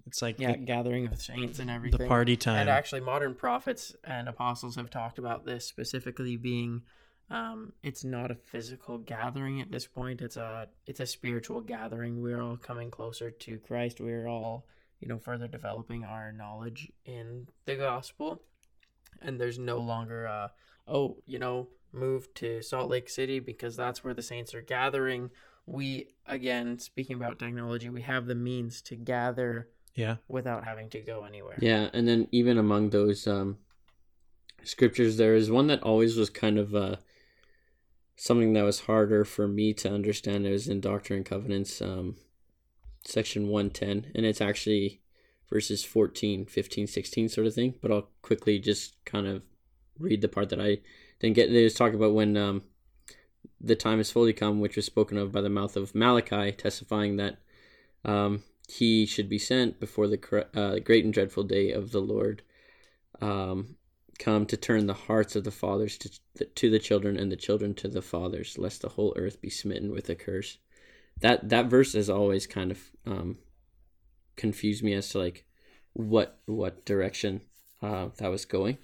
it's 0.07 0.23
like 0.23 0.39
Yeah, 0.39 0.53
the, 0.53 0.59
gathering 0.59 1.07
of 1.09 1.21
saints 1.21 1.59
and 1.59 1.71
everything. 1.71 1.99
the 2.01 2.07
party 2.07 2.37
time. 2.37 2.57
And 2.61 2.71
actually, 2.71 3.01
modern 3.01 3.35
prophets 3.35 3.95
and 4.05 4.29
apostles 4.29 4.77
have 4.77 4.91
talked 4.91 5.19
about 5.19 5.45
this 5.45 5.67
specifically 5.67 6.37
being. 6.37 6.83
Um, 7.31 7.73
it's 7.83 8.05
not 8.05 8.31
a 8.31 8.35
physical 8.35 8.99
gathering 8.99 9.61
at 9.61 9.71
this 9.71 9.87
point. 9.87 10.21
It's 10.21 10.37
a 10.37 10.69
it's 10.87 11.01
a 11.01 11.07
spiritual 11.07 11.61
gathering. 11.61 12.21
We're 12.21 12.41
all 12.43 12.57
coming 12.57 12.91
closer 12.91 13.31
to 13.31 13.59
Christ. 13.59 14.01
We're 14.01 14.27
all 14.29 14.67
you 15.01 15.09
know 15.09 15.19
further 15.19 15.49
developing 15.49 16.05
our 16.05 16.31
knowledge 16.33 16.93
in 17.05 17.47
the 17.65 17.77
gospel, 17.77 18.43
and 19.23 19.41
there's 19.41 19.59
no 19.59 19.79
longer 19.79 20.27
uh 20.29 20.49
oh 20.87 21.19
you 21.27 21.39
know 21.39 21.69
move 21.93 22.33
to 22.35 22.63
Salt 22.63 22.91
Lake 22.91 23.09
City 23.09 23.39
because 23.39 23.77
that's 23.77 24.03
where 24.03 24.15
the 24.15 24.23
saints 24.23 24.55
are 24.55 24.63
gathering. 24.63 25.31
We 25.67 26.09
again 26.27 26.79
speaking 26.79 27.17
about 27.17 27.39
technology, 27.39 27.89
we 27.89 28.03
have 28.03 28.27
the 28.27 28.35
means 28.35 28.83
to 28.83 28.97
gather 28.97 29.69
yeah, 29.95 30.17
without 30.29 30.65
having 30.65 30.89
to 30.91 31.01
go 31.01 31.25
anywhere. 31.25 31.59
Yeah, 31.61 31.89
and 31.93 32.09
then 32.09 32.29
even 32.33 32.59
among 32.59 32.91
those 32.91 33.27
um, 33.27 33.59
scriptures, 34.63 35.17
there 35.17 35.35
is 35.35 35.51
one 35.51 35.67
that 35.67 35.83
always 35.83 36.17
was 36.17 36.31
kind 36.31 36.59
of 36.59 36.75
uh, 36.75 36.97
something 38.17 38.53
that 38.55 38.63
was 38.63 38.81
harder 38.81 39.25
for 39.25 39.47
me 39.47 39.75
to 39.75 39.93
understand. 39.93 40.47
It 40.47 40.53
was 40.53 40.69
in 40.69 40.81
Doctrine 40.81 41.19
and 41.19 41.27
Covenants, 41.27 41.83
um, 41.83 42.17
section 43.05 43.49
110, 43.49 44.13
and 44.15 44.25
it's 44.25 44.41
actually 44.41 45.01
verses 45.51 45.85
14, 45.85 46.47
15, 46.47 46.87
16 46.87 47.29
sort 47.29 47.47
of 47.47 47.55
thing. 47.55 47.75
But 47.83 47.93
I'll 47.93 48.09
quickly 48.23 48.59
just 48.59 48.97
kind 49.05 49.27
of 49.27 49.43
read 50.03 50.21
the 50.21 50.29
part 50.29 50.49
that 50.51 50.61
I 50.61 50.79
didn't 51.21 51.37
get. 51.37 51.51
They 51.51 51.65
was 51.65 51.75
talking 51.75 51.97
about 51.97 52.15
when 52.15 52.37
um, 52.37 52.63
the 53.61 53.77
time 53.77 54.01
is 54.01 54.11
fully 54.11 54.33
come, 54.33 54.61
which 54.61 54.77
was 54.77 54.87
spoken 54.87 55.17
of 55.17 55.33
by 55.33 55.41
the 55.41 55.49
mouth 55.49 55.77
of 55.77 55.95
Malachi, 55.95 56.53
testifying 56.53 57.17
that 57.17 57.39
um, 58.05 58.43
he 58.69 59.07
should 59.07 59.29
be 59.29 59.39
sent 59.39 59.81
before 59.81 60.09
the 60.09 60.49
uh, 60.55 60.79
great 60.81 61.05
and 61.05 61.15
dreadful 61.15 61.45
day 61.45 61.71
of 61.71 61.93
the 61.93 62.01
Lord 62.01 62.43
um, 63.21 63.77
come 64.19 64.47
to 64.47 64.57
turn 64.57 64.87
the 64.87 64.95
hearts 64.95 65.37
of 65.37 65.45
the 65.45 65.51
fathers 65.51 65.97
to, 65.99 66.45
to 66.45 66.71
the 66.71 66.79
children 66.79 67.17
and 67.17 67.31
the 67.31 67.37
children 67.37 67.75
to 67.75 67.89
the 67.89 68.03
fathers, 68.03 68.59
lest 68.59 68.83
the 68.83 68.91
whole 68.91 69.15
earth 69.17 69.41
be 69.41 69.51
smitten 69.51 69.93
with 69.93 70.09
a 70.09 70.15
curse. 70.15 70.59
That 71.21 71.51
that 71.51 71.67
verse 71.67 71.93
has 71.93 72.11
always 72.11 72.47
kind 72.47 72.71
of 72.71 72.81
um, 73.07 73.39
confused 74.37 74.83
me 74.83 74.95
as 74.95 75.09
to 75.11 75.19
like 75.19 75.45
what 75.93 76.41
what 76.47 76.85
direction 76.85 77.43
uh, 77.83 78.09
that 78.17 78.31
was 78.31 78.45
going 78.45 78.79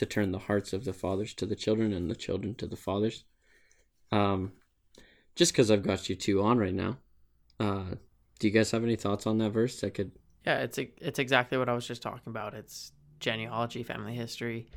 to 0.00 0.06
turn 0.06 0.32
the 0.32 0.38
hearts 0.38 0.72
of 0.72 0.84
the 0.84 0.94
fathers 0.94 1.34
to 1.34 1.44
the 1.44 1.54
children 1.54 1.92
and 1.92 2.10
the 2.10 2.16
children 2.16 2.54
to 2.54 2.66
the 2.66 2.76
fathers. 2.76 3.24
Um, 4.10 4.52
just 5.36 5.52
because 5.52 5.70
I've 5.70 5.82
got 5.82 6.08
you 6.08 6.16
two 6.16 6.42
on 6.42 6.56
right 6.56 6.72
now, 6.72 6.96
uh, 7.60 7.96
do 8.38 8.48
you 8.48 8.52
guys 8.52 8.70
have 8.70 8.82
any 8.82 8.96
thoughts 8.96 9.26
on 9.26 9.36
that 9.38 9.50
verse? 9.50 9.84
I 9.84 9.90
could. 9.90 10.12
Yeah, 10.46 10.60
it's 10.60 10.78
it's 10.78 11.18
exactly 11.18 11.58
what 11.58 11.68
I 11.68 11.74
was 11.74 11.86
just 11.86 12.00
talking 12.00 12.30
about. 12.30 12.54
It's 12.54 12.92
genealogy, 13.20 13.82
family 13.82 14.14
history. 14.14 14.68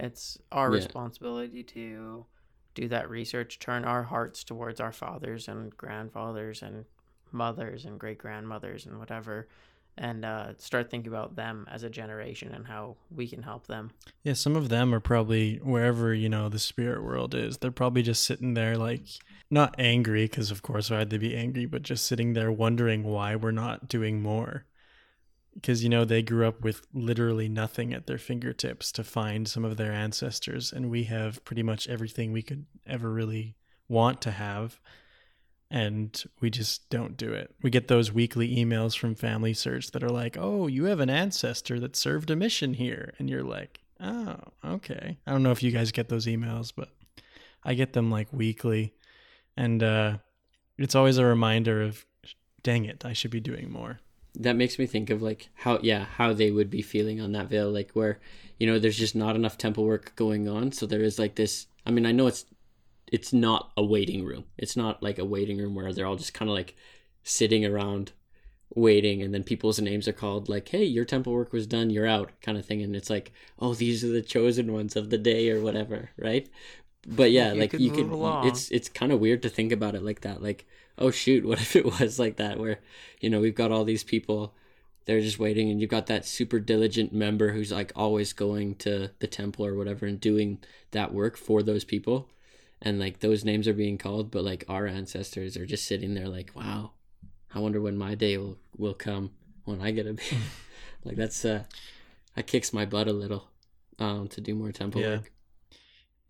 It's 0.00 0.36
our 0.50 0.68
Yeah. 0.68 0.78
responsibility 0.78 1.62
to 1.62 2.26
do 2.74 2.88
that 2.88 3.08
research, 3.08 3.60
turn 3.60 3.84
our 3.84 4.02
hearts 4.02 4.42
towards 4.42 4.80
our 4.80 4.92
fathers 4.92 5.46
and 5.46 5.74
grandfathers 5.76 6.60
and 6.60 6.86
mothers 7.30 7.84
and 7.84 8.00
great 8.00 8.18
grandmothers 8.18 8.84
and 8.84 8.98
whatever, 8.98 9.48
and 9.98 10.24
uh, 10.24 10.52
start 10.58 10.90
thinking 10.90 11.10
about 11.10 11.36
them 11.36 11.66
as 11.70 11.82
a 11.82 11.90
generation 11.90 12.52
and 12.54 12.66
how 12.66 12.96
we 13.10 13.26
can 13.26 13.42
help 13.42 13.66
them. 13.66 13.90
yeah. 14.22 14.34
Some 14.34 14.56
of 14.56 14.68
them 14.68 14.94
are 14.94 15.00
probably 15.00 15.56
wherever 15.56 16.12
you 16.12 16.28
know 16.28 16.48
the 16.48 16.58
spirit 16.58 17.02
world 17.02 17.34
is. 17.34 17.58
They're 17.58 17.70
probably 17.70 18.02
just 18.02 18.24
sitting 18.24 18.54
there 18.54 18.76
like 18.76 19.02
not 19.50 19.74
angry 19.78 20.24
because 20.24 20.50
of 20.50 20.62
course 20.62 20.90
why'd 20.90 21.10
they 21.10 21.18
be 21.18 21.36
angry, 21.36 21.66
but 21.66 21.82
just 21.82 22.06
sitting 22.06 22.32
there 22.32 22.52
wondering 22.52 23.04
why 23.04 23.36
we're 23.36 23.50
not 23.52 23.88
doing 23.88 24.20
more. 24.20 24.66
Because 25.54 25.82
you 25.82 25.88
know 25.88 26.04
they 26.04 26.20
grew 26.20 26.46
up 26.46 26.60
with 26.60 26.86
literally 26.92 27.48
nothing 27.48 27.94
at 27.94 28.06
their 28.06 28.18
fingertips 28.18 28.92
to 28.92 29.02
find 29.02 29.48
some 29.48 29.64
of 29.64 29.78
their 29.78 29.92
ancestors, 29.92 30.70
and 30.70 30.90
we 30.90 31.04
have 31.04 31.42
pretty 31.46 31.62
much 31.62 31.88
everything 31.88 32.30
we 32.32 32.42
could 32.42 32.66
ever 32.86 33.10
really 33.10 33.56
want 33.88 34.20
to 34.22 34.32
have 34.32 34.78
and 35.70 36.24
we 36.40 36.50
just 36.50 36.88
don't 36.90 37.16
do 37.16 37.32
it. 37.32 37.54
We 37.62 37.70
get 37.70 37.88
those 37.88 38.12
weekly 38.12 38.56
emails 38.56 38.96
from 38.96 39.14
Family 39.14 39.52
Search 39.52 39.90
that 39.90 40.04
are 40.04 40.10
like, 40.10 40.36
"Oh, 40.38 40.66
you 40.66 40.84
have 40.84 41.00
an 41.00 41.10
ancestor 41.10 41.80
that 41.80 41.96
served 41.96 42.30
a 42.30 42.36
mission 42.36 42.74
here," 42.74 43.14
and 43.18 43.28
you're 43.28 43.42
like, 43.42 43.80
"Oh, 44.00 44.36
okay." 44.64 45.18
I 45.26 45.32
don't 45.32 45.42
know 45.42 45.52
if 45.52 45.62
you 45.62 45.72
guys 45.72 45.92
get 45.92 46.08
those 46.08 46.26
emails, 46.26 46.72
but 46.74 46.90
I 47.64 47.74
get 47.74 47.92
them 47.92 48.10
like 48.10 48.32
weekly, 48.32 48.94
and 49.56 49.82
uh, 49.82 50.18
it's 50.78 50.94
always 50.94 51.18
a 51.18 51.24
reminder 51.24 51.82
of, 51.82 52.06
"Dang 52.62 52.84
it, 52.84 53.04
I 53.04 53.12
should 53.12 53.30
be 53.30 53.40
doing 53.40 53.70
more." 53.70 54.00
that 54.38 54.56
makes 54.56 54.78
me 54.78 54.86
think 54.86 55.10
of 55.10 55.22
like 55.22 55.48
how 55.54 55.78
yeah 55.82 56.04
how 56.04 56.32
they 56.32 56.50
would 56.50 56.70
be 56.70 56.82
feeling 56.82 57.20
on 57.20 57.32
that 57.32 57.48
veil 57.48 57.70
like 57.70 57.90
where 57.92 58.18
you 58.58 58.66
know 58.66 58.78
there's 58.78 58.98
just 58.98 59.16
not 59.16 59.36
enough 59.36 59.56
temple 59.56 59.84
work 59.84 60.12
going 60.16 60.48
on 60.48 60.70
so 60.72 60.86
there 60.86 61.02
is 61.02 61.18
like 61.18 61.34
this 61.36 61.66
i 61.86 61.90
mean 61.90 62.06
i 62.06 62.12
know 62.12 62.26
it's 62.26 62.44
it's 63.12 63.32
not 63.32 63.70
a 63.76 63.84
waiting 63.84 64.24
room. 64.24 64.44
It's 64.58 64.76
not 64.76 65.02
like 65.02 65.18
a 65.18 65.24
waiting 65.24 65.58
room 65.58 65.74
where 65.74 65.92
they're 65.92 66.06
all 66.06 66.16
just 66.16 66.34
kind 66.34 66.50
of 66.50 66.54
like 66.54 66.76
sitting 67.22 67.64
around 67.64 68.12
waiting 68.74 69.22
and 69.22 69.32
then 69.32 69.42
people's 69.44 69.80
names 69.80 70.08
are 70.08 70.12
called 70.12 70.48
like 70.48 70.68
hey 70.68 70.82
your 70.84 71.04
temple 71.04 71.32
work 71.32 71.52
was 71.52 71.66
done 71.66 71.88
you're 71.88 72.06
out 72.06 72.30
kind 72.42 72.58
of 72.58 72.66
thing 72.66 72.82
and 72.82 72.96
it's 72.96 73.08
like 73.08 73.32
oh 73.60 73.74
these 73.74 74.02
are 74.02 74.08
the 74.08 74.20
chosen 74.22 74.72
ones 74.72 74.96
of 74.96 75.08
the 75.10 75.18
day 75.18 75.50
or 75.50 75.60
whatever 75.60 76.10
right 76.18 76.48
but 77.06 77.30
yeah 77.30 77.52
You 77.52 77.60
like 77.60 77.70
could 77.70 77.80
you 77.80 77.90
can 77.92 78.10
along. 78.10 78.48
it's 78.48 78.70
it's 78.72 78.88
kind 78.88 79.12
of 79.12 79.20
weird 79.20 79.42
to 79.42 79.48
think 79.48 79.70
about 79.70 79.94
it 79.94 80.02
like 80.02 80.22
that 80.22 80.42
like 80.42 80.66
oh 80.98 81.10
shoot 81.12 81.44
what 81.46 81.60
if 81.60 81.76
it 81.76 81.84
was 81.86 82.18
like 82.18 82.36
that 82.36 82.58
where 82.58 82.80
you 83.20 83.30
know 83.30 83.40
we've 83.40 83.54
got 83.54 83.70
all 83.70 83.84
these 83.84 84.04
people 84.04 84.54
they're 85.04 85.20
just 85.20 85.38
waiting 85.38 85.70
and 85.70 85.80
you've 85.80 85.88
got 85.90 86.06
that 86.06 86.26
super 86.26 86.58
diligent 86.58 87.12
member 87.12 87.52
who's 87.52 87.70
like 87.70 87.92
always 87.94 88.32
going 88.32 88.74
to 88.74 89.10
the 89.20 89.28
temple 89.28 89.64
or 89.64 89.76
whatever 89.76 90.06
and 90.06 90.20
doing 90.20 90.58
that 90.90 91.14
work 91.14 91.36
for 91.36 91.62
those 91.62 91.84
people 91.84 92.28
and 92.82 92.98
like 92.98 93.20
those 93.20 93.44
names 93.44 93.66
are 93.66 93.72
being 93.74 93.98
called 93.98 94.30
but 94.30 94.44
like 94.44 94.64
our 94.68 94.86
ancestors 94.86 95.56
are 95.56 95.66
just 95.66 95.86
sitting 95.86 96.14
there 96.14 96.28
like 96.28 96.50
wow 96.54 96.90
i 97.54 97.58
wonder 97.58 97.80
when 97.80 97.96
my 97.96 98.14
day 98.14 98.36
will 98.38 98.58
will 98.76 98.94
come 98.94 99.30
when 99.64 99.80
i 99.80 99.90
get 99.90 100.04
to 100.04 100.12
be 100.14 100.22
like 101.04 101.16
that's 101.16 101.44
uh 101.44 101.64
that 102.34 102.46
kicks 102.46 102.72
my 102.72 102.84
butt 102.84 103.08
a 103.08 103.12
little 103.12 103.48
um 103.98 104.28
to 104.28 104.40
do 104.40 104.54
more 104.54 104.72
temple 104.72 105.00
Yeah. 105.00 105.16
work 105.16 105.32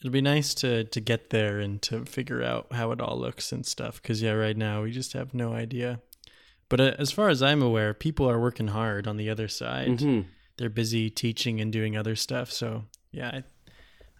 It'll 0.01 0.13
be 0.13 0.21
nice 0.21 0.53
to 0.57 0.85
to 0.85 1.01
get 1.01 1.31
there 1.31 1.59
and 1.59 1.81
to 1.83 2.05
figure 2.05 2.43
out 2.43 2.71
how 2.73 2.93
it 2.93 3.01
all 3.01 3.19
looks 3.19 3.51
and 3.51 3.65
stuff. 3.65 4.01
Because 4.01 4.21
yeah, 4.21 4.33
right 4.33 4.57
now 4.57 4.83
we 4.83 4.91
just 4.91 5.15
have 5.15 5.33
no 5.33 5.55
idea. 5.55 6.01
But 6.69 6.81
uh, 6.81 6.95
as 6.99 7.11
far 7.13 7.31
as 7.31 7.43
I'm 7.43 7.63
aware, 7.63 7.95
people 7.95 8.29
are 8.29 8.39
working 8.39 8.69
hard 8.69 9.09
on 9.09 9.17
the 9.17 9.31
other 9.31 9.49
side. 9.49 10.01
hmm 10.03 10.21
They're 10.59 10.69
busy 10.69 11.09
teaching 11.09 11.63
and 11.63 11.73
doing 11.73 11.97
other 11.97 12.15
stuff. 12.15 12.53
So 12.53 12.85
yeah, 13.11 13.41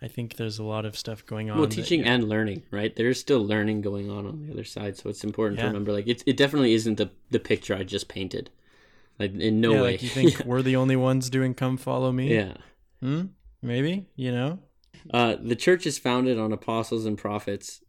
I, 0.03 0.09
think 0.09 0.37
there's 0.37 0.59
a 0.59 0.63
lot 0.65 0.85
of 0.85 0.97
stuff 0.97 1.25
going 1.27 1.51
on. 1.51 1.59
well 1.59 1.67
that- 1.67 1.75
teaching 1.75 2.05
and 2.05 2.29
learning 2.29 2.63
right 2.71 2.95
there's 2.97 3.19
still 3.19 3.45
learning 3.45 3.81
going 3.81 4.11
on 4.11 4.27
on 4.27 4.47
the 4.47 4.53
other 4.53 4.65
side 4.65 4.97
so 4.97 5.09
it's 5.09 5.25
important 5.25 5.59
to 5.61 5.67
remember 5.67 5.93
like 5.93 6.07
it, 6.07 6.23
it 6.27 6.37
definitely 6.37 6.75
isn't 6.75 6.97
the 6.97 7.11
the 7.31 7.41
picture 7.41 7.75
i 7.75 7.83
just 7.83 8.07
painted 8.09 8.51
like 9.19 9.35
in 9.35 9.61
no 9.61 9.73
yeah, 9.73 9.83
way 9.83 9.91
like 9.93 10.03
you 10.03 10.09
think 10.11 10.41
we're 10.45 10.63
the 10.63 10.77
only 10.77 10.97
ones 10.97 11.31
doing 11.31 11.55
"Come 11.55 11.77
Follow 11.77 12.13
Me"? 12.13 12.33
yeah 12.35 12.55
Hmm? 13.01 13.27
Maybe 13.63 14.07
you 14.17 14.33
know. 14.33 14.59
Uh, 15.11 15.37
the 15.41 15.57
church 15.57 15.87
is 15.87 15.99
founded 15.99 16.39
on 16.39 16.53
apostles 16.53 17.05
and 17.07 17.17
prophets, 17.19 17.83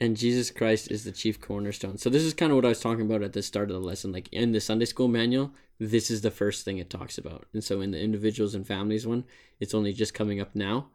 and 0.00 0.16
Jesus 0.16 0.50
Christ 0.50 0.90
is 0.90 1.04
the 1.04 1.12
chief 1.12 1.40
cornerstone. 1.40 1.98
So 1.98 2.08
this 2.10 2.22
is 2.22 2.32
kind 2.34 2.50
of 2.52 2.56
what 2.56 2.64
I 2.64 2.68
was 2.68 2.80
talking 2.80 3.04
about 3.04 3.22
at 3.22 3.32
the 3.32 3.42
start 3.42 3.70
of 3.70 3.74
the 3.80 3.86
lesson. 3.86 4.12
Like 4.12 4.28
in 4.32 4.52
the 4.52 4.60
Sunday 4.60 4.84
school 4.84 5.08
manual, 5.08 5.52
this 5.78 6.10
is 6.10 6.20
the 6.22 6.30
first 6.30 6.64
thing 6.64 6.78
it 6.78 6.90
talks 6.90 7.18
about, 7.18 7.46
and 7.52 7.62
so 7.62 7.80
in 7.80 7.90
the 7.90 8.00
individuals 8.00 8.54
and 8.54 8.66
families 8.66 9.06
one, 9.06 9.24
it's 9.60 9.74
only 9.74 9.92
just 9.92 10.14
coming 10.14 10.40
up 10.40 10.54
now. 10.54 10.88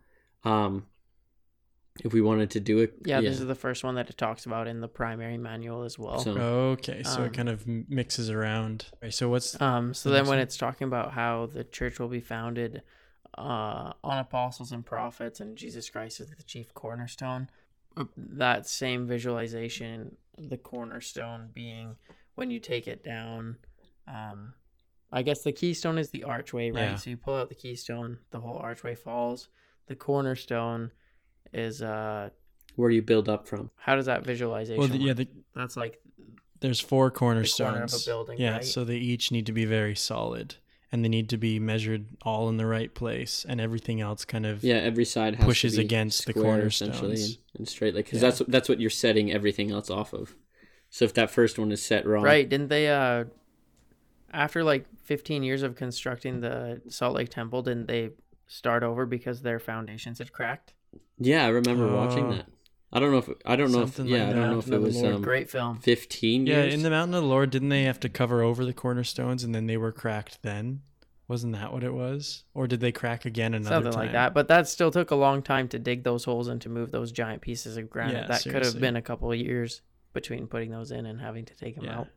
Um, 0.43 0.85
if 2.03 2.13
we 2.13 2.21
wanted 2.21 2.51
to 2.51 2.59
do 2.61 2.79
it, 2.79 2.93
Yeah, 3.05 3.19
this 3.19 3.39
is 3.41 3.45
the 3.47 3.55
first 3.55 3.83
one 3.83 3.95
that 3.95 4.09
it 4.09 4.17
talks 4.17 4.45
about 4.45 4.67
in 4.67 4.79
the 4.79 4.87
primary 4.87 5.37
manual 5.37 5.83
as 5.83 5.99
well. 5.99 6.19
So- 6.19 6.37
Okay, 6.37 7.03
so 7.03 7.19
Um, 7.21 7.25
it 7.25 7.33
kind 7.33 7.49
of 7.49 7.67
mixes 7.67 8.29
around. 8.29 8.85
Okay, 8.97 9.09
so 9.11 9.27
what's 9.29 9.59
Um, 9.61 9.93
so 9.93 10.09
The 10.09 10.13
then 10.15 10.23
when 10.23 10.37
one. 10.37 10.39
it's 10.39 10.55
talking 10.55 10.87
about 10.87 11.11
how 11.11 11.47
the 11.47 11.63
church 11.65 11.99
will 11.99 12.07
be 12.07 12.21
founded 12.21 12.83
uh, 13.37 13.93
on 14.03 14.17
apostles 14.17 14.71
and 14.71 14.85
prophets 14.85 15.39
and 15.39 15.55
Jesus 15.57 15.89
Christ 15.89 16.19
is 16.19 16.29
the 16.31 16.43
chief 16.43 16.73
cornerstone, 16.73 17.49
uh, 17.95 18.05
that 18.17 18.65
same 18.67 19.05
visualization, 19.07 20.17
the 20.37 20.57
cornerstone 20.57 21.49
being 21.53 21.95
when 22.35 22.49
you 22.49 22.59
take 22.59 22.87
it 22.87 23.03
down, 23.03 23.57
um, 24.07 24.53
I 25.11 25.21
guess 25.21 25.43
the 25.43 25.51
keystone 25.51 25.97
is 25.97 26.09
the 26.11 26.23
archway, 26.23 26.71
right? 26.71 26.81
Yeah. 26.91 26.95
So 26.95 27.09
you 27.11 27.17
pull 27.17 27.35
out 27.35 27.49
the 27.49 27.55
keystone, 27.55 28.19
the 28.31 28.39
whole 28.39 28.57
archway 28.57 28.95
falls. 28.95 29.49
The 29.89 29.95
cornerstone 29.95 30.91
is 31.51 31.81
uh 31.81 32.29
where 32.75 32.91
you 32.91 33.01
build 33.01 33.27
up 33.27 33.47
from. 33.47 33.71
how 33.75 33.95
does 33.95 34.05
that 34.05 34.23
visualization 34.23 34.79
well, 34.79 34.87
the, 34.87 34.97
yeah, 34.99 35.13
the, 35.13 35.27
that's 35.55 35.75
like 35.75 35.99
there's 36.61 36.79
four 36.79 37.09
the 37.09 37.15
corner 37.15 37.39
cornerstones. 37.41 37.93
of 37.93 38.01
a 38.01 38.05
building 38.05 38.39
yeah, 38.39 38.53
right? 38.53 38.63
so 38.63 38.85
they 38.85 38.95
each 38.97 39.31
need 39.31 39.45
to 39.47 39.51
be 39.51 39.65
very 39.65 39.95
solid, 39.95 40.55
and 40.91 41.03
they 41.03 41.09
need 41.09 41.27
to 41.29 41.37
be 41.37 41.59
measured 41.59 42.05
all 42.21 42.47
in 42.49 42.57
the 42.57 42.65
right 42.65 42.93
place, 42.93 43.45
and 43.49 43.59
everything 43.59 43.99
else 43.99 44.23
kind 44.25 44.45
of 44.45 44.63
Yeah, 44.63 44.75
every 44.75 45.05
side 45.05 45.35
has 45.35 45.45
Pushes 45.45 45.73
to 45.73 45.79
be 45.79 45.85
against 45.85 46.25
the 46.27 46.33
square, 46.33 46.61
essentially, 46.67 46.99
cornerstones. 47.17 47.25
and, 47.55 47.59
and 47.59 47.67
straight. 47.67 47.95
Like 47.95 48.05
because 48.05 48.21
Yeah. 48.21 48.29
that's 48.29 48.41
that's 48.47 48.69
what 48.69 48.79
you're 48.79 48.89
setting 48.91 49.31
everything 49.31 49.71
else 49.71 49.89
off 49.89 50.13
of. 50.13 50.35
So 50.91 51.03
if 51.05 51.13
that 51.15 51.31
first 51.31 51.57
one 51.59 51.71
is 51.71 51.81
set 51.83 52.05
wrong, 52.05 52.23
Right? 52.23 52.47
Didn't 52.47 52.67
they? 52.69 52.89
Uh, 52.89 53.25
after 54.31 54.63
like 54.63 54.85
15 55.03 55.41
years 55.43 55.63
of 55.63 55.75
constructing 55.75 56.41
the 56.41 56.81
Salt 56.87 57.15
Lake 57.15 57.29
Temple, 57.29 57.63
didn't 57.63 57.87
they 57.87 58.11
start 58.49 58.83
over 58.83 59.05
because 59.05 59.41
their 59.41 59.59
foundations 59.59 60.17
had 60.19 60.33
cracked? 60.33 60.73
Yeah, 61.17 61.45
I 61.45 61.49
remember 61.49 61.87
watching 61.87 62.25
Oh. 62.25 62.31
that. 62.33 62.47
I 62.91 62.99
don't 62.99 63.11
know 63.11 63.19
if 63.19 63.29
I 63.45 63.55
don't 63.55 63.71
know 63.71 63.83
if 63.83 63.95
Something 63.95 64.07
yeah 64.13 64.25
like 64.25 64.35
I 64.35 64.39
don't 64.39 64.49
know 64.51 64.57
if 64.59 64.67
it 64.71 64.79
was 64.81 64.99
Lord. 64.99 65.15
um, 65.15 65.21
Great 65.21 65.47
film. 65.49 65.77
15 65.79 66.47
yeah. 66.47 66.63
years. 66.63 66.73
In 66.73 66.81
the 66.81 66.89
Mountain 66.89 67.13
of 67.13 67.21
the 67.21 67.29
Lord, 67.29 67.51
didn't 67.51 67.69
they 67.69 67.83
have 67.83 67.99
to 67.99 68.09
cover 68.09 68.41
over 68.41 68.65
the 68.65 68.73
cornerstones, 68.73 69.43
and 69.43 69.53
then 69.53 69.67
they 69.67 69.77
were 69.77 69.91
cracked? 69.91 70.41
Then 70.41 70.81
wasn't 71.27 71.53
that 71.53 71.71
what 71.71 71.83
it 71.83 71.93
was, 71.93 72.45
or 72.55 72.65
did 72.65 72.79
they 72.79 72.91
crack 72.91 73.25
again 73.25 73.53
another 73.53 73.75
Something 73.75 73.91
time? 73.91 74.01
like 74.05 74.11
that. 74.13 74.33
But 74.33 74.47
that 74.47 74.67
still 74.67 74.89
took 74.89 75.11
a 75.11 75.15
long 75.15 75.43
time 75.43 75.67
to 75.67 75.77
dig 75.77 76.03
those 76.03 76.23
holes 76.23 76.47
and 76.47 76.59
to 76.61 76.69
move 76.69 76.89
those 76.89 77.11
giant 77.11 77.43
pieces 77.43 77.77
of 77.77 77.87
granite. 77.91 78.13
Yeah, 78.21 78.27
that 78.27 78.41
could 78.41 78.65
have 78.65 78.79
been 78.79 78.95
a 78.95 79.01
couple 79.03 79.31
of 79.31 79.37
years 79.37 79.83
between 80.13 80.47
putting 80.47 80.71
those 80.71 80.89
in 80.89 81.05
and 81.05 81.21
having 81.21 81.45
to 81.45 81.55
take 81.55 81.75
them 81.75 81.85
Yeah. 81.85 81.99
out. 81.99 82.07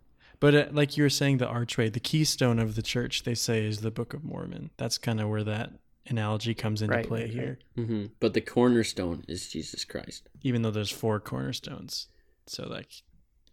But 0.40 0.55
uh, 0.55 0.66
like 0.73 0.97
you 0.97 1.03
were 1.03 1.11
saying, 1.11 1.37
the 1.37 1.47
archway, 1.47 1.90
the 1.90 2.01
keystone 2.01 2.59
of 2.59 2.75
the 2.77 2.83
church, 2.83 3.25
they 3.25 3.35
say 3.35 3.66
is 3.66 3.83
the 3.83 3.90
Book 3.90 4.14
of 4.14 4.25
Mormon. 4.25 4.71
That's 4.79 4.97
kind 4.97 5.21
of 5.21 5.29
where 5.29 5.45
that 5.45 5.73
analogy 6.06 6.54
comes 6.54 6.82
into 6.82 6.96
Right, 6.96 7.06
play 7.06 7.20
right, 7.22 7.28
right. 7.28 7.32
here. 7.32 7.58
hmm 7.76 8.04
But 8.20 8.34
the 8.34 8.40
cornerstone 8.40 9.24
is 9.28 9.48
Jesus 9.48 9.84
Christ. 9.84 10.28
Even 10.42 10.62
though 10.62 10.70
there's 10.70 10.90
four 10.90 11.20
cornerstones, 11.20 12.08
so 12.46 12.66
like 12.68 12.90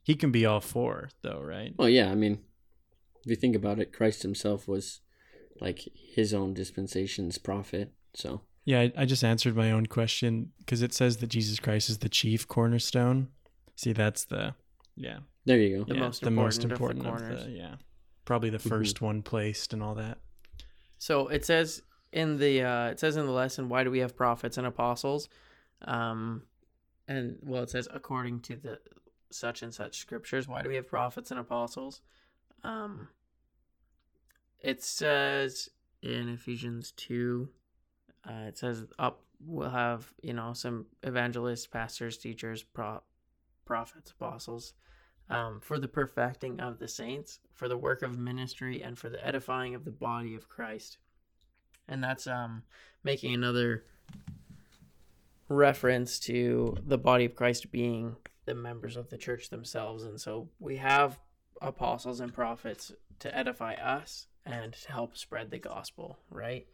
he 0.03 0.15
can 0.15 0.31
be 0.31 0.45
all 0.45 0.59
four, 0.61 1.09
though, 1.21 1.41
right? 1.41 1.73
Well, 1.77 1.89
yeah, 1.89 2.09
I 2.11 2.15
mean, 2.15 2.39
if 3.23 3.29
you 3.29 3.35
think 3.35 3.55
about 3.55 3.79
it, 3.79 3.93
Christ 3.93 4.23
Himself 4.23 4.67
was 4.67 5.01
like 5.61 5.87
His 5.93 6.33
own 6.33 6.53
dispensation's 6.53 7.37
prophet. 7.37 7.93
So 8.15 8.41
Yeah, 8.65 8.79
I, 8.81 8.91
I 8.97 9.05
just 9.05 9.23
answered 9.23 9.55
my 9.55 9.71
own 9.71 9.85
question 9.85 10.51
because 10.59 10.81
it 10.81 10.93
says 10.93 11.17
that 11.17 11.27
Jesus 11.27 11.59
Christ 11.59 11.89
is 11.89 11.99
the 11.99 12.09
chief 12.09 12.47
cornerstone. 12.47 13.27
See, 13.75 13.93
that's 13.93 14.25
the 14.25 14.55
yeah, 14.95 15.19
there 15.45 15.59
you 15.59 15.77
go. 15.79 15.83
The 15.85 15.93
yeah, 15.93 15.99
most 15.99 16.21
the 16.23 16.31
most 16.31 16.63
important 16.63 17.05
important 17.05 17.07
of 17.07 17.27
the 17.37 17.43
of 17.43 17.43
the, 17.45 17.51
yeah, 17.51 17.75
probably 18.25 18.49
the 18.49 18.57
Mhm. 18.57 18.69
1st 18.69 19.01
one 19.01 19.21
placed 19.21 19.73
and 19.73 19.83
all 19.83 19.95
that. 19.95 20.17
So 20.97 21.27
it 21.27 21.45
says 21.45 21.81
in 22.11 22.37
the 22.37 22.63
uh, 22.63 22.85
it 22.87 22.99
says 22.99 23.17
in 23.17 23.25
the 23.25 23.31
lesson, 23.31 23.69
why 23.69 23.83
do 23.83 23.91
we 23.91 23.99
have 23.99 24.15
prophets 24.15 24.57
and 24.57 24.65
apostles? 24.65 25.29
Um, 25.81 26.43
and 27.07 27.37
well, 27.43 27.63
it 27.63 27.69
says 27.69 27.87
according 27.93 28.41
to 28.41 28.55
the 28.55 28.79
such 29.31 29.61
and 29.61 29.73
such 29.73 29.99
scriptures. 29.99 30.47
Why 30.47 30.61
do 30.61 30.69
we 30.69 30.75
have 30.75 30.87
prophets 30.87 31.31
and 31.31 31.39
apostles? 31.39 32.01
Um, 32.63 33.09
it 34.59 34.83
says 34.83 35.69
in 36.01 36.29
Ephesians 36.29 36.91
two, 36.91 37.49
uh, 38.27 38.47
it 38.47 38.57
says 38.57 38.85
up 38.97 39.21
we'll 39.45 39.69
have 39.69 40.13
you 40.21 40.33
know 40.33 40.53
some 40.53 40.87
evangelists, 41.03 41.67
pastors, 41.67 42.17
teachers, 42.17 42.63
pro- 42.63 43.03
prophets, 43.65 44.11
apostles. 44.11 44.73
Um, 45.31 45.59
for 45.61 45.77
the 45.77 45.87
perfecting 45.87 46.59
of 46.59 46.79
the 46.79 46.87
saints, 46.87 47.39
for 47.53 47.67
the 47.67 47.77
work 47.77 48.01
of 48.01 48.17
ministry, 48.17 48.81
and 48.81 48.97
for 48.97 49.09
the 49.09 49.23
edifying 49.23 49.75
of 49.75 49.85
the 49.85 49.91
body 49.91 50.33
of 50.33 50.49
Christ. 50.49 50.97
And 51.89 52.03
that's 52.03 52.27
um, 52.27 52.63
making 53.03 53.33
another 53.33 53.83
reference 55.47 56.19
to 56.19 56.77
the 56.85 56.97
body 56.97 57.25
of 57.25 57.35
Christ 57.35 57.71
being 57.71 58.15
the 58.45 58.55
members 58.55 58.95
of 58.95 59.09
the 59.09 59.17
church 59.17 59.49
themselves. 59.49 60.03
And 60.03 60.19
so 60.21 60.49
we 60.59 60.77
have 60.77 61.19
apostles 61.61 62.19
and 62.19 62.33
prophets 62.33 62.91
to 63.19 63.35
edify 63.35 63.73
us 63.73 64.27
and 64.45 64.73
to 64.73 64.91
help 64.91 65.17
spread 65.17 65.51
the 65.51 65.59
gospel, 65.59 66.17
right? 66.29 66.67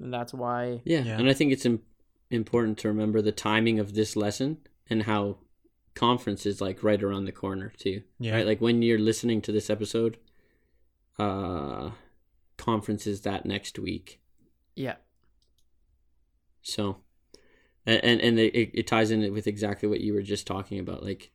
And 0.00 0.12
that's 0.12 0.32
why 0.34 0.80
Yeah, 0.84 1.02
Yeah. 1.04 1.18
and 1.18 1.28
I 1.28 1.34
think 1.34 1.52
it's 1.52 1.66
Im- 1.66 1.82
important 2.30 2.78
to 2.78 2.88
remember 2.88 3.20
the 3.22 3.32
timing 3.32 3.78
of 3.78 3.94
this 3.94 4.16
lesson 4.16 4.58
and 4.88 5.02
how 5.04 5.38
conference 5.94 6.46
is 6.46 6.60
like 6.60 6.82
right 6.82 7.02
around 7.02 7.24
the 7.26 7.32
corner 7.32 7.72
too. 7.76 8.02
Yeah, 8.18 8.34
Right, 8.34 8.46
like 8.46 8.60
when 8.60 8.82
you're 8.82 8.98
listening 8.98 9.40
to 9.42 9.52
this 9.52 9.70
episode, 9.70 10.18
uh, 11.18 11.90
conference 12.64 13.06
is 13.06 13.20
that 13.22 13.44
next 13.44 13.78
week. 13.78 14.20
yeah, 14.74 14.96
So, 16.62 16.98
and 17.86 18.02
and, 18.02 18.20
and 18.20 18.38
it, 18.38 18.70
it 18.74 18.86
ties 18.86 19.10
in 19.10 19.32
with 19.32 19.46
exactly 19.46 19.88
what 19.88 20.00
you 20.00 20.14
were 20.14 20.22
just 20.22 20.46
talking 20.46 20.78
about, 20.80 21.02
like, 21.02 21.30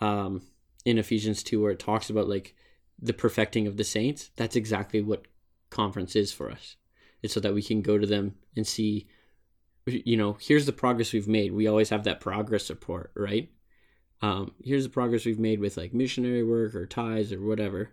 um, 0.00 0.42
in 0.84 0.98
Ephesians 0.98 1.42
two, 1.42 1.60
where 1.60 1.72
it 1.72 1.78
talks 1.78 2.10
about 2.10 2.28
like 2.28 2.54
the 3.00 3.12
perfecting 3.12 3.66
of 3.66 3.76
the 3.76 3.84
saints. 3.84 4.30
That's 4.36 4.56
exactly 4.56 5.02
what 5.02 5.26
conference 5.70 6.16
is 6.16 6.32
for 6.32 6.50
us. 6.50 6.76
It's 7.22 7.34
so 7.34 7.40
that 7.40 7.54
we 7.54 7.62
can 7.62 7.82
go 7.82 7.98
to 7.98 8.06
them 8.06 8.36
and 8.56 8.66
see, 8.66 9.08
you 9.86 10.16
know, 10.16 10.36
here's 10.40 10.66
the 10.66 10.72
progress 10.72 11.12
we've 11.12 11.28
made. 11.28 11.52
We 11.52 11.66
always 11.66 11.90
have 11.90 12.04
that 12.04 12.20
progress 12.20 12.70
report, 12.70 13.10
right? 13.16 13.50
Um, 14.22 14.52
here's 14.62 14.84
the 14.84 14.90
progress 14.90 15.24
we've 15.24 15.38
made 15.38 15.60
with 15.60 15.76
like 15.76 15.92
missionary 15.94 16.44
work 16.44 16.74
or 16.74 16.86
ties 16.86 17.32
or 17.32 17.40
whatever. 17.40 17.90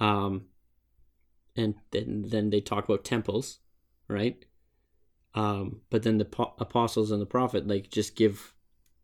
Um, 0.00 0.46
and 1.56 1.74
then 1.90 2.24
then 2.28 2.50
they 2.50 2.60
talk 2.60 2.84
about 2.84 3.04
temples, 3.04 3.60
right? 4.08 4.44
Um, 5.34 5.80
but 5.90 6.02
then 6.04 6.18
the 6.18 6.24
po- 6.24 6.54
apostles 6.58 7.10
and 7.10 7.20
the 7.20 7.26
prophet 7.26 7.66
like 7.66 7.90
just 7.90 8.14
give 8.16 8.54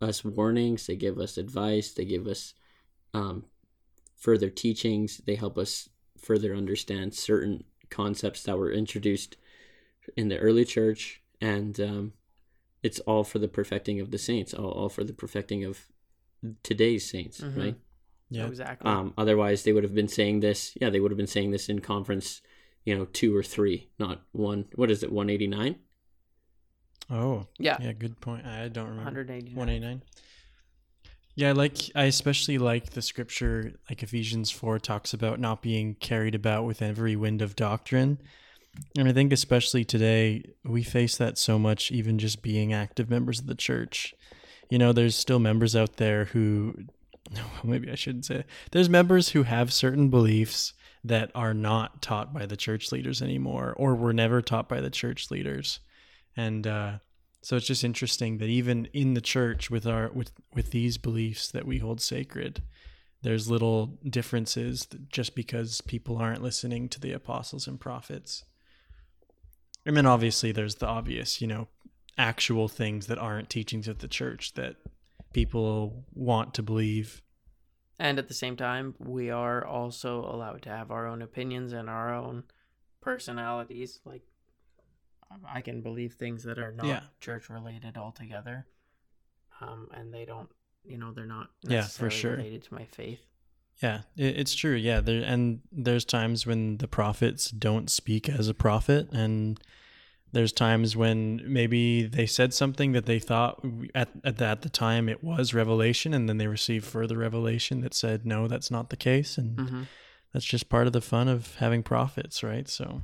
us 0.01 0.25
warnings. 0.25 0.87
They 0.87 0.97
give 0.97 1.19
us 1.19 1.37
advice. 1.37 1.93
They 1.93 2.05
give 2.05 2.27
us 2.27 2.55
um, 3.13 3.45
further 4.17 4.49
teachings. 4.51 5.19
They 5.19 5.35
help 5.35 5.59
us 5.59 5.89
further 6.19 6.55
understand 6.55 7.15
certain 7.15 7.65
concepts 7.89 8.43
that 8.45 8.59
were 8.59 8.71
introduced 8.73 9.37
in 10.17 10.29
the 10.29 10.39
early 10.39 10.65
church, 10.65 11.21
and 11.41 11.79
um, 11.81 12.13
it's 12.83 13.01
all 13.01 13.25
for 13.25 13.39
the 13.39 13.49
perfecting 13.49 14.01
of 14.01 14.11
the 14.11 14.19
saints, 14.19 14.55
all, 14.55 14.71
all 14.71 14.89
for 14.89 15.05
the 15.05 15.13
perfecting 15.13 15.65
of 15.65 15.87
today's 16.63 17.09
saints, 17.09 17.41
Mhm. 17.41 17.57
right? 17.57 17.77
Yeah. 18.31 18.47
Exactly. 18.47 18.91
Um, 18.91 19.13
otherwise, 19.19 19.65
they 19.65 19.73
would 19.73 19.83
have 19.83 19.95
been 19.95 20.09
saying 20.09 20.41
this. 20.41 20.77
Yeah, 20.81 20.91
they 20.91 21.01
would 21.01 21.11
have 21.11 21.19
been 21.19 21.27
saying 21.27 21.51
this 21.51 21.69
in 21.69 21.81
conference, 21.81 22.41
you 22.85 22.97
know, 22.97 23.07
two 23.07 23.37
or 23.37 23.43
three, 23.43 23.91
not 23.99 24.23
one. 24.33 24.67
What 24.77 24.91
is 24.91 25.03
it, 25.03 25.13
one 25.13 25.29
eighty 25.29 25.49
nine? 25.49 25.77
Oh, 27.11 27.47
yeah. 27.59 27.77
yeah, 27.81 27.93
good 27.93 28.21
point. 28.21 28.47
I 28.47 28.69
don't 28.69 28.85
remember. 28.85 29.05
189. 29.05 29.57
189. 29.57 30.03
Yeah, 31.35 31.49
I 31.49 31.53
like 31.53 31.79
I 31.95 32.05
especially 32.05 32.59
like 32.59 32.91
the 32.91 33.03
scripture 33.03 33.73
like 33.89 34.03
Ephesians 34.03 34.51
4 34.51 34.79
talks 34.79 35.13
about 35.13 35.41
not 35.41 35.63
being 35.63 35.95
carried 35.95 36.35
about 36.35 36.65
with 36.67 36.83
every 36.83 37.17
wind 37.17 37.43
of 37.43 37.57
doctrine. 37.57 38.21
And 38.97 39.09
I 39.09 39.13
think 39.13 39.33
especially 39.33 39.85
today 39.85 40.45
we 40.65 40.83
face 40.83 41.17
that 41.17 41.39
so 41.39 41.59
much 41.59 41.91
even 41.91 42.19
just 42.19 42.43
being 42.43 42.73
active 42.73 43.11
members 43.11 43.41
of 43.41 43.47
the 43.47 43.55
church. 43.55 44.15
You 44.69 44.79
know, 44.79 44.93
there's 44.93 45.17
still 45.17 45.41
members 45.41 45.75
out 45.75 45.97
there 45.97 46.27
who 46.27 46.75
no, 46.77 46.85
maybe 47.65 47.91
I 47.91 47.95
shouldn't 47.95 48.27
say. 48.27 48.37
it. 48.37 48.47
There's 48.73 48.89
members 48.89 49.31
who 49.31 49.45
have 49.45 49.73
certain 49.73 50.09
beliefs 50.09 50.73
that 51.05 51.31
are 51.35 51.55
not 51.55 52.03
taught 52.03 52.35
by 52.35 52.47
the 52.47 52.57
church 52.57 52.93
leaders 52.93 53.23
anymore 53.23 53.75
or 53.77 53.95
were 53.95 54.13
never 54.13 54.43
taught 54.43 54.69
by 54.69 54.81
the 54.81 54.91
church 54.91 55.31
leaders. 55.31 55.81
And 56.37 56.67
uh 56.67 56.99
so 57.43 57.57
it's 57.57 57.67
just 57.67 57.85
interesting 57.85 58.39
that 58.39 58.49
even 58.51 58.87
in 58.93 59.15
the 59.15 59.21
church 59.21 59.71
with 59.71 59.87
our 59.87 60.11
with 60.13 60.33
with 60.55 60.73
these 60.73 60.99
beliefs 60.99 61.51
that 61.51 61.67
we 61.67 61.79
hold 61.79 62.01
sacred, 62.01 62.63
there's 63.23 63.51
little 63.51 63.99
differences 64.09 64.87
just 65.09 65.35
because 65.35 65.81
people 65.81 66.19
aren't 66.19 66.43
listening 66.43 66.89
to 66.91 67.01
the 67.01 67.13
apostles 67.13 67.67
and 67.67 67.81
prophets. 67.81 68.45
I 69.87 69.91
mean, 69.91 70.07
obviously 70.07 70.53
there's 70.53 70.77
the 70.77 70.87
obvious, 70.87 71.41
you 71.41 71.47
know, 71.47 71.69
actual 72.19 72.69
things 72.69 73.07
that 73.07 73.19
aren't 73.19 73.49
teachings 73.49 73.89
of 73.89 73.99
the 73.99 74.09
church 74.09 74.53
that 74.55 74.77
people 75.33 76.05
want 76.13 76.55
to 76.55 76.63
believe. 76.63 77.23
And 77.99 78.19
at 78.19 78.29
the 78.29 78.35
same 78.35 78.57
time, 78.57 78.95
we 78.99 79.31
are 79.31 79.65
also 79.65 80.21
allowed 80.25 80.63
to 80.63 80.71
have 80.71 80.91
our 80.91 81.07
own 81.07 81.21
opinions 81.23 81.73
and 81.73 81.89
our 81.91 82.15
own 82.15 82.45
personalities. 83.01 84.01
Like, 84.05 84.23
I 85.47 85.61
can 85.61 85.83
believe 85.83 86.15
things 86.15 86.43
that 86.45 86.59
are 86.59 86.73
not 86.73 86.87
Yeah. 86.87 87.01
church 87.21 87.49
related 87.51 87.97
altogether. 87.97 88.67
Um, 89.61 89.89
and 89.93 90.13
they 90.13 90.25
don't, 90.25 90.49
you 90.85 90.97
know, 90.97 91.13
they're 91.13 91.27
not 91.27 91.51
Yeah, 91.63 91.87
for 91.87 92.09
sure. 92.11 92.33
related 92.37 92.63
to 92.65 92.75
my 92.75 92.87
faith. 92.87 93.21
Yeah, 93.83 94.03
it, 94.17 94.39
it's 94.39 94.55
true. 94.55 94.75
Yeah, 94.75 95.01
there 95.01 95.23
and 95.23 95.61
there's 95.71 96.05
times 96.05 96.47
when 96.47 96.79
the 96.79 96.89
prophets 96.89 97.51
don't 97.51 97.91
speak 97.91 98.29
as 98.29 98.49
a 98.49 98.55
prophet, 98.55 99.09
and 99.13 99.59
there's 100.33 100.53
times 100.53 100.97
when 100.97 101.41
maybe 101.45 102.05
they 102.07 102.27
said 102.27 102.55
something 102.55 102.93
that 102.93 103.07
they 103.07 103.19
thought 103.19 103.65
at 103.95 104.11
at 104.25 104.39
the, 104.39 104.45
at 104.47 104.63
the 104.63 104.69
time 104.69 105.09
it 105.09 105.23
was 105.25 105.53
revelation, 105.55 106.15
and 106.15 106.29
then 106.29 106.39
they 106.39 106.47
received 106.47 106.85
further 106.87 107.19
revelation 107.19 107.81
that 107.81 107.95
said 107.95 108.25
no, 108.27 108.47
that's 108.49 108.71
not 108.71 108.91
the 108.91 108.97
case, 108.97 109.37
and 109.39 109.57
Mm-hmm. 109.57 109.83
that's 110.33 110.45
just 110.47 110.69
part 110.69 110.87
of 110.87 110.93
the 110.93 111.01
fun 111.01 111.29
of 111.29 111.55
having 111.57 111.83
prophets, 111.83 112.43
right? 112.43 112.69
So, 112.69 113.03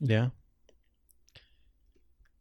yeah, 0.00 0.28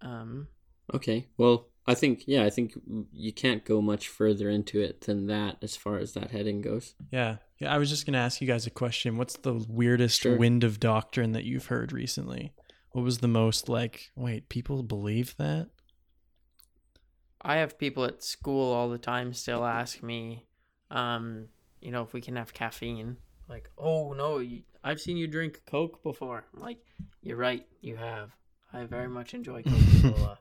Um, 0.02 0.48
Okay. 0.94 1.28
Well, 1.38 1.70
I 1.88 1.96
think 1.96 2.24
yeah, 2.28 2.44
I 2.44 2.50
think 2.50 2.74
you 3.12 3.34
can't 3.34 3.66
go 3.66 3.82
much 3.82 4.08
further 4.08 4.50
into 4.50 4.80
it 4.82 5.02
than 5.02 5.28
that 5.28 5.58
as 5.62 5.76
far 5.76 5.98
as 5.98 6.14
that 6.14 6.32
heading 6.32 6.62
goes. 6.62 6.94
yeah, 7.12 7.38
yeah. 7.60 7.74
I 7.74 7.78
was 7.78 7.90
just 7.90 8.06
gonna 8.06 8.18
ask 8.20 8.40
you 8.42 8.48
guys 8.48 8.66
a 8.68 8.72
question. 8.72 9.18
What's 9.18 9.38
the 9.38 9.54
weirdest 9.68 10.22
Sure. 10.22 10.38
wind 10.38 10.64
of 10.64 10.80
doctrine 10.80 11.32
that 11.34 11.44
you've 11.44 11.68
heard 11.68 11.92
recently? 11.92 12.54
What 12.96 13.04
was 13.04 13.18
the 13.18 13.28
most 13.28 13.68
like? 13.68 14.10
Wait, 14.16 14.48
people 14.48 14.82
believe 14.82 15.36
that? 15.36 15.68
I 17.42 17.58
have 17.58 17.78
people 17.78 18.06
at 18.06 18.24
school 18.24 18.72
all 18.72 18.88
the 18.88 18.98
time 18.98 19.34
still 19.34 19.66
ask 19.66 20.02
me, 20.02 20.46
um, 20.90 21.50
you 21.82 21.92
know, 21.92 22.04
if 22.04 22.14
we 22.14 22.22
can 22.22 22.38
have 22.38 22.54
caffeine. 22.54 23.18
Like, 23.50 23.70
oh 23.78 24.14
no, 24.14 24.38
you, 24.38 24.62
I've 24.82 25.02
seen 25.02 25.18
you 25.18 25.28
drink 25.28 25.64
Coke 25.66 26.04
before. 26.04 26.46
I'm 26.56 26.62
like, 26.62 26.78
you're 27.22 27.36
right, 27.36 27.68
you 27.82 27.98
have. 27.98 28.32
I 28.72 28.86
very 28.86 29.10
much 29.10 29.34
enjoy 29.34 29.62
Coca 29.68 30.14
Cola. 30.14 30.38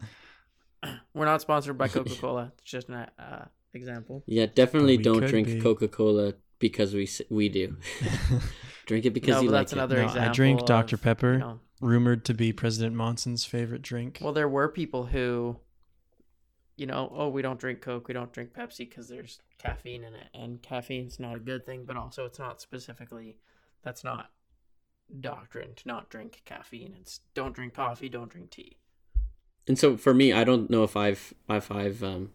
We're 1.12 1.24
not 1.24 1.40
sponsored 1.40 1.76
by 1.76 1.88
Coca 1.88 2.14
Cola. 2.14 2.52
It's 2.62 2.70
just 2.70 2.88
an 2.88 3.08
uh, 3.18 3.46
example. 3.72 4.22
Yeah, 4.26 4.46
definitely 4.46 4.98
don't 4.98 5.26
drink 5.26 5.48
be. 5.48 5.60
Coca 5.60 5.88
Cola 5.88 6.34
because 6.60 6.94
we 6.94 7.08
we 7.30 7.48
do. 7.48 7.78
drink 8.86 9.06
it 9.06 9.10
because 9.10 9.34
no, 9.36 9.40
you 9.40 9.48
but 9.48 9.54
like 9.54 9.60
that's 9.62 9.72
it. 9.72 9.76
another 9.78 9.96
No, 9.96 10.02
I 10.02 10.06
example. 10.06 10.34
drink 10.34 10.66
Dr. 10.66 10.94
of, 10.94 11.02
Pepper. 11.02 11.32
you 11.32 11.38
know, 11.40 11.60
Rumored 11.80 12.24
to 12.26 12.34
be 12.34 12.52
President 12.52 12.94
Monson's 12.94 13.44
favorite 13.44 13.82
drink. 13.82 14.18
well, 14.22 14.32
there 14.32 14.48
were 14.48 14.68
people 14.68 15.06
who, 15.06 15.58
you 16.76 16.86
know, 16.86 17.12
oh, 17.14 17.28
we 17.28 17.42
don't 17.42 17.58
drink 17.58 17.80
Coke, 17.80 18.08
we 18.08 18.14
don't 18.14 18.32
drink 18.32 18.54
Pepsi 18.54 18.88
because 18.88 19.08
there's 19.08 19.40
caffeine 19.58 20.04
in 20.04 20.14
it, 20.14 20.28
and 20.34 20.62
caffeine's 20.62 21.18
not 21.18 21.36
a 21.36 21.40
good 21.40 21.66
thing, 21.66 21.84
but 21.84 21.96
also 21.96 22.24
it's 22.24 22.38
not 22.38 22.60
specifically, 22.60 23.38
that's 23.82 24.04
not 24.04 24.30
doctrine 25.20 25.74
to 25.76 25.88
not 25.88 26.08
drink 26.08 26.42
caffeine. 26.44 26.94
It's 27.00 27.20
don't 27.34 27.54
drink 27.54 27.74
coffee, 27.74 28.08
don't 28.08 28.30
drink 28.30 28.50
tea. 28.50 28.78
And 29.66 29.78
so 29.78 29.96
for 29.96 30.14
me, 30.14 30.32
I 30.32 30.44
don't 30.44 30.70
know 30.70 30.84
if 30.84 30.96
I've 30.96 31.34
if 31.48 31.70
I've 31.70 32.02
um 32.02 32.30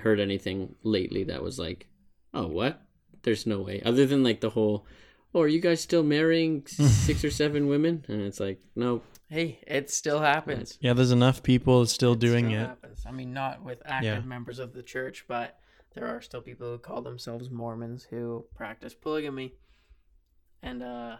heard 0.00 0.20
anything 0.20 0.74
lately 0.82 1.24
that 1.24 1.42
was 1.42 1.58
like, 1.58 1.86
oh 2.32 2.46
what? 2.46 2.82
There's 3.22 3.46
no 3.46 3.60
way. 3.60 3.80
Other 3.84 4.06
than 4.06 4.22
like 4.22 4.40
the 4.40 4.50
whole, 4.50 4.86
oh, 5.34 5.40
are 5.42 5.48
you 5.48 5.60
guys 5.60 5.80
still 5.80 6.02
marrying 6.02 6.64
six 6.66 7.24
or 7.24 7.30
seven 7.30 7.66
women? 7.66 8.04
And 8.08 8.22
it's 8.22 8.40
like, 8.40 8.60
no, 8.76 9.02
Hey, 9.28 9.58
it 9.66 9.90
still 9.90 10.20
happens. 10.20 10.78
yeah, 10.80 10.92
there's 10.92 11.10
enough 11.10 11.42
people 11.42 11.86
still 11.86 12.12
It 12.12 12.20
doing 12.20 12.46
still 12.46 12.60
it. 12.60 12.66
Happens. 12.66 13.02
I 13.06 13.10
mean, 13.10 13.32
not 13.32 13.62
with 13.64 13.82
active 13.84 14.22
Yeah. 14.22 14.28
members 14.28 14.58
of 14.58 14.72
the 14.74 14.82
church, 14.82 15.24
but 15.26 15.58
there 15.94 16.06
are 16.06 16.20
still 16.20 16.40
people 16.42 16.70
who 16.70 16.78
call 16.78 17.02
themselves 17.02 17.50
Mormons 17.50 18.04
who 18.10 18.44
practice 18.54 18.94
polygamy, 18.94 19.54
and 20.62 20.82
uh, 20.82 21.16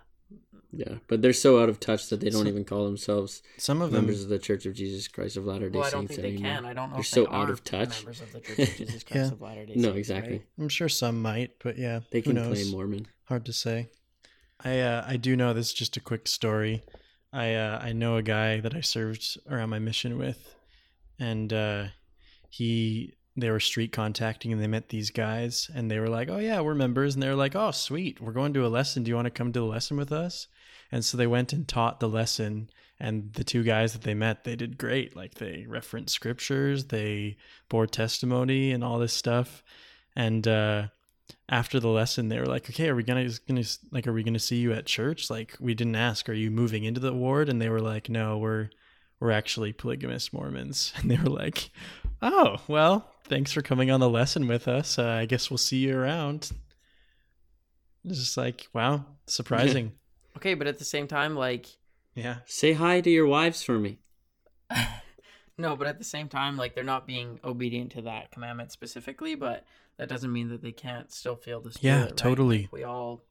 yeah. 0.72 0.96
But 1.08 1.22
they're 1.22 1.32
so 1.32 1.60
out 1.62 1.68
of 1.68 1.80
touch 1.80 2.08
that 2.08 2.20
they 2.20 2.30
don't 2.30 2.42
So- 2.42 2.48
even 2.48 2.64
call 2.64 2.84
themselves 2.84 3.42
Some 3.56 3.82
of 3.82 3.90
them, 3.90 4.02
members 4.02 4.22
of 4.22 4.28
the 4.28 4.38
Church 4.38 4.66
of 4.66 4.74
Jesus 4.74 5.08
Christ 5.08 5.36
of 5.36 5.46
Latter 5.46 5.68
Day 5.70 5.78
well, 5.78 5.86
I 5.88 5.90
don't 5.90 6.02
Saints 6.08 6.14
think 6.16 6.22
they 6.22 6.32
anymore. 6.34 6.50
can. 6.56 6.64
I 6.66 6.72
don't 6.74 6.88
know 6.90 6.94
They're 6.96 7.00
if 7.00 7.06
so 7.06 7.24
they 7.24 7.30
out 7.30 7.50
of 7.50 7.64
touch. 7.64 8.00
members 8.04 8.20
of 8.20 8.32
the 8.32 8.40
Church 8.40 8.58
of 8.58 8.76
Jesus 8.76 9.02
Christ 9.04 9.08
Yeah. 9.28 9.32
of 9.32 9.40
Latter 9.40 9.66
Day 9.66 9.74
No, 9.76 9.82
Saints. 9.88 9.98
exactly. 9.98 10.32
right? 10.34 10.42
I'm 10.58 10.68
sure 10.68 10.88
some 10.88 11.20
might, 11.22 11.52
but 11.62 11.78
yeah, 11.78 12.00
They 12.10 12.18
who 12.20 12.24
can 12.32 12.34
knows? 12.36 12.60
play 12.62 12.70
Mormon. 12.70 13.06
Hard 13.24 13.44
to 13.46 13.52
say. 13.52 13.88
I 14.62 14.80
uh, 14.80 15.04
I 15.06 15.16
do 15.16 15.36
know 15.36 15.52
this 15.52 15.68
is 15.68 15.74
just 15.74 15.96
a 15.96 16.00
quick 16.00 16.28
story. 16.28 16.82
I 17.32 17.54
uh, 17.54 17.80
I 17.82 17.92
know 17.92 18.16
a 18.16 18.22
guy 18.22 18.60
that 18.60 18.74
I 18.74 18.80
served 18.80 19.38
around 19.50 19.70
my 19.70 19.78
mission 19.78 20.18
with, 20.18 20.54
and 21.18 21.52
uh, 21.52 21.84
he 22.48 23.14
they 23.36 23.50
were 23.50 23.60
street 23.60 23.92
contacting 23.92 24.52
and 24.52 24.62
they 24.62 24.68
met 24.68 24.90
these 24.90 25.10
guys 25.10 25.68
and 25.74 25.90
they 25.90 25.98
were 25.98 26.08
like, 26.08 26.30
oh 26.30 26.38
yeah, 26.38 26.60
we're 26.60 26.74
members, 26.74 27.14
and 27.14 27.22
they 27.22 27.28
were 27.28 27.34
like, 27.34 27.56
oh 27.56 27.72
sweet, 27.72 28.20
we're 28.20 28.32
going 28.32 28.52
to 28.54 28.66
a 28.66 28.68
lesson. 28.68 29.02
Do 29.02 29.08
you 29.08 29.16
want 29.16 29.26
to 29.26 29.30
come 29.30 29.52
to 29.52 29.60
the 29.60 29.66
lesson 29.66 29.96
with 29.96 30.12
us? 30.12 30.46
And 30.92 31.04
so 31.04 31.16
they 31.16 31.26
went 31.26 31.52
and 31.52 31.66
taught 31.66 31.98
the 31.98 32.08
lesson. 32.08 32.70
And 33.00 33.32
the 33.32 33.42
two 33.42 33.64
guys 33.64 33.92
that 33.92 34.02
they 34.02 34.14
met, 34.14 34.44
they 34.44 34.54
did 34.54 34.78
great. 34.78 35.16
Like 35.16 35.34
they 35.34 35.66
referenced 35.68 36.14
scriptures, 36.14 36.86
they 36.86 37.36
bore 37.68 37.88
testimony, 37.88 38.70
and 38.70 38.84
all 38.84 39.00
this 39.00 39.12
stuff. 39.12 39.64
And 40.14 40.46
uh, 40.46 40.88
after 41.48 41.78
the 41.78 41.88
lesson 41.88 42.28
they 42.28 42.38
were 42.38 42.46
like 42.46 42.68
okay 42.70 42.88
are 42.88 42.94
we 42.94 43.02
gonna 43.02 43.28
gonna 43.46 43.64
like 43.90 44.06
are 44.06 44.12
we 44.12 44.22
gonna 44.22 44.38
see 44.38 44.56
you 44.56 44.72
at 44.72 44.86
church? 44.86 45.30
Like 45.30 45.56
we 45.60 45.74
didn't 45.74 45.96
ask 45.96 46.28
are 46.28 46.34
you 46.34 46.50
moving 46.50 46.84
into 46.84 47.00
the 47.00 47.12
ward? 47.12 47.48
And 47.48 47.60
they 47.60 47.68
were 47.68 47.80
like 47.80 48.08
no 48.08 48.38
we're 48.38 48.70
we're 49.20 49.30
actually 49.30 49.72
polygamous 49.72 50.32
mormons. 50.32 50.92
And 50.98 51.10
they 51.10 51.16
were 51.16 51.30
like 51.30 51.70
oh 52.22 52.56
well 52.68 53.10
thanks 53.24 53.52
for 53.52 53.62
coming 53.62 53.90
on 53.90 54.00
the 54.00 54.10
lesson 54.10 54.46
with 54.46 54.68
us. 54.68 54.98
Uh, 54.98 55.08
i 55.08 55.26
guess 55.26 55.50
we'll 55.50 55.58
see 55.58 55.78
you 55.78 55.96
around. 55.96 56.50
It's 58.04 58.18
just 58.18 58.36
like 58.36 58.66
wow 58.72 59.04
surprising. 59.26 59.92
Okay, 60.36 60.54
but 60.54 60.66
at 60.66 60.80
the 60.80 60.84
same 60.84 61.06
time, 61.06 61.36
like 61.36 61.68
yeah. 62.14 62.38
Say 62.46 62.72
hi 62.72 63.00
to 63.00 63.10
your 63.10 63.26
wives 63.26 63.62
for 63.62 63.78
me. 63.78 63.98
no, 65.58 65.76
but 65.76 65.86
at 65.86 65.98
the 65.98 66.04
same 66.04 66.28
time, 66.28 66.56
like 66.56 66.74
they're 66.74 66.84
not 66.84 67.06
being 67.06 67.40
obedient 67.44 67.92
to 67.92 68.02
that 68.02 68.30
commandment 68.30 68.72
specifically, 68.72 69.34
but 69.34 69.64
that 69.96 70.08
doesn't 70.08 70.32
mean 70.32 70.48
that 70.48 70.62
they 70.62 70.72
can't 70.72 71.12
still 71.12 71.36
feel 71.36 71.60
the 71.60 71.72
spirit. 71.72 71.94
Yeah, 71.94 72.04
right? 72.04 72.16
totally. 72.16 72.62
Like, 72.62 72.72
we 72.72 72.84
all 72.84 73.24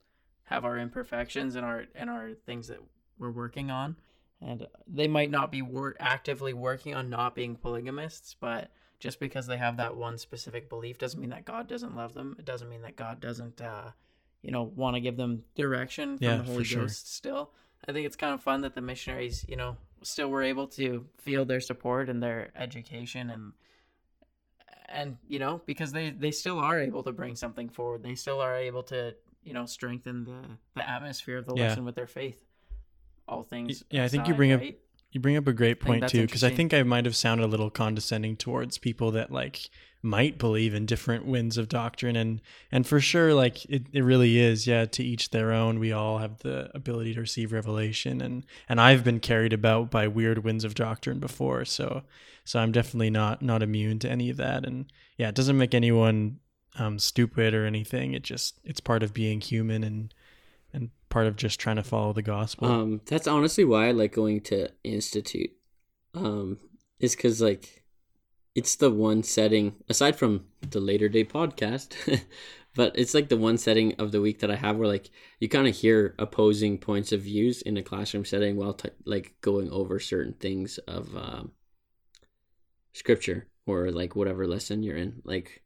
have 0.46 0.66
our 0.66 0.78
imperfections 0.78 1.56
and 1.56 1.66
our 1.66 1.86
and 1.96 2.10
our 2.10 2.32
things 2.46 2.68
that 2.68 2.80
we're 3.18 3.32
working 3.32 3.72
on, 3.72 3.96
and 4.42 4.68
they 4.88 5.08
might 5.08 5.32
not 5.32 5.52
be 5.52 5.62
wor- 5.62 5.96
actively 6.00 6.54
working 6.54 6.96
on 6.96 7.10
not 7.10 7.36
being 7.36 7.56
polygamists, 7.56 8.36
but 8.40 8.72
just 9.00 9.20
because 9.20 9.48
they 9.48 9.58
have 9.58 9.78
that 9.78 9.98
one 9.98 10.18
specific 10.18 10.70
belief 10.70 10.98
doesn't 10.98 11.20
mean 11.20 11.32
that 11.32 11.46
God 11.46 11.68
doesn't 11.68 11.96
love 11.96 12.14
them. 12.14 12.36
It 12.40 12.46
doesn't 12.46 12.70
mean 12.70 12.84
that 12.84 12.96
God 12.96 13.20
doesn't, 13.20 13.60
uh, 13.60 13.92
you 14.42 14.52
know, 14.52 14.64
want 14.64 14.96
to 14.96 15.02
give 15.02 15.18
them 15.18 15.44
direction 15.56 16.18
from 16.18 16.26
Yeah, 16.26 16.38
the 16.38 16.44
Holy 16.44 16.64
sure. 16.64 16.84
Ghost. 16.84 17.14
Still, 17.14 17.52
I 17.88 17.92
think 17.92 18.06
it's 18.06 18.16
kind 18.16 18.34
of 18.34 18.42
fun 18.42 18.62
that 18.62 18.76
the 18.76 18.82
missionaries, 18.82 19.46
you 19.48 19.58
know, 19.58 19.76
still 20.04 20.30
were 20.30 20.44
able 20.44 20.68
to 20.68 21.06
feel 21.18 21.44
their 21.44 21.60
support 21.60 22.10
and 22.10 22.24
their 22.24 22.52
education 22.56 23.30
and 23.30 23.54
and 24.94 25.18
you 25.28 25.40
know 25.40 25.62
because 25.66 25.92
they 25.92 26.10
they 26.12 26.32
still 26.32 26.60
are 26.60 26.80
able 26.80 27.04
to 27.04 27.12
bring 27.12 27.36
something 27.36 27.68
forward 27.70 28.04
they 28.04 28.16
still 28.16 28.40
are 28.40 28.56
able 28.56 28.84
to 28.84 29.16
you 29.44 29.54
know 29.54 29.66
strengthen 29.66 30.24
the 30.24 30.42
the 30.76 30.90
atmosphere 30.90 31.38
of 31.38 31.46
the 31.46 31.56
Yeah. 31.56 31.68
lesson 31.68 31.84
with 31.86 31.96
their 31.96 32.08
faith 32.08 32.44
all 33.28 33.44
things 33.44 33.84
yeah, 33.90 34.04
I 34.04 34.08
think 34.08 34.28
you 34.28 34.34
aside, 34.34 34.38
bring 34.38 34.52
up- 34.52 34.60
right? 34.62 34.80
You 35.14 35.20
bring 35.20 35.38
up 35.38 35.48
a 35.48 35.54
great 35.54 35.80
point 35.80 36.10
too, 36.10 36.24
because 36.24 36.44
I 36.44 36.50
think 36.50 36.74
I 36.74 36.82
might 36.82 37.06
have 37.06 37.16
sounded 37.16 37.46
a 37.46 37.48
little 37.48 37.70
condescending 37.70 38.36
towards 38.36 38.80
people 38.80 39.12
that 39.12 39.32
like 39.32 39.70
might 40.02 40.40
believe 40.40 40.74
in 40.74 40.88
different 40.88 41.26
winds 41.26 41.56
of 41.58 41.70
doctrine, 41.70 42.16
and 42.16 42.42
and 42.72 42.86
for 42.86 43.00
sure, 43.00 43.34
like 43.34 43.64
it, 43.66 43.84
it 43.94 44.02
really 44.02 44.40
is, 44.40 44.66
yeah. 44.66 44.86
To 44.86 45.04
each 45.04 45.30
their 45.30 45.52
own. 45.52 45.80
We 45.80 45.92
all 45.92 46.18
have 46.18 46.40
the 46.40 46.70
ability 46.76 47.14
to 47.14 47.22
receive 47.22 47.54
revelation, 47.54 48.22
and 48.22 48.44
and 48.68 48.82
I've 48.82 49.04
been 49.04 49.20
carried 49.20 49.54
about 49.54 49.92
by 49.92 50.08
weird 50.08 50.44
winds 50.44 50.66
of 50.66 50.74
doctrine 50.74 51.20
before, 51.20 51.64
so 51.64 52.02
so 52.44 52.60
I'm 52.60 52.72
definitely 52.72 53.12
not 53.12 53.44
not 53.44 53.62
immune 53.62 54.00
to 54.00 54.10
any 54.10 54.32
of 54.32 54.38
that, 54.38 54.66
and 54.66 54.92
yeah, 55.18 55.30
it 55.30 55.36
doesn't 55.36 55.60
make 55.60 55.76
anyone 55.76 56.40
um, 56.76 56.98
stupid 56.98 57.54
or 57.54 57.66
anything. 57.66 58.14
It 58.14 58.24
just 58.24 58.60
it's 58.64 58.80
part 58.80 59.04
of 59.04 59.14
being 59.14 59.42
human 59.42 59.84
and 59.84 59.94
and 59.94 60.14
part 61.14 61.28
of 61.28 61.36
just 61.36 61.60
trying 61.60 61.76
to 61.76 61.84
follow 61.84 62.12
the 62.12 62.24
gospel. 62.24 62.68
Um, 62.68 63.02
that's 63.06 63.28
honestly 63.28 63.64
why 63.64 63.88
I 63.88 63.92
like 63.92 64.14
going 64.14 64.42
to 64.42 64.70
institute. 64.84 65.52
Um, 66.16 66.58
is 67.00 67.16
because 67.16 67.40
like 67.40 67.84
it's 68.56 68.76
the 68.76 68.90
one 68.90 69.22
setting 69.22 69.76
aside 69.88 70.16
from 70.16 70.46
the 70.62 70.80
later 70.80 71.08
day 71.10 71.24
podcast, 71.24 71.94
but 72.76 72.98
it's 72.98 73.14
like 73.14 73.30
the 73.30 73.38
one 73.38 73.60
setting 73.60 73.94
of 74.00 74.12
the 74.12 74.22
week 74.22 74.40
that 74.40 74.50
I 74.50 74.56
have 74.56 74.78
where 74.78 74.88
like 74.88 75.12
you 75.40 75.48
kind 75.48 75.68
of 75.68 75.76
hear 75.76 76.16
opposing 76.18 76.80
points 76.80 77.12
of 77.12 77.22
views 77.22 77.62
in 77.62 77.78
a 77.78 77.84
classroom 77.84 78.26
setting 78.26 78.56
while 78.56 78.74
t- 78.74 78.90
like 79.06 79.36
going 79.42 79.70
over 79.70 80.00
certain 80.00 80.34
things 80.34 80.80
of 80.80 81.16
um, 81.16 81.52
scripture 82.94 83.48
or 83.68 83.92
like 83.92 84.16
whatever 84.16 84.48
lesson 84.48 84.82
you're 84.82 84.98
in. 84.98 85.22
Like 85.24 85.62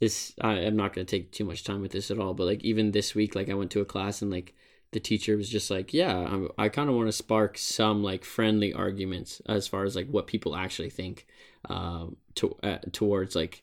this, 0.00 0.34
I, 0.40 0.54
I'm 0.54 0.76
not 0.76 0.94
gonna 0.94 1.04
take 1.04 1.30
too 1.30 1.44
much 1.44 1.62
time 1.62 1.80
with 1.80 1.92
this 1.92 2.10
at 2.10 2.18
all, 2.18 2.34
but 2.34 2.48
like 2.48 2.64
even 2.64 2.90
this 2.90 3.14
week, 3.14 3.36
like 3.36 3.48
I 3.48 3.54
went 3.54 3.70
to 3.72 3.80
a 3.80 3.84
class 3.84 4.20
and 4.20 4.32
like 4.32 4.54
the 4.92 5.00
teacher 5.00 5.36
was 5.36 5.48
just 5.48 5.70
like, 5.70 5.94
yeah, 5.94 6.16
I'm, 6.16 6.48
I 6.58 6.68
kind 6.68 6.88
of 6.88 6.96
want 6.96 7.08
to 7.08 7.12
spark 7.12 7.56
some 7.56 8.02
like 8.02 8.24
friendly 8.24 8.72
arguments 8.72 9.40
as 9.46 9.68
far 9.68 9.84
as 9.84 9.94
like 9.94 10.08
what 10.08 10.26
people 10.26 10.56
actually 10.56 10.90
think 10.90 11.26
um, 11.68 12.16
to, 12.36 12.56
uh, 12.62 12.78
towards 12.92 13.36
like 13.36 13.62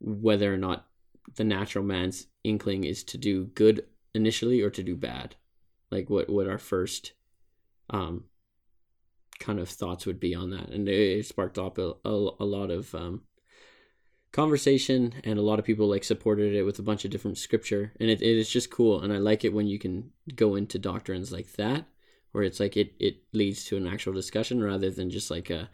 whether 0.00 0.52
or 0.52 0.56
not 0.56 0.86
the 1.36 1.44
natural 1.44 1.84
man's 1.84 2.26
inkling 2.42 2.84
is 2.84 3.04
to 3.04 3.18
do 3.18 3.44
good 3.46 3.84
initially 4.14 4.60
or 4.60 4.70
to 4.70 4.82
do 4.82 4.96
bad. 4.96 5.36
Like 5.90 6.10
what, 6.10 6.28
what 6.28 6.48
our 6.48 6.58
first 6.58 7.12
um, 7.90 8.24
kind 9.38 9.60
of 9.60 9.68
thoughts 9.68 10.04
would 10.04 10.18
be 10.18 10.34
on 10.34 10.50
that. 10.50 10.70
And 10.70 10.88
it, 10.88 11.18
it 11.18 11.26
sparked 11.26 11.58
up 11.58 11.78
a, 11.78 11.94
a, 12.04 12.30
a 12.40 12.44
lot 12.44 12.72
of 12.72 12.92
um, 12.94 13.22
conversation 14.36 15.14
and 15.24 15.38
a 15.38 15.42
lot 15.42 15.58
of 15.58 15.64
people 15.64 15.88
like 15.88 16.04
supported 16.04 16.54
it 16.54 16.62
with 16.62 16.78
a 16.78 16.82
bunch 16.82 17.04
of 17.06 17.10
different 17.10 17.38
scripture 17.38 17.92
and 17.98 18.10
it, 18.10 18.20
it 18.20 18.36
is 18.36 18.50
just 18.50 18.70
cool 18.70 19.00
and 19.00 19.10
i 19.10 19.16
like 19.16 19.44
it 19.44 19.52
when 19.52 19.66
you 19.66 19.78
can 19.78 20.10
go 20.34 20.54
into 20.54 20.78
doctrines 20.78 21.32
like 21.32 21.50
that 21.52 21.86
where 22.32 22.44
it's 22.44 22.60
like 22.60 22.76
it, 22.76 22.92
it 23.00 23.16
leads 23.32 23.64
to 23.64 23.78
an 23.78 23.86
actual 23.86 24.12
discussion 24.12 24.62
rather 24.62 24.90
than 24.90 25.08
just 25.08 25.30
like 25.30 25.48
a 25.48 25.70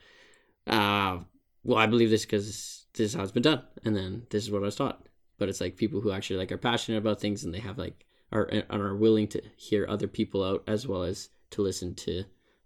uh 0.68 1.18
well 1.64 1.78
i 1.78 1.86
believe 1.86 2.08
this 2.08 2.24
because 2.24 2.86
this 2.94 3.06
is 3.06 3.14
how 3.14 3.22
it's 3.22 3.32
been 3.32 3.42
done 3.42 3.62
and 3.84 3.96
then 3.96 4.26
this 4.30 4.44
is 4.44 4.50
what 4.50 4.62
i 4.62 4.66
was 4.66 4.76
taught. 4.76 5.06
But 5.38 5.48
it's 5.48 5.60
like 5.60 5.76
people 5.76 6.00
who 6.00 6.12
actually 6.12 6.36
like 6.36 6.52
are 6.52 6.58
passionate 6.58 6.98
about 6.98 7.20
things 7.20 7.42
and 7.42 7.52
they 7.52 7.58
have 7.58 7.78
like 7.78 8.06
are 8.30 8.44
and 8.44 8.64
are 8.70 8.94
willing 8.94 9.26
to 9.28 9.42
hear 9.56 9.86
other 9.88 10.06
people 10.06 10.44
out 10.44 10.62
as 10.68 10.86
well 10.86 11.02
as 11.02 11.30
to 11.50 11.62
listen 11.62 11.94
to 11.96 12.24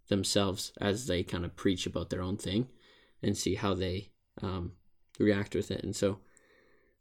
themselves 0.09 0.73
as 0.79 1.07
they 1.07 1.23
kind 1.23 1.45
of 1.45 1.57
preach 1.57 1.87
about 1.87 2.11
their 2.11 2.23
own 2.23 2.37
thing 2.37 2.69
and 3.23 3.37
see 3.37 3.55
how 3.55 3.73
they 3.73 4.11
um 4.43 4.73
react 5.25 5.55
with 5.55 5.71
it. 5.71 5.83
And 5.83 5.95
so 5.95 6.19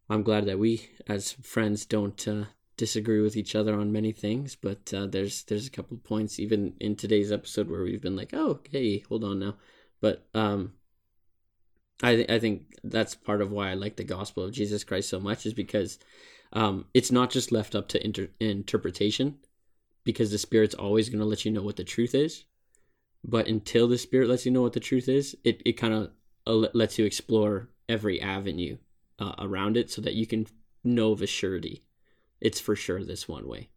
I'm 0.10 0.23
glad 0.23 0.45
that 0.45 0.60
we 0.60 0.89
as 1.08 1.32
friends 1.32 1.86
don't 1.86 2.28
uh, 2.28 2.45
disagree 2.78 3.21
with 3.21 3.36
each 3.36 3.56
other 3.56 3.80
on 3.80 3.91
many 3.91 4.12
things, 4.12 4.56
but 4.56 4.93
uh, 4.93 5.08
there's 5.08 5.43
there's 5.43 5.67
a 5.67 5.71
couple 5.71 5.97
of 5.97 6.04
points 6.04 6.39
even 6.39 6.73
in 6.80 6.95
today's 6.95 7.32
episode 7.32 7.69
where 7.69 7.84
we've 7.84 8.01
been 8.01 8.15
like, 8.15 8.34
oh, 8.34 8.60
hey, 8.71 8.99
hold 8.99 9.23
on 9.23 9.39
now. 9.39 9.56
But 10.01 10.28
um, 10.34 10.73
I 12.04 12.15
th- 12.15 12.30
I 12.30 12.39
think 12.39 12.75
that's 12.84 13.15
part 13.15 13.41
of 13.41 13.51
why 13.51 13.71
I 13.71 13.73
like 13.73 13.95
the 13.95 14.04
gospel 14.04 14.43
of 14.43 14.51
Jesus 14.51 14.84
Christ 14.84 15.10
so 15.10 15.19
much 15.19 15.45
is 15.45 15.54
because 15.54 15.97
um, 16.54 16.86
it's 16.93 17.12
not 17.12 17.32
just 17.32 17.51
left 17.51 17.75
up 17.75 17.88
to 17.89 18.04
inter- 18.04 18.30
interpretation, 18.39 19.38
because 20.04 20.32
the 20.32 20.38
Spirit's 20.38 20.75
always 20.75 21.10
going 21.10 21.19
to 21.19 21.25
let 21.25 21.45
you 21.45 21.51
know 21.51 21.63
what 21.63 21.75
the 21.78 21.84
truth 21.84 22.13
is. 22.15 22.45
But 23.23 23.47
until 23.47 23.88
the 23.88 23.97
Spirit 23.97 24.30
lets 24.30 24.45
you 24.45 24.51
know 24.51 24.62
what 24.62 24.73
the 24.73 24.80
truth 24.80 25.10
is, 25.10 25.36
it, 25.43 25.62
it 25.65 25.73
kind 25.73 25.93
of 25.93 26.12
uh, 26.45 26.67
lets 26.73 26.99
you 26.99 27.06
explore 27.06 27.69
every 27.88 28.19
avenue 28.21 28.78
uh, 29.19 29.34
around 29.39 29.78
it 29.78 29.89
so 29.91 30.02
that 30.02 30.13
you 30.15 30.26
can 30.28 30.45
know 30.84 31.12
of 31.12 31.21
a 31.21 31.28
surety 31.28 31.84
it's 32.41 32.60
for 32.60 32.76
sure 32.76 33.04
this 33.04 33.28
one 33.28 33.48
way 33.48 33.69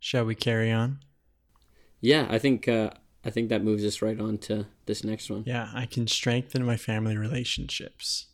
Shall 0.00 0.24
we 0.24 0.34
carry 0.34 0.70
on? 0.72 0.98
yeah 2.00 2.26
i 2.30 2.38
think 2.38 2.66
uh, 2.68 2.90
i 3.24 3.30
think 3.30 3.48
that 3.48 3.62
moves 3.64 3.84
us 3.84 4.02
right 4.02 4.18
on 4.20 4.38
to 4.38 4.66
this 4.86 5.04
next 5.04 5.30
one 5.30 5.44
Yeah, 5.46 5.68
I 5.74 5.86
can 5.86 6.06
strengthen 6.08 6.64
my 6.64 6.76
family 6.76 7.16
relationships. 7.16 8.26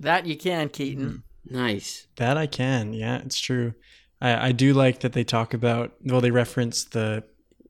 that 0.00 0.26
you 0.26 0.36
can 0.36 0.68
keaton 0.68 1.22
nice 1.48 2.06
That 2.16 2.36
I 2.36 2.46
can. 2.46 2.92
Yeah, 2.92 3.18
it's 3.18 3.38
true. 3.40 3.74
I, 4.20 4.48
I 4.48 4.52
do 4.52 4.72
like 4.72 5.00
that 5.00 5.12
they 5.12 5.24
talk 5.24 5.52
about, 5.54 5.92
well, 6.04 6.20
they 6.20 6.30
reference 6.30 6.84
the 6.84 7.22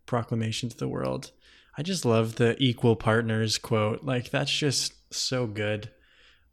proclamation 0.06 0.68
to 0.68 0.76
the 0.76 0.88
world. 0.88 1.32
I 1.76 1.82
just 1.82 2.04
love 2.04 2.36
the 2.36 2.56
equal 2.62 2.96
partners 2.96 3.58
quote. 3.58 4.02
Like, 4.04 4.30
that's 4.30 4.50
just 4.52 4.94
so 5.12 5.46
good. 5.46 5.90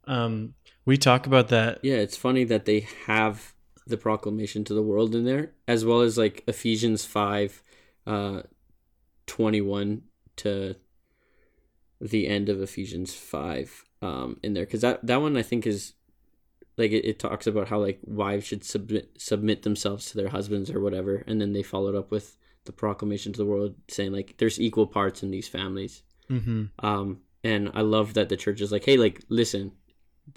Um, 0.08 0.54
we 0.86 0.98
talk 0.98 1.26
about 1.28 1.48
that. 1.50 1.80
yeah 1.84 1.96
it's 1.96 2.18
funny 2.18 2.44
that 2.46 2.66
they 2.66 2.88
have 3.06 3.54
the 3.88 3.98
proclamation 3.98 4.64
to 4.66 4.74
the 4.74 4.82
world 4.82 5.14
in 5.16 5.26
there 5.26 5.52
as 5.68 5.84
well 5.86 6.02
as 6.02 6.18
like 6.18 6.44
ephesians 6.48 7.04
5 7.06 7.62
uh 8.08 8.42
21 9.28 10.02
to 10.38 10.76
the 12.02 12.28
end 12.28 12.50
of 12.50 12.62
ephesians 12.62 13.14
5 13.14 13.84
um 14.02 14.38
in 14.44 14.54
there 14.54 14.66
because 14.66 14.82
that 14.82 15.06
that 15.06 15.22
one 15.22 15.38
i 15.38 15.42
think 15.42 15.66
is 15.66 15.94
like 16.78 16.92
it, 16.92 17.06
it 17.06 17.20
talks 17.20 17.46
about 17.48 17.68
how 17.70 17.80
like 17.80 18.00
wives 18.04 18.46
should 18.46 18.64
submit 18.64 19.12
submit 19.18 19.64
themselves 19.64 20.10
to 20.12 20.18
their 20.18 20.30
husbands 20.30 20.70
or 20.70 20.80
whatever 20.80 21.24
and 21.28 21.40
then 21.40 21.54
they 21.54 21.64
followed 21.64 21.96
up 21.96 22.12
with 22.12 22.38
the 22.66 22.72
proclamation 22.72 23.32
to 23.34 23.38
the 23.38 23.46
world 23.46 23.76
saying 23.90 24.12
like 24.12 24.36
there's 24.38 24.60
equal 24.60 24.88
parts 24.88 25.24
in 25.24 25.32
these 25.32 25.48
families 25.48 26.04
hmm 26.28 26.66
um 26.80 27.20
and 27.44 27.70
i 27.74 27.82
love 27.82 28.14
that 28.14 28.30
the 28.30 28.38
church 28.38 28.62
is 28.62 28.72
like 28.72 28.86
hey 28.86 28.98
like 28.98 29.22
listen 29.30 29.72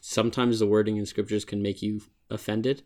sometimes 0.00 0.58
the 0.58 0.66
wording 0.66 0.96
in 0.96 1.06
scriptures 1.06 1.44
can 1.44 1.62
make 1.62 1.82
you 1.82 2.00
offended 2.30 2.82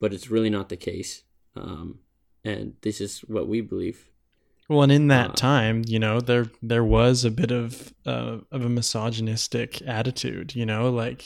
but 0.00 0.12
it's 0.12 0.30
really 0.30 0.50
not 0.50 0.68
the 0.68 0.76
case 0.76 1.24
um 1.56 1.98
and 2.44 2.74
this 2.82 3.00
is 3.00 3.20
what 3.20 3.46
we 3.48 3.60
believe 3.60 4.08
Well, 4.68 4.82
and 4.82 4.92
in 4.92 5.08
that 5.08 5.30
Uh, 5.30 5.34
time, 5.34 5.82
you 5.86 5.98
know, 5.98 6.20
there 6.20 6.46
there 6.62 6.84
was 6.84 7.24
a 7.24 7.30
bit 7.30 7.50
of 7.50 7.92
uh, 8.06 8.38
of 8.50 8.64
a 8.64 8.68
misogynistic 8.68 9.82
attitude, 9.82 10.54
you 10.54 10.64
know, 10.64 10.90
like 10.90 11.24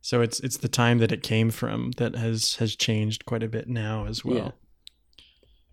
so 0.00 0.22
it's 0.22 0.38
it's 0.40 0.58
the 0.58 0.68
time 0.68 0.98
that 0.98 1.12
it 1.12 1.22
came 1.22 1.50
from 1.50 1.90
that 1.96 2.14
has 2.14 2.56
has 2.56 2.76
changed 2.76 3.24
quite 3.24 3.42
a 3.42 3.48
bit 3.48 3.66
now 3.68 4.06
as 4.06 4.24
well. 4.24 4.36
Yeah. 4.36 4.50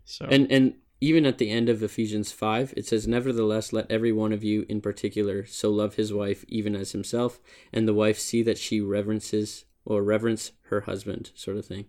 So 0.05 0.25
and 0.25 0.51
and 0.51 0.73
even 1.03 1.25
at 1.25 1.37
the 1.37 1.49
end 1.49 1.67
of 1.69 1.83
ephesians 1.83 2.31
5 2.31 2.73
it 2.77 2.85
says 2.85 3.07
nevertheless 3.07 3.73
let 3.73 3.91
every 3.91 4.11
one 4.11 4.31
of 4.31 4.43
you 4.43 4.65
in 4.69 4.79
particular 4.79 5.45
so 5.45 5.69
love 5.69 5.95
his 5.95 6.13
wife 6.13 6.45
even 6.47 6.75
as 6.75 6.93
himself 6.93 7.39
and 7.73 7.87
the 7.87 7.93
wife 7.93 8.19
see 8.19 8.41
that 8.43 8.57
she 8.57 8.79
reverences 8.79 9.65
or 9.85 10.03
reverence 10.03 10.51
her 10.69 10.81
husband 10.81 11.31
sort 11.35 11.57
of 11.57 11.65
thing. 11.65 11.85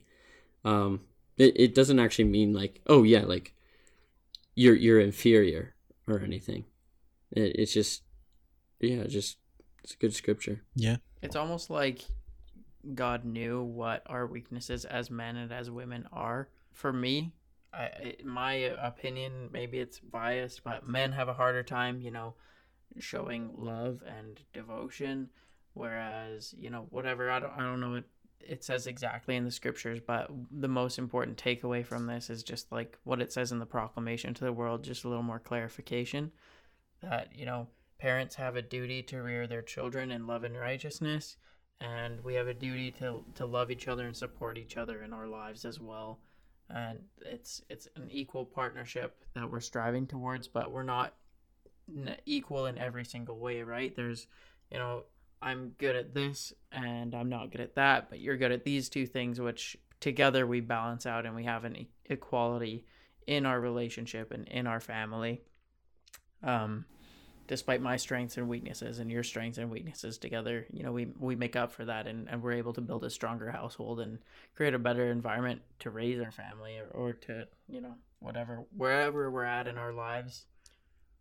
Um 0.65 1.03
it, 1.37 1.59
it 1.59 1.75
doesn't 1.75 1.99
actually 1.99 2.25
mean 2.25 2.53
like 2.53 2.81
oh 2.87 3.03
yeah 3.03 3.25
like 3.25 3.55
you're 4.55 4.75
you're 4.75 5.01
inferior 5.01 5.75
or 6.07 6.21
anything. 6.21 6.65
It, 7.31 7.57
it's 7.57 7.73
just 7.73 8.03
yeah 8.81 9.05
just 9.05 9.39
it's 9.83 9.95
a 9.95 9.99
good 9.99 10.15
scripture. 10.15 10.63
Yeah, 10.75 10.97
It's 11.21 11.37
almost 11.37 11.69
like 11.69 12.05
God 12.95 13.25
knew 13.25 13.63
what 13.63 14.03
our 14.07 14.27
weaknesses 14.27 14.85
as 14.87 15.11
men 15.11 15.37
and 15.37 15.53
as 15.53 15.71
women 15.71 16.09
are. 16.11 16.49
For 16.73 16.93
me, 16.93 17.33
I, 17.77 17.83
I- 17.85 18.17
my 18.25 18.53
opinion, 18.55 19.51
maybe 19.53 19.79
it's 19.79 19.99
biased, 20.01 20.65
but 20.65 20.87
men 20.89 21.13
have 21.13 21.29
a 21.29 21.35
harder 21.35 21.63
time, 21.63 22.01
you 22.01 22.11
know, 22.11 22.35
showing 22.99 23.51
love 23.57 24.03
and 24.07 24.41
devotion, 24.53 25.31
whereas 25.75 26.55
you 26.57 26.71
know 26.71 26.87
whatever 26.91 27.31
I 27.31 27.41
don't 27.41 27.53
I 27.57 27.61
don't 27.61 27.81
know 27.81 27.91
what 27.91 28.05
it 28.41 28.63
says 28.63 28.87
exactly 28.87 29.37
in 29.37 29.45
the 29.45 29.51
scriptures, 29.51 30.01
but 30.07 30.31
the 30.51 30.69
most 30.69 30.99
important 30.99 31.37
takeaway 31.43 31.85
from 31.85 32.07
this 32.07 32.29
is 32.31 32.43
just 32.43 32.71
like 32.71 32.99
what 33.05 33.21
it 33.23 33.33
says 33.33 33.53
in 33.53 33.59
the 33.59 33.67
proclamation 33.67 34.35
to 34.35 34.45
the 34.45 34.53
world, 34.53 34.85
just 34.85 35.05
a 35.05 35.09
little 35.09 35.23
more 35.23 35.39
clarification 35.41 36.31
that 37.03 37.29
you 37.35 37.47
know 37.47 37.67
parents 37.99 38.35
have 38.37 38.57
a 38.57 38.63
duty 38.63 39.03
to 39.03 39.23
rear 39.23 39.47
their 39.47 39.63
children 39.63 40.11
in 40.11 40.27
love 40.27 40.45
and 40.45 40.57
righteousness 40.57 41.37
and 41.81 42.23
we 42.25 42.35
have 42.35 42.49
a 42.49 42.55
duty 42.55 42.91
to 42.91 43.25
to 43.35 43.47
love 43.47 43.71
each 43.71 43.89
other 43.89 44.07
and 44.07 44.17
support 44.17 44.57
each 44.59 44.77
other 44.77 45.03
in 45.03 45.13
our 45.13 45.27
lives 45.27 45.65
as 45.65 45.81
well 45.81 46.19
and 46.71 46.99
it's 47.25 47.63
it's 47.69 47.89
an 47.97 48.09
equal 48.11 48.45
partnership 48.45 49.25
that 49.35 49.51
we're 49.51 49.61
striving 49.61 50.07
towards 50.07 50.49
but 50.49 50.71
we're 50.73 50.83
not 50.83 51.15
equal 52.27 52.67
in 52.67 52.79
every 52.79 53.05
single 53.05 53.39
way, 53.39 53.63
right? 53.63 53.95
There's, 53.95 54.27
you 54.71 54.79
know, 54.79 55.05
I'm 55.43 55.71
good 55.79 55.97
at 55.97 56.15
this 56.15 56.53
and 56.73 57.15
I'm 57.15 57.29
not 57.29 57.51
good 57.51 57.61
at 57.61 57.75
that, 57.75 58.09
but 58.09 58.21
you're 58.21 58.37
good 58.37 58.53
at 58.53 58.65
these 58.65 58.89
two 58.89 59.07
things, 59.07 59.41
which 59.41 59.77
together 60.01 60.47
we 60.47 60.61
balance 60.61 61.07
out 61.07 61.27
and 61.27 61.35
we 61.35 61.45
have 61.45 61.65
an 61.65 61.87
equality 62.07 62.87
in 63.27 63.47
our 63.47 63.61
relationship 63.61 64.33
and 64.33 64.49
in 64.49 64.67
our 64.67 64.81
family. 64.81 65.43
Um, 66.43 66.85
despite 67.47 67.83
my 67.83 67.97
strengths 67.97 68.37
and 68.37 68.49
weaknesses 68.49 68.99
and 68.99 69.11
your 69.11 69.23
strengths 69.23 69.59
and 69.59 69.71
weaknesses 69.71 70.19
together, 70.19 70.67
you 70.73 70.83
know, 70.83 70.93
we 70.93 71.07
we 71.19 71.37
make 71.37 71.57
up 71.57 71.73
for 71.73 71.85
that 71.85 72.07
and, 72.07 72.29
and 72.29 72.43
we're 72.43 72.53
able 72.53 72.73
to 72.73 72.81
build 72.81 73.05
a 73.05 73.11
stronger 73.11 73.51
household 73.51 74.01
and 74.01 74.19
create 74.55 74.75
a 74.75 74.79
better 74.79 75.11
environment 75.11 75.63
to 75.81 75.91
raise 75.91 76.21
our 76.21 76.31
family 76.31 76.79
or, 76.79 76.89
or 76.89 77.13
to, 77.13 77.47
you 77.69 77.81
know, 77.81 77.95
whatever 78.21 78.65
wherever 78.77 79.31
we're 79.31 79.45
at 79.45 79.69
in 79.69 79.79
our 79.79 79.93
lives. 79.93 80.47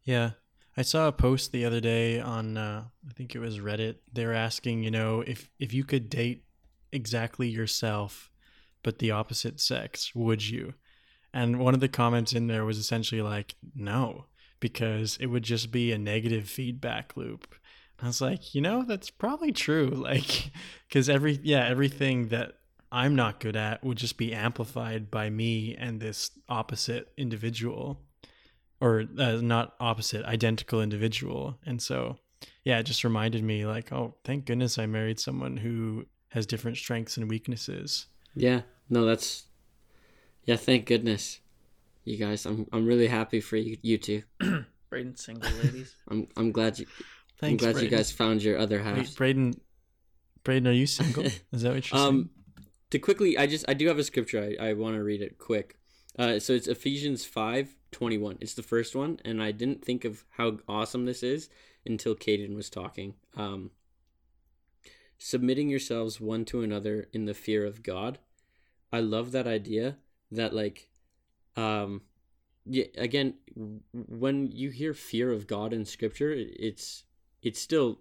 Yeah. 0.03 0.31
I 0.75 0.81
saw 0.81 1.07
a 1.07 1.11
post 1.11 1.51
the 1.51 1.65
other 1.65 1.79
day 1.79 2.19
on 2.19 2.57
uh, 2.57 2.85
I 3.07 3.13
think 3.13 3.35
it 3.35 3.39
was 3.39 3.59
Reddit. 3.59 3.97
They 4.11 4.25
were 4.25 4.33
asking, 4.33 4.83
you 4.83 4.91
know, 4.91 5.21
if 5.21 5.49
if 5.59 5.73
you 5.73 5.83
could 5.83 6.09
date 6.09 6.45
exactly 6.91 7.47
yourself 7.47 8.29
but 8.83 8.99
the 8.99 9.11
opposite 9.11 9.59
sex, 9.59 10.13
would 10.13 10.47
you? 10.47 10.73
And 11.33 11.57
one 11.57 11.73
of 11.73 11.79
the 11.79 11.87
comments 11.87 12.33
in 12.33 12.47
there 12.47 12.65
was 12.65 12.77
essentially 12.77 13.21
like, 13.21 13.55
no, 13.73 14.25
because 14.63 15.17
it 15.19 15.25
would 15.25 15.43
just 15.43 15.73
be 15.73 15.91
a 15.91 15.97
negative 15.97 16.47
feedback 16.47 17.17
loop. 17.17 17.53
I 18.01 18.07
was 18.07 18.21
like, 18.21 18.55
you 18.55 18.61
know, 18.61 18.85
that's 18.87 19.09
probably 19.09 19.51
true. 19.51 19.89
Like, 19.93 20.51
because 20.87 21.09
every, 21.09 21.37
yeah, 21.43 21.67
everything 21.67 22.29
that 22.29 22.53
I'm 22.89 23.13
not 23.13 23.41
good 23.41 23.57
at 23.57 23.83
would 23.83 23.97
just 23.97 24.17
be 24.17 24.33
amplified 24.33 25.11
by 25.11 25.29
me 25.29 25.75
and 25.75 25.99
this 25.99 26.31
opposite 26.47 27.11
individual, 27.17 27.99
or 28.79 29.03
uh, 29.19 29.41
not 29.41 29.73
opposite, 29.81 30.23
identical 30.23 30.81
individual. 30.81 31.59
And 31.65 31.81
so, 31.81 32.15
yeah, 32.63 32.79
it 32.79 32.83
just 32.83 33.03
reminded 33.03 33.43
me, 33.43 33.65
like, 33.65 33.91
oh, 33.91 34.15
thank 34.23 34.45
goodness 34.45 34.79
I 34.79 34.85
married 34.85 35.19
someone 35.19 35.57
who 35.57 36.05
has 36.29 36.45
different 36.45 36.77
strengths 36.77 37.17
and 37.17 37.29
weaknesses. 37.29 38.05
Yeah, 38.33 38.61
no, 38.89 39.03
that's 39.03 39.43
yeah. 40.45 40.55
Thank 40.55 40.85
goodness, 40.85 41.41
you 42.03 42.17
guys. 42.17 42.45
I'm 42.45 42.67
I'm 42.71 42.85
really 42.85 43.07
happy 43.07 43.41
for 43.41 43.57
you, 43.57 43.77
you 43.81 43.97
two. 43.97 44.23
Braden 44.89 45.15
single 45.15 45.51
ladies. 45.63 45.95
I'm 46.09 46.27
I'm 46.37 46.51
glad 46.51 46.79
you. 46.79 46.85
I'm 46.99 47.05
Thanks, 47.39 47.63
glad 47.63 47.83
you 47.83 47.89
guys 47.89 48.11
found 48.11 48.41
your 48.41 48.57
other 48.57 48.81
half. 48.81 48.97
Wait, 48.97 49.15
Braden, 49.15 49.53
Braden, 50.43 50.67
are 50.67 50.71
you 50.71 50.87
single? 50.87 51.23
Is 51.51 51.61
that 51.63 51.73
what 51.73 51.91
you're 51.91 51.99
saying? 51.99 52.07
Um, 52.07 52.29
to 52.91 52.99
quickly, 52.99 53.37
I 53.37 53.47
just 53.47 53.65
I 53.67 53.73
do 53.73 53.87
have 53.87 53.99
a 53.99 54.03
scripture. 54.03 54.55
I, 54.59 54.69
I 54.69 54.73
want 54.73 54.95
to 54.95 55.03
read 55.03 55.21
it 55.21 55.37
quick. 55.37 55.77
Uh, 56.17 56.39
so 56.39 56.53
it's 56.53 56.67
Ephesians 56.67 57.25
five 57.25 57.75
twenty 57.91 58.17
one. 58.17 58.37
It's 58.39 58.53
the 58.53 58.63
first 58.63 58.95
one, 58.95 59.19
and 59.25 59.41
I 59.41 59.51
didn't 59.51 59.83
think 59.83 60.05
of 60.05 60.23
how 60.31 60.57
awesome 60.67 61.05
this 61.05 61.23
is 61.23 61.49
until 61.85 62.15
Caden 62.15 62.55
was 62.55 62.69
talking. 62.69 63.15
Um, 63.35 63.71
submitting 65.17 65.69
yourselves 65.69 66.19
one 66.19 66.45
to 66.45 66.61
another 66.61 67.07
in 67.13 67.25
the 67.25 67.33
fear 67.33 67.65
of 67.65 67.81
God. 67.81 68.19
I 68.91 68.99
love 68.99 69.31
that 69.31 69.47
idea. 69.47 69.97
That 70.31 70.53
like, 70.53 70.89
um, 71.55 72.01
yeah. 72.65 72.85
Again, 72.97 73.35
when 73.93 74.51
you 74.51 74.69
hear 74.69 74.93
fear 74.93 75.31
of 75.31 75.47
God 75.47 75.73
in 75.73 75.85
Scripture, 75.85 76.33
it's 76.35 77.03
it's 77.41 77.59
still 77.59 77.99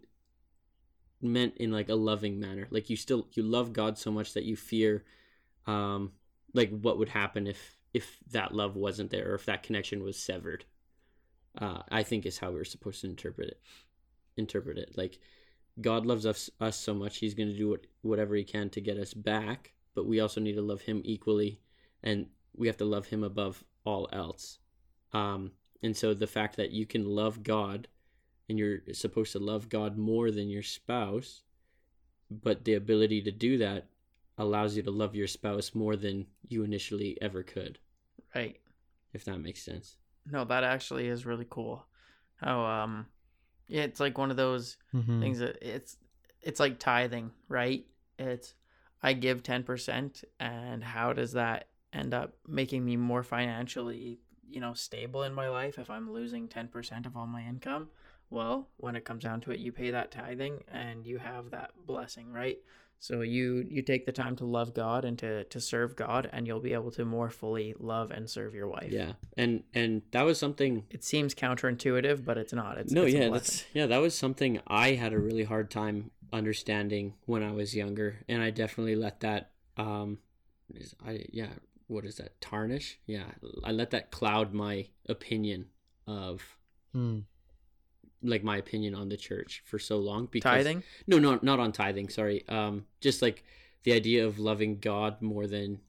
meant 1.22 1.56
in 1.56 1.70
like 1.70 1.88
a 1.88 1.94
loving 1.94 2.40
manner 2.40 2.66
like 2.70 2.90
you 2.90 2.96
still 2.96 3.28
you 3.32 3.42
love 3.42 3.72
god 3.72 3.96
so 3.96 4.10
much 4.10 4.34
that 4.34 4.44
you 4.44 4.56
fear 4.56 5.04
um 5.66 6.10
like 6.52 6.70
what 6.80 6.98
would 6.98 7.08
happen 7.08 7.46
if 7.46 7.76
if 7.94 8.18
that 8.30 8.52
love 8.52 8.74
wasn't 8.74 9.10
there 9.10 9.30
or 9.30 9.34
if 9.34 9.46
that 9.46 9.62
connection 9.62 10.02
was 10.02 10.18
severed 10.18 10.64
uh 11.60 11.82
i 11.90 12.02
think 12.02 12.26
is 12.26 12.38
how 12.38 12.50
we're 12.50 12.64
supposed 12.64 13.00
to 13.00 13.06
interpret 13.06 13.48
it 13.48 13.60
interpret 14.36 14.76
it 14.76 14.90
like 14.96 15.20
god 15.80 16.04
loves 16.04 16.26
us 16.26 16.50
us 16.60 16.76
so 16.76 16.92
much 16.92 17.18
he's 17.18 17.34
going 17.34 17.48
to 17.48 17.56
do 17.56 17.70
what, 17.70 17.86
whatever 18.02 18.34
he 18.34 18.44
can 18.44 18.68
to 18.68 18.80
get 18.80 18.98
us 18.98 19.14
back 19.14 19.72
but 19.94 20.06
we 20.06 20.18
also 20.18 20.40
need 20.40 20.54
to 20.54 20.62
love 20.62 20.80
him 20.82 21.00
equally 21.04 21.60
and 22.02 22.26
we 22.56 22.66
have 22.66 22.76
to 22.76 22.84
love 22.84 23.06
him 23.06 23.22
above 23.24 23.64
all 23.84 24.08
else 24.12 24.58
um 25.12 25.52
and 25.82 25.96
so 25.96 26.14
the 26.14 26.26
fact 26.26 26.56
that 26.56 26.70
you 26.70 26.86
can 26.86 27.04
love 27.04 27.42
god 27.42 27.88
and 28.48 28.58
you're 28.58 28.80
supposed 28.92 29.32
to 29.32 29.38
love 29.38 29.68
God 29.70 29.96
more 29.96 30.30
than 30.30 30.50
your 30.50 30.62
spouse, 30.62 31.42
but 32.30 32.64
the 32.64 32.74
ability 32.74 33.22
to 33.22 33.30
do 33.30 33.56
that 33.58 33.86
allows 34.36 34.76
you 34.76 34.82
to 34.82 34.90
love 34.90 35.14
your 35.14 35.26
spouse 35.26 35.74
more 35.74 35.96
than 35.96 36.26
you 36.48 36.62
initially 36.62 37.16
ever 37.22 37.42
could, 37.42 37.78
right. 38.34 38.60
if 39.14 39.24
that 39.24 39.38
makes 39.38 39.62
sense. 39.62 39.96
No, 40.30 40.44
that 40.44 40.64
actually 40.64 41.08
is 41.08 41.24
really 41.24 41.46
cool. 41.48 41.86
How 42.36 42.64
um 42.64 43.06
yeah, 43.68 43.82
it's 43.84 44.00
like 44.00 44.18
one 44.18 44.30
of 44.30 44.36
those 44.36 44.76
Mhm. 44.92 45.20
things 45.20 45.38
that 45.38 45.56
it's 45.62 45.96
it's 46.42 46.60
like 46.60 46.78
tithing, 46.78 47.30
right? 47.48 47.86
It's 48.18 48.54
I 49.02 49.14
give 49.14 49.42
10% 49.42 50.24
and 50.38 50.84
how 50.84 51.12
does 51.12 51.32
that 51.32 51.68
end 51.92 52.14
up 52.14 52.34
making 52.46 52.84
me 52.84 52.96
more 52.96 53.22
financially, 53.22 54.18
you 54.48 54.60
know, 54.60 54.74
stable 54.74 55.22
in 55.22 55.34
my 55.34 55.48
life 55.48 55.78
if 55.78 55.90
I'm 55.90 56.10
losing 56.10 56.48
10% 56.48 57.06
of 57.06 57.16
all 57.16 57.26
my 57.26 57.42
income? 57.42 57.88
Well, 58.30 58.68
when 58.78 58.96
it 58.96 59.04
comes 59.04 59.24
down 59.24 59.42
to 59.42 59.50
it, 59.50 59.58
you 59.58 59.72
pay 59.72 59.90
that 59.90 60.10
tithing 60.10 60.64
and 60.72 61.06
you 61.06 61.18
have 61.18 61.50
that 61.50 61.72
blessing, 61.86 62.32
right? 62.32 62.58
So 62.98 63.22
you 63.22 63.66
you 63.68 63.82
take 63.82 64.06
the 64.06 64.12
time 64.12 64.36
to 64.36 64.44
love 64.44 64.74
God 64.74 65.04
and 65.04 65.18
to 65.18 65.42
to 65.42 65.60
serve 65.60 65.96
God 65.96 66.30
and 66.32 66.46
you'll 66.46 66.60
be 66.60 66.72
able 66.72 66.92
to 66.92 67.04
more 67.04 67.30
fully 67.30 67.74
love 67.80 68.12
and 68.12 68.30
serve 68.30 68.54
your 68.54 68.68
wife. 68.68 68.92
Yeah, 68.92 69.14
and 69.36 69.64
and 69.74 70.02
that 70.12 70.22
was 70.22 70.38
something. 70.38 70.84
It 70.88 71.02
seems 71.02 71.34
counterintuitive, 71.34 72.24
but 72.24 72.38
it's 72.38 72.52
not. 72.52 72.78
It's 72.78 72.92
no, 72.92 73.02
it's 73.02 73.12
yeah, 73.12 73.28
that's 73.28 73.64
yeah, 73.74 73.86
that 73.86 73.98
was 73.98 74.16
something 74.16 74.60
I 74.68 74.92
had 74.92 75.12
a 75.12 75.18
really 75.18 75.42
hard 75.42 75.68
time 75.68 76.12
understanding 76.32 77.14
when 77.26 77.42
I 77.42 77.50
was 77.50 77.74
younger, 77.74 78.20
and 78.28 78.40
I 78.40 78.50
definitely 78.50 78.94
let 78.94 79.18
that 79.20 79.50
um, 79.76 80.18
I 81.04 81.24
yeah, 81.32 81.54
what 81.86 82.04
is 82.04 82.16
that 82.16 82.40
tarnish? 82.40 82.98
Yeah, 83.06 83.24
I 83.64 83.72
let 83.72 83.90
that 83.90 84.10
cloud 84.10 84.52
my 84.54 84.86
opinion 85.08 85.66
of 86.06 86.56
Hmm. 86.92 87.20
like 88.22 88.44
my 88.44 88.56
opinion 88.56 88.94
on 88.94 89.08
the 89.08 89.16
church 89.16 89.62
for 89.64 89.78
so 89.78 89.98
long 89.98 90.26
because 90.30 90.64
tithing. 90.64 90.82
no 91.06 91.18
no 91.18 91.38
not 91.42 91.58
on 91.58 91.72
tithing 91.72 92.08
sorry 92.08 92.46
um 92.48 92.84
just 93.00 93.20
like 93.22 93.42
the 93.84 93.92
idea 93.92 94.24
of 94.26 94.38
loving 94.38 94.78
god 94.78 95.20
more 95.22 95.46
than 95.46 95.80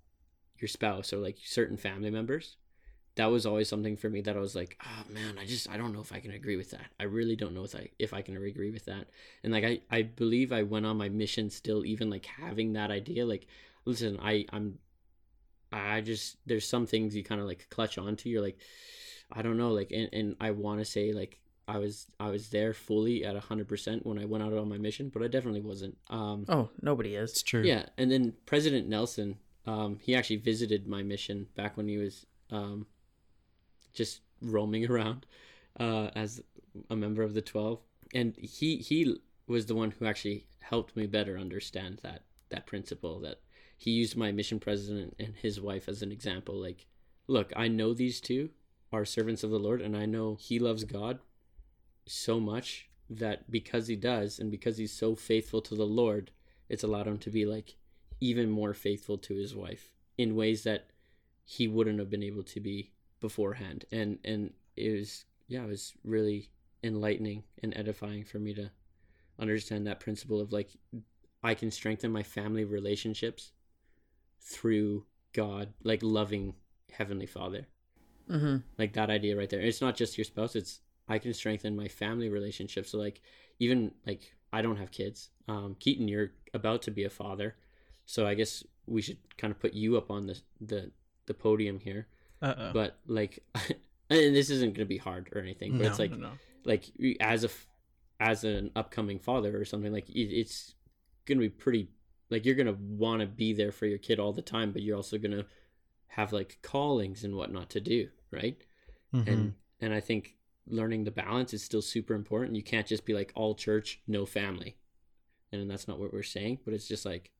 your 0.59 0.67
spouse 0.67 1.11
or 1.13 1.17
like 1.17 1.37
certain 1.43 1.77
family 1.77 2.09
members 2.09 2.55
that 3.15 3.25
was 3.27 3.45
always 3.45 3.67
something 3.69 3.95
for 3.97 4.09
me 4.09 4.21
that 4.21 4.35
i 4.35 4.39
was 4.39 4.55
like 4.55 4.77
oh 4.83 5.03
man 5.13 5.37
i 5.37 5.45
just 5.45 5.69
i 5.69 5.77
don't 5.77 5.93
know 5.93 5.99
if 6.01 6.11
i 6.13 6.19
can 6.19 6.31
agree 6.31 6.55
with 6.55 6.71
that 6.71 6.87
i 6.99 7.03
really 7.03 7.35
don't 7.35 7.53
know 7.53 7.63
if 7.65 7.75
i 7.75 7.87
if 7.99 8.13
i 8.13 8.21
can 8.21 8.35
agree 8.37 8.71
with 8.71 8.85
that 8.85 9.07
and 9.43 9.51
like 9.53 9.63
i 9.63 9.79
i 9.91 10.01
believe 10.01 10.51
i 10.51 10.63
went 10.63 10.85
on 10.85 10.97
my 10.97 11.09
mission 11.09 11.49
still 11.49 11.85
even 11.85 12.09
like 12.09 12.25
having 12.25 12.73
that 12.73 12.89
idea 12.89 13.25
like 13.25 13.45
listen 13.85 14.17
i 14.21 14.43
i'm 14.51 14.79
i 15.73 16.01
just 16.01 16.37
there's 16.45 16.67
some 16.67 16.85
things 16.85 17.15
you 17.15 17.23
kind 17.23 17.41
of 17.41 17.47
like 17.47 17.67
clutch 17.69 17.97
onto 17.97 18.29
you're 18.29 18.41
like 18.41 18.57
i 19.31 19.41
don't 19.41 19.57
know 19.57 19.71
like 19.71 19.91
and, 19.91 20.09
and 20.13 20.35
i 20.39 20.51
want 20.51 20.79
to 20.79 20.85
say 20.85 21.11
like 21.13 21.39
I 21.65 21.77
was 21.77 22.07
I 22.19 22.29
was 22.29 22.49
there 22.49 22.73
fully 22.73 23.23
at 23.23 23.37
hundred 23.37 23.69
percent 23.69 24.05
when 24.05 24.19
I 24.19 24.25
went 24.25 24.43
out 24.43 24.51
on 24.51 24.67
my 24.67 24.77
mission, 24.77 25.07
but 25.07 25.23
I 25.23 25.29
definitely 25.29 25.61
wasn't. 25.61 25.95
Um, 26.09 26.43
Oh, 26.49 26.67
nobody 26.81 27.15
is. 27.15 27.31
It's 27.31 27.41
true. 27.41 27.63
yeah, 27.63 27.85
and 27.97 28.11
then 28.11 28.33
President 28.45 28.89
Nelson, 28.89 29.37
um, 29.65 29.97
he 30.01 30.13
actually 30.13 30.41
visited 30.51 30.87
my 30.89 31.03
mission 31.03 31.47
back 31.55 31.77
when 31.77 31.87
he 31.87 31.97
was 31.97 32.25
um, 32.51 32.85
just 33.93 34.19
roaming 34.41 34.85
around 34.91 35.25
uh, 35.79 36.09
as 36.15 36.41
a 36.89 36.97
member 36.97 37.23
of 37.23 37.33
the 37.33 37.41
Twelve, 37.41 37.79
and 38.13 38.35
he 38.35 38.75
he 38.79 39.15
was 39.47 39.65
the 39.65 39.75
one 39.75 39.91
who 39.91 40.05
actually 40.05 40.45
helped 40.59 40.97
me 40.97 41.07
better 41.07 41.37
understand 41.37 41.99
that 42.03 42.23
that 42.49 42.65
principle. 42.65 43.21
That 43.21 43.39
he 43.83 43.91
used 43.91 44.15
my 44.15 44.31
mission 44.31 44.61
president 44.61 45.13
and 45.19 45.35
his 45.35 45.59
wife 45.59 45.89
as 45.89 46.01
an 46.01 46.09
example. 46.09 46.55
Like, 46.55 46.85
look, 47.27 47.51
I 47.53 47.67
know 47.67 47.93
these 47.93 48.21
two 48.21 48.49
are 48.93 49.03
servants 49.03 49.43
of 49.43 49.49
the 49.49 49.59
Lord, 49.59 49.81
and 49.81 49.97
I 49.97 50.05
know 50.05 50.37
he 50.39 50.57
loves 50.57 50.85
God 50.85 51.19
so 52.05 52.39
much 52.39 52.87
that 53.09 53.51
because 53.51 53.87
he 53.87 53.97
does, 53.97 54.39
and 54.39 54.49
because 54.49 54.77
he's 54.77 54.93
so 54.93 55.15
faithful 55.15 55.61
to 55.63 55.75
the 55.75 55.85
Lord, 55.85 56.31
it's 56.69 56.83
allowed 56.83 57.07
him 57.07 57.17
to 57.17 57.29
be 57.29 57.45
like 57.45 57.75
even 58.21 58.49
more 58.49 58.73
faithful 58.73 59.17
to 59.17 59.35
his 59.35 59.53
wife 59.53 59.91
in 60.17 60.37
ways 60.37 60.63
that 60.63 60.87
he 61.43 61.67
wouldn't 61.67 61.99
have 61.99 62.09
been 62.09 62.23
able 62.23 62.43
to 62.43 62.61
be 62.61 62.91
beforehand 63.19 63.83
and 63.91 64.17
and 64.23 64.53
it 64.77 64.97
was 64.97 65.25
yeah 65.47 65.63
it 65.63 65.67
was 65.67 65.93
really 66.05 66.49
enlightening 66.83 67.43
and 67.61 67.75
edifying 67.75 68.23
for 68.23 68.39
me 68.39 68.53
to 68.53 68.69
understand 69.39 69.85
that 69.85 69.99
principle 69.99 70.39
of 70.39 70.53
like 70.53 70.69
i 71.43 71.53
can 71.53 71.69
strengthen 71.69 72.11
my 72.11 72.23
family 72.23 72.63
relationships 72.63 73.51
through 74.43 75.05
god 75.33 75.73
like 75.83 76.01
loving 76.03 76.53
heavenly 76.91 77.25
father 77.25 77.67
Mm-hmm. 78.31 78.57
like 78.77 78.93
that 78.93 79.09
idea 79.09 79.35
right 79.35 79.49
there 79.49 79.59
it's 79.59 79.81
not 79.81 79.97
just 79.97 80.17
your 80.17 80.23
spouse 80.23 80.55
it's 80.55 80.79
i 81.09 81.17
can 81.19 81.33
strengthen 81.33 81.75
my 81.75 81.89
family 81.89 82.29
relationships 82.29 82.91
so 82.91 82.97
like 82.97 83.19
even 83.59 83.91
like 84.07 84.33
i 84.53 84.61
don't 84.61 84.77
have 84.77 84.91
kids 84.91 85.29
um 85.49 85.75
keaton 85.77 86.07
you're 86.07 86.31
about 86.53 86.81
to 86.83 86.91
be 86.91 87.03
a 87.03 87.09
father 87.09 87.57
so 88.05 88.25
i 88.25 88.33
guess 88.33 88.63
we 88.87 89.01
should 89.01 89.17
kind 89.37 89.51
of 89.51 89.59
put 89.59 89.73
you 89.73 89.97
up 89.97 90.09
on 90.09 90.25
the 90.25 90.39
the, 90.61 90.89
the 91.25 91.33
podium 91.33 91.79
here 91.79 92.07
Uh-oh. 92.41 92.71
but 92.71 92.97
like 93.07 93.39
and 94.09 94.33
this 94.33 94.49
isn't 94.49 94.69
going 94.73 94.85
to 94.87 94.93
be 94.95 94.97
hard 94.97 95.29
or 95.35 95.41
anything 95.41 95.73
but 95.73 95.81
no, 95.83 95.89
it's 95.89 95.99
like 95.99 96.11
no, 96.11 96.17
no. 96.17 96.31
like 96.63 96.85
as 97.19 97.43
a 97.43 97.49
as 98.21 98.45
an 98.45 98.71
upcoming 98.73 99.19
father 99.19 99.59
or 99.59 99.65
something 99.65 99.91
like 99.91 100.05
it's 100.07 100.75
gonna 101.25 101.41
be 101.41 101.49
pretty 101.49 101.89
like 102.33 102.45
you're 102.45 102.55
gonna 102.55 102.77
want 102.79 103.21
to 103.21 103.27
be 103.27 103.53
there 103.53 103.71
for 103.71 103.85
your 103.85 103.97
kid 103.97 104.19
all 104.19 104.33
the 104.33 104.41
time 104.41 104.71
but 104.73 104.81
you're 104.81 104.97
also 104.97 105.17
gonna 105.17 105.45
have 106.07 106.33
like 106.33 106.59
callings 106.61 107.23
and 107.23 107.35
whatnot 107.35 107.69
to 107.69 107.79
do 107.79 108.09
right 108.31 108.57
Mhm. 109.13 109.27
and 109.27 109.53
and 109.79 109.93
i 109.93 109.99
think 109.99 110.35
learning 110.67 111.03
the 111.03 111.11
balance 111.11 111.53
is 111.53 111.63
still 111.63 111.81
super 111.81 112.13
important 112.13 112.55
you 112.55 112.63
can't 112.63 112.87
just 112.87 113.05
be 113.05 113.13
like 113.13 113.31
all 113.35 113.53
church 113.55 114.01
no 114.07 114.25
family 114.25 114.75
and 115.51 115.69
that's 115.69 115.87
not 115.87 115.99
what 115.99 116.11
we're 116.13 116.23
saying 116.23 116.59
but 116.65 116.73
it's 116.73 116.87
just 116.87 117.05
like 117.05 117.31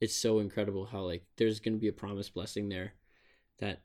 it's 0.00 0.14
so 0.14 0.38
incredible 0.38 0.86
how 0.86 1.00
like 1.02 1.24
there's 1.36 1.60
gonna 1.60 1.76
be 1.76 1.88
a 1.88 1.92
promised 1.92 2.32
blessing 2.34 2.68
there 2.68 2.94
that 3.58 3.82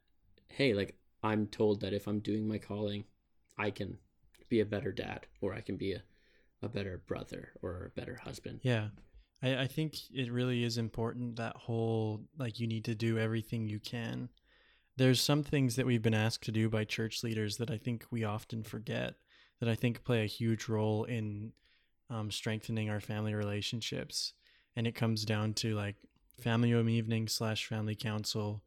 hey 0.49 0.74
like 0.74 0.97
i'm 1.24 1.47
told 1.47 1.82
that 1.82 1.93
if 1.93 2.07
i'm 2.07 2.20
doing 2.20 2.47
my 2.47 2.57
calling 2.57 3.03
i 3.57 3.72
can 3.72 3.97
be 4.49 4.59
a 4.59 4.66
better 4.66 4.91
dad 4.91 5.26
or 5.39 5.53
i 5.53 5.62
can 5.62 5.78
be 5.78 5.93
a, 5.93 6.03
a 6.62 6.68
better 6.70 7.01
brother 7.07 7.49
or 7.62 7.86
a 7.86 7.99
better 7.99 8.18
husband 8.24 8.59
Yeah. 8.64 8.89
I, 9.44 9.64
I 9.64 9.68
think 9.68 9.96
it 10.12 10.32
really 10.32 10.64
is 10.64 10.78
important 10.78 11.36
that 11.38 11.56
whole 11.56 12.22
like 12.38 12.60
you 12.60 12.68
need 12.68 12.86
to 12.86 12.96
do 12.96 13.18
everything 13.18 13.68
you 13.68 13.80
can. 13.80 14.30
There's 14.98 15.22
some 15.22 15.44
things 15.44 15.76
that 15.76 15.86
we've 15.86 16.02
been 16.02 16.14
asked 16.14 16.44
to 16.46 16.52
do 16.52 16.70
by 16.70 16.84
church 16.84 17.24
leaders 17.24 17.58
that 17.58 17.72
I 17.72 17.78
think 17.78 18.06
we 18.12 18.24
often 18.24 18.64
forget 18.64 19.16
that 19.60 19.70
I 19.70 19.76
think 19.76 20.04
play 20.04 20.24
a 20.24 20.28
huge 20.28 20.68
role 20.68 21.06
in 21.06 21.54
um, 22.10 22.30
strengthening 22.30 22.89
our 22.89 23.00
family 23.00 23.34
relationships. 23.34 24.34
And 24.76 24.86
it 24.86 24.96
comes 24.96 25.26
down 25.26 25.54
to 25.56 25.76
like 25.76 25.96
family 26.42 26.72
home 26.72 26.89
evening 26.89 27.28
slash 27.28 27.66
family 27.66 27.96
council, 27.96 28.64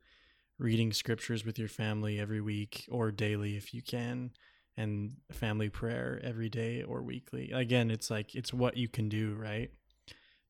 reading 0.59 0.93
scriptures 0.93 1.45
with 1.45 1.59
your 1.59 1.69
family 1.69 2.19
every 2.19 2.41
week 2.41 2.87
or 2.91 3.11
daily 3.11 3.57
if 3.57 3.75
you 3.75 3.83
can, 3.83 4.31
and 4.77 5.13
family 5.31 5.69
prayer 5.69 6.21
every 6.23 6.49
day 6.49 6.83
or 6.83 7.03
weekly. 7.03 7.51
Again, 7.53 7.91
it's 7.91 8.11
like 8.11 8.35
it's 8.35 8.53
what 8.53 8.77
you 8.77 8.89
can 8.89 9.09
do, 9.09 9.35
right? 9.35 9.71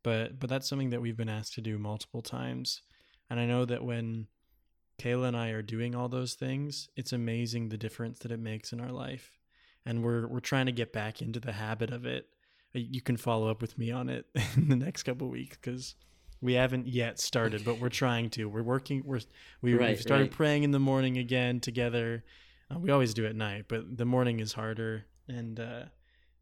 But 0.05 0.38
but 0.38 0.48
that's 0.48 0.68
something 0.68 0.90
that 0.90 1.02
we've 1.02 1.16
been 1.16 1.28
asked 1.28 1.55
to 1.55 1.61
do 1.61 1.78
multiple 1.78 2.22
times. 2.22 2.82
And 3.28 3.40
I 3.40 3.46
know 3.46 3.64
that 3.64 3.82
when 3.82 4.28
Kayla 5.00 5.26
and 5.28 5.36
I 5.36 5.48
are 5.48 5.62
doing 5.62 5.96
all 5.96 6.09
those 6.09 6.34
things, 6.34 6.88
it's 6.94 7.12
amazing 7.12 7.68
the 7.70 7.76
difference 7.76 8.20
that 8.20 8.30
it 8.30 8.38
makes 8.38 8.72
in 8.72 8.80
our 8.80 8.92
life. 8.92 9.32
And 9.84 10.05
we're 10.05 10.28
we're 10.28 10.38
trying 10.40 10.66
to 10.66 10.72
get 10.72 10.92
back 10.92 11.20
into 11.20 11.40
the 11.40 11.52
habit 11.52 11.90
of 11.90 12.07
it. 12.07 12.28
Uh, 12.76 12.78
You 12.78 13.00
can 13.00 13.16
follow 13.16 13.48
up 13.50 13.61
with 13.61 13.76
me 13.76 13.90
on 13.90 14.09
it 14.09 14.26
in 14.57 14.68
the 14.68 14.76
next 14.76 15.02
couple 15.02 15.26
of 15.26 15.32
weeks 15.32 15.57
because 15.61 15.96
we 16.40 16.52
haven't 16.52 16.86
yet 16.86 17.18
started, 17.18 17.64
but 17.64 17.80
we're 17.80 17.88
trying 17.88 18.28
to. 18.30 18.44
We're 18.44 18.62
working. 18.62 19.02
We're 19.05 19.20
we, 19.62 19.74
Right, 19.74 19.90
we've 19.90 20.00
started 20.02 20.24
right. 20.24 20.30
praying 20.32 20.62
in 20.64 20.70
the 20.70 20.78
morning 20.78 21.16
again 21.16 21.59
together. 21.61 22.22
Uh, 22.70 22.78
we 22.78 22.90
always 22.90 23.14
do 23.14 23.24
at 23.26 23.34
night, 23.34 23.64
but 23.68 23.96
the 23.96 24.05
morning 24.05 24.40
is 24.40 24.52
harder, 24.52 25.07
and 25.28 25.59
uh, 25.59 25.84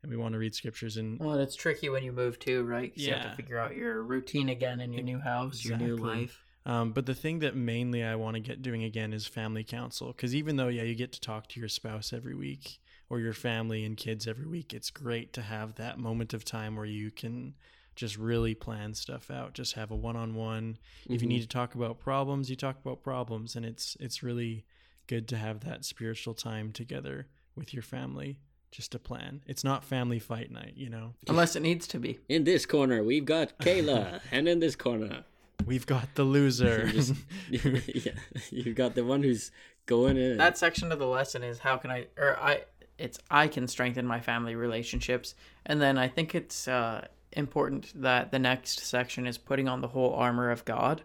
and 0.03 0.11
we 0.11 0.16
want 0.16 0.32
to 0.32 0.38
read 0.38 0.55
scriptures 0.55 0.96
and 0.96 1.18
Well, 1.20 1.38
it's 1.38 1.55
tricky 1.55 1.88
when 1.88 2.03
you 2.05 2.12
move 2.12 2.38
too, 2.38 2.64
right? 2.64 2.92
'Cause 2.94 3.03
You 3.07 3.12
have 3.14 3.22
to 3.22 3.36
figure 3.36 3.59
out 3.59 3.76
your 3.76 4.03
routine 4.03 4.48
again 4.48 4.80
in 4.80 4.92
your 4.92 5.05
new 5.05 5.18
house, 5.18 5.64
your 5.64 5.76
new 5.76 5.96
life. 5.96 6.44
Um, 6.64 6.92
but 6.92 7.07
the 7.07 7.14
thing 7.14 7.40
that 7.40 7.57
mainly 7.57 8.05
I 8.05 8.14
want 8.14 8.34
to 8.36 8.40
get 8.40 8.62
doing 8.62 8.84
again 8.84 9.12
is 9.12 9.26
family 9.26 9.64
council. 9.64 10.09
Because 10.09 10.34
even 10.34 10.57
though, 10.57 10.68
yeah, 10.68 10.84
you 10.84 10.94
get 10.94 11.12
to 11.12 11.20
talk 11.20 11.48
to 11.48 11.61
your 11.61 11.68
spouse 11.68 12.12
every 12.12 12.34
week 12.36 12.78
or 13.09 13.18
your 13.18 13.32
family 13.32 13.84
and 13.84 13.96
kids 13.96 14.28
every 14.28 14.46
week, 14.46 14.72
it's 14.72 14.90
great 14.90 15.32
to 15.32 15.42
have 15.42 15.74
that 15.74 15.98
moment 15.98 16.32
of 16.32 16.44
time 16.44 16.76
where 16.76 16.86
you 16.86 17.11
can 17.11 17.55
just 17.96 18.16
really 18.16 18.55
plan 18.55 18.94
stuff 18.94 19.28
out. 19.30 19.55
Just 19.55 19.74
have 19.74 19.90
a 19.90 19.96
one 19.96 20.14
on 20.16 20.34
one. 20.34 20.78
If 21.11 21.20
you 21.20 21.26
Mhm. 21.26 21.30
need 21.32 21.40
to 21.42 21.48
talk 21.48 21.74
about 21.74 21.98
problems, 21.98 22.48
you 22.48 22.55
talk 22.57 22.78
about 22.78 23.03
problems. 23.03 23.57
And 23.57 23.66
it's 23.66 23.96
it's 23.98 24.22
really 24.22 24.64
good 25.09 25.26
to 25.28 25.36
have 25.36 25.61
that 25.61 25.84
spiritual 25.84 26.32
time 26.34 26.72
together 26.72 27.26
with 27.57 27.74
your 27.74 27.82
family 27.82 28.38
just 28.73 28.95
a 28.95 28.99
plan. 28.99 29.43
It's 29.47 29.62
not 29.62 29.85
family 29.85 30.18
fight 30.18 30.51
night, 30.51 30.73
you 30.77 30.89
know. 30.89 31.12
Unless 31.29 31.55
it 31.55 31.61
needs 31.61 31.87
to 31.89 31.99
be. 32.01 32.18
in 32.29 32.43
this 32.45 32.66
corner 32.66 33.05
we've 33.05 33.25
got 33.27 33.57
kayla 33.61 34.20
and 34.33 34.49
in 34.49 34.59
this 34.59 34.75
corner 34.75 35.25
We've 35.64 35.87
got 35.87 36.09
the 36.16 36.25
loser. 36.25 36.87
Just- 36.93 37.14
yeah, 37.49 38.12
you've 38.51 38.75
got 38.75 38.97
the 38.97 39.05
one 39.05 39.23
who's 39.23 39.53
going 39.87 40.16
in 40.16 40.37
That 40.39 40.59
section 40.59 40.91
of 40.91 40.99
the 40.99 41.07
lesson 41.07 41.45
is 41.45 41.61
how 41.61 41.77
can 41.77 41.91
I 41.93 42.07
or 42.18 42.37
I 42.41 42.64
it's 42.99 43.18
I 43.31 43.47
can 43.47 43.68
strengthen 43.68 44.05
my 44.07 44.18
family 44.20 44.57
relationships. 44.57 45.35
And 45.64 45.81
then 45.81 45.99
I 45.99 46.09
think 46.09 46.35
it's 46.35 46.66
uh 46.66 47.07
important 47.33 47.93
that 48.03 48.33
the 48.33 48.39
next 48.41 48.81
section 48.81 49.27
is 49.27 49.39
putting 49.39 49.68
on 49.68 49.81
the 49.83 49.89
whole 49.89 50.14
armor 50.14 50.51
of 50.51 50.64
God. 50.64 51.03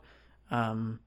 Um 0.49 0.99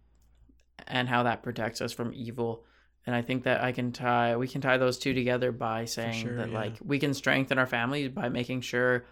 and 0.87 1.09
how 1.09 1.23
that 1.25 1.43
protects 1.43 1.81
us 1.81 1.93
from 1.93 2.13
evil. 2.15 2.65
And 3.07 3.17
I 3.17 3.23
think 3.23 3.45
that 3.45 3.63
I 3.63 3.73
can 3.73 3.93
tie 3.93 4.37
we 4.37 4.49
can 4.49 4.61
tie 4.61 4.77
those 4.77 4.99
two 4.99 5.15
together 5.15 5.53
by 5.53 5.85
saying 5.85 6.23
sure, 6.23 6.37
that 6.37 6.51
yeah. 6.51 6.59
like 6.59 6.75
we 6.85 6.99
can 6.99 7.15
strengthen 7.15 7.59
our 7.59 7.67
families 7.67 8.09
by 8.11 8.29
making 8.29 8.61
sure 8.61 9.05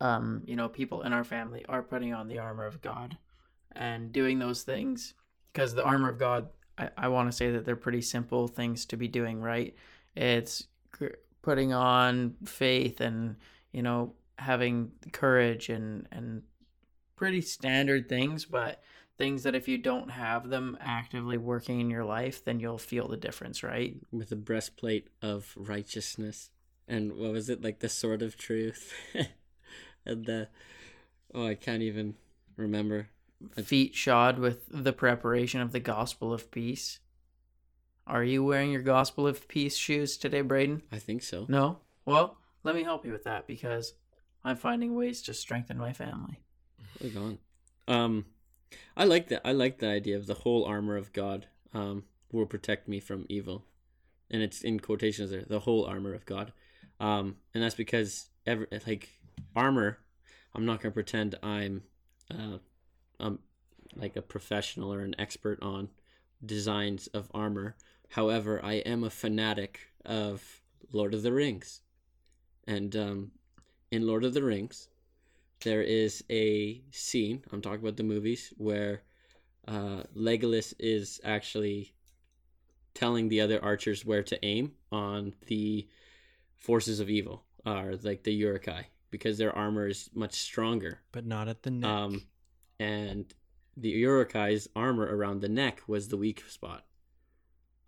um 0.00 0.42
you 0.46 0.56
know 0.56 0.68
people 0.68 1.02
in 1.02 1.12
our 1.12 1.24
family 1.24 1.64
are 1.68 1.82
putting 1.82 2.14
on 2.14 2.28
the 2.28 2.38
armor 2.38 2.64
of 2.64 2.80
God 2.80 3.16
and 3.72 4.12
doing 4.12 4.38
those 4.38 4.62
things 4.62 5.14
because 5.52 5.74
the 5.74 5.84
armor 5.84 6.08
of 6.08 6.18
God 6.18 6.48
I, 6.78 6.90
I 6.96 7.08
want 7.08 7.30
to 7.30 7.36
say 7.36 7.50
that 7.50 7.64
they're 7.64 7.76
pretty 7.76 8.02
simple 8.02 8.48
things 8.48 8.86
to 8.86 8.96
be 8.96 9.08
doing 9.08 9.40
right 9.40 9.74
it's 10.14 10.66
cr- 10.92 11.18
putting 11.42 11.72
on 11.72 12.36
faith 12.44 13.00
and 13.00 13.36
you 13.72 13.82
know 13.82 14.14
having 14.38 14.92
courage 15.12 15.68
and 15.68 16.06
and 16.12 16.42
pretty 17.16 17.40
standard 17.40 18.08
things 18.08 18.44
but 18.44 18.82
things 19.18 19.42
that 19.42 19.54
if 19.54 19.68
you 19.68 19.78
don't 19.78 20.10
have 20.10 20.48
them 20.48 20.76
actively 20.80 21.36
working 21.36 21.80
in 21.80 21.90
your 21.90 22.04
life 22.04 22.44
then 22.44 22.60
you'll 22.60 22.78
feel 22.78 23.08
the 23.08 23.16
difference 23.16 23.62
right? 23.62 23.96
With 24.10 24.32
a 24.32 24.36
breastplate 24.36 25.08
of 25.20 25.52
righteousness. 25.56 26.50
And 26.88 27.12
what 27.12 27.32
was 27.32 27.48
it? 27.48 27.62
Like 27.62 27.80
the 27.80 27.88
sword 27.88 28.22
of 28.22 28.36
truth? 28.36 28.92
And 30.04 30.26
the 30.26 30.48
oh 31.34 31.46
i 31.46 31.54
can't 31.54 31.82
even 31.82 32.14
remember. 32.56 33.08
Feet 33.62 33.94
shod 33.94 34.38
with 34.38 34.66
the 34.68 34.92
preparation 34.92 35.60
of 35.60 35.72
the 35.72 35.80
gospel 35.80 36.32
of 36.32 36.50
peace. 36.50 37.00
Are 38.06 38.24
you 38.24 38.44
wearing 38.44 38.72
your 38.72 38.82
gospel 38.82 39.26
of 39.26 39.46
peace 39.48 39.76
shoes 39.76 40.16
today 40.16 40.40
braden? 40.42 40.82
I 40.90 40.98
think 40.98 41.22
so. 41.22 41.46
No? 41.48 41.78
Well 42.04 42.36
let 42.64 42.74
me 42.74 42.82
help 42.82 43.04
you 43.04 43.12
with 43.12 43.24
that 43.24 43.46
because 43.46 43.94
i'm 44.44 44.56
finding 44.56 44.94
ways 44.94 45.22
to 45.22 45.34
strengthen 45.34 45.78
my 45.78 45.92
family. 45.92 46.40
Hold 47.00 47.16
on. 47.16 47.38
Um, 47.88 48.26
I 48.96 49.04
like 49.04 49.28
that. 49.28 49.42
I 49.44 49.52
like 49.52 49.78
the 49.78 49.88
idea 49.88 50.16
of 50.16 50.26
the 50.26 50.34
whole 50.34 50.64
armor 50.64 50.96
of 50.96 51.12
God. 51.12 51.46
Um, 51.74 52.04
will 52.32 52.46
protect 52.46 52.88
me 52.88 52.98
from 52.98 53.26
evil, 53.28 53.64
and 54.30 54.42
it's 54.42 54.62
in 54.62 54.80
quotations 54.80 55.30
there. 55.30 55.44
The 55.46 55.60
whole 55.60 55.84
armor 55.84 56.14
of 56.14 56.24
God. 56.24 56.52
Um, 56.98 57.36
and 57.54 57.62
that's 57.62 57.74
because 57.74 58.30
every 58.46 58.66
like 58.86 59.20
armor. 59.54 59.98
I'm 60.54 60.66
not 60.66 60.80
gonna 60.80 60.92
pretend 60.92 61.36
I'm, 61.42 61.82
uh, 62.30 62.58
um, 63.20 63.38
like 63.94 64.16
a 64.16 64.22
professional 64.22 64.92
or 64.92 65.00
an 65.00 65.14
expert 65.18 65.62
on 65.62 65.88
designs 66.44 67.06
of 67.08 67.30
armor. 67.32 67.76
However, 68.10 68.60
I 68.62 68.74
am 68.74 69.04
a 69.04 69.10
fanatic 69.10 69.80
of 70.04 70.62
Lord 70.90 71.14
of 71.14 71.22
the 71.22 71.32
Rings, 71.32 71.80
and 72.66 72.94
um, 72.96 73.30
in 73.90 74.06
Lord 74.06 74.24
of 74.24 74.34
the 74.34 74.42
Rings, 74.42 74.88
there 75.62 75.82
is 75.82 76.24
a 76.30 76.82
scene 76.90 77.42
i'm 77.52 77.60
talking 77.60 77.80
about 77.80 77.96
the 77.96 78.02
movies 78.02 78.52
where 78.56 79.02
uh, 79.68 80.02
legolas 80.16 80.74
is 80.78 81.20
actually 81.24 81.94
telling 82.94 83.28
the 83.28 83.40
other 83.40 83.62
archers 83.62 84.04
where 84.04 84.22
to 84.22 84.44
aim 84.44 84.72
on 84.90 85.32
the 85.46 85.88
forces 86.56 87.00
of 87.00 87.08
evil 87.08 87.44
or 87.64 87.94
like 88.02 88.22
the 88.24 88.32
Uruk-hai 88.32 88.86
because 89.10 89.38
their 89.38 89.56
armor 89.56 89.88
is 89.88 90.10
much 90.14 90.34
stronger 90.34 91.00
but 91.12 91.24
not 91.24 91.48
at 91.48 91.62
the 91.62 91.70
neck. 91.70 91.90
um, 91.90 92.22
and 92.78 93.32
the 93.76 93.90
Uruk-hai's 93.90 94.68
armor 94.76 95.04
around 95.04 95.40
the 95.40 95.48
neck 95.48 95.80
was 95.86 96.08
the 96.08 96.16
weak 96.16 96.42
spot 96.48 96.84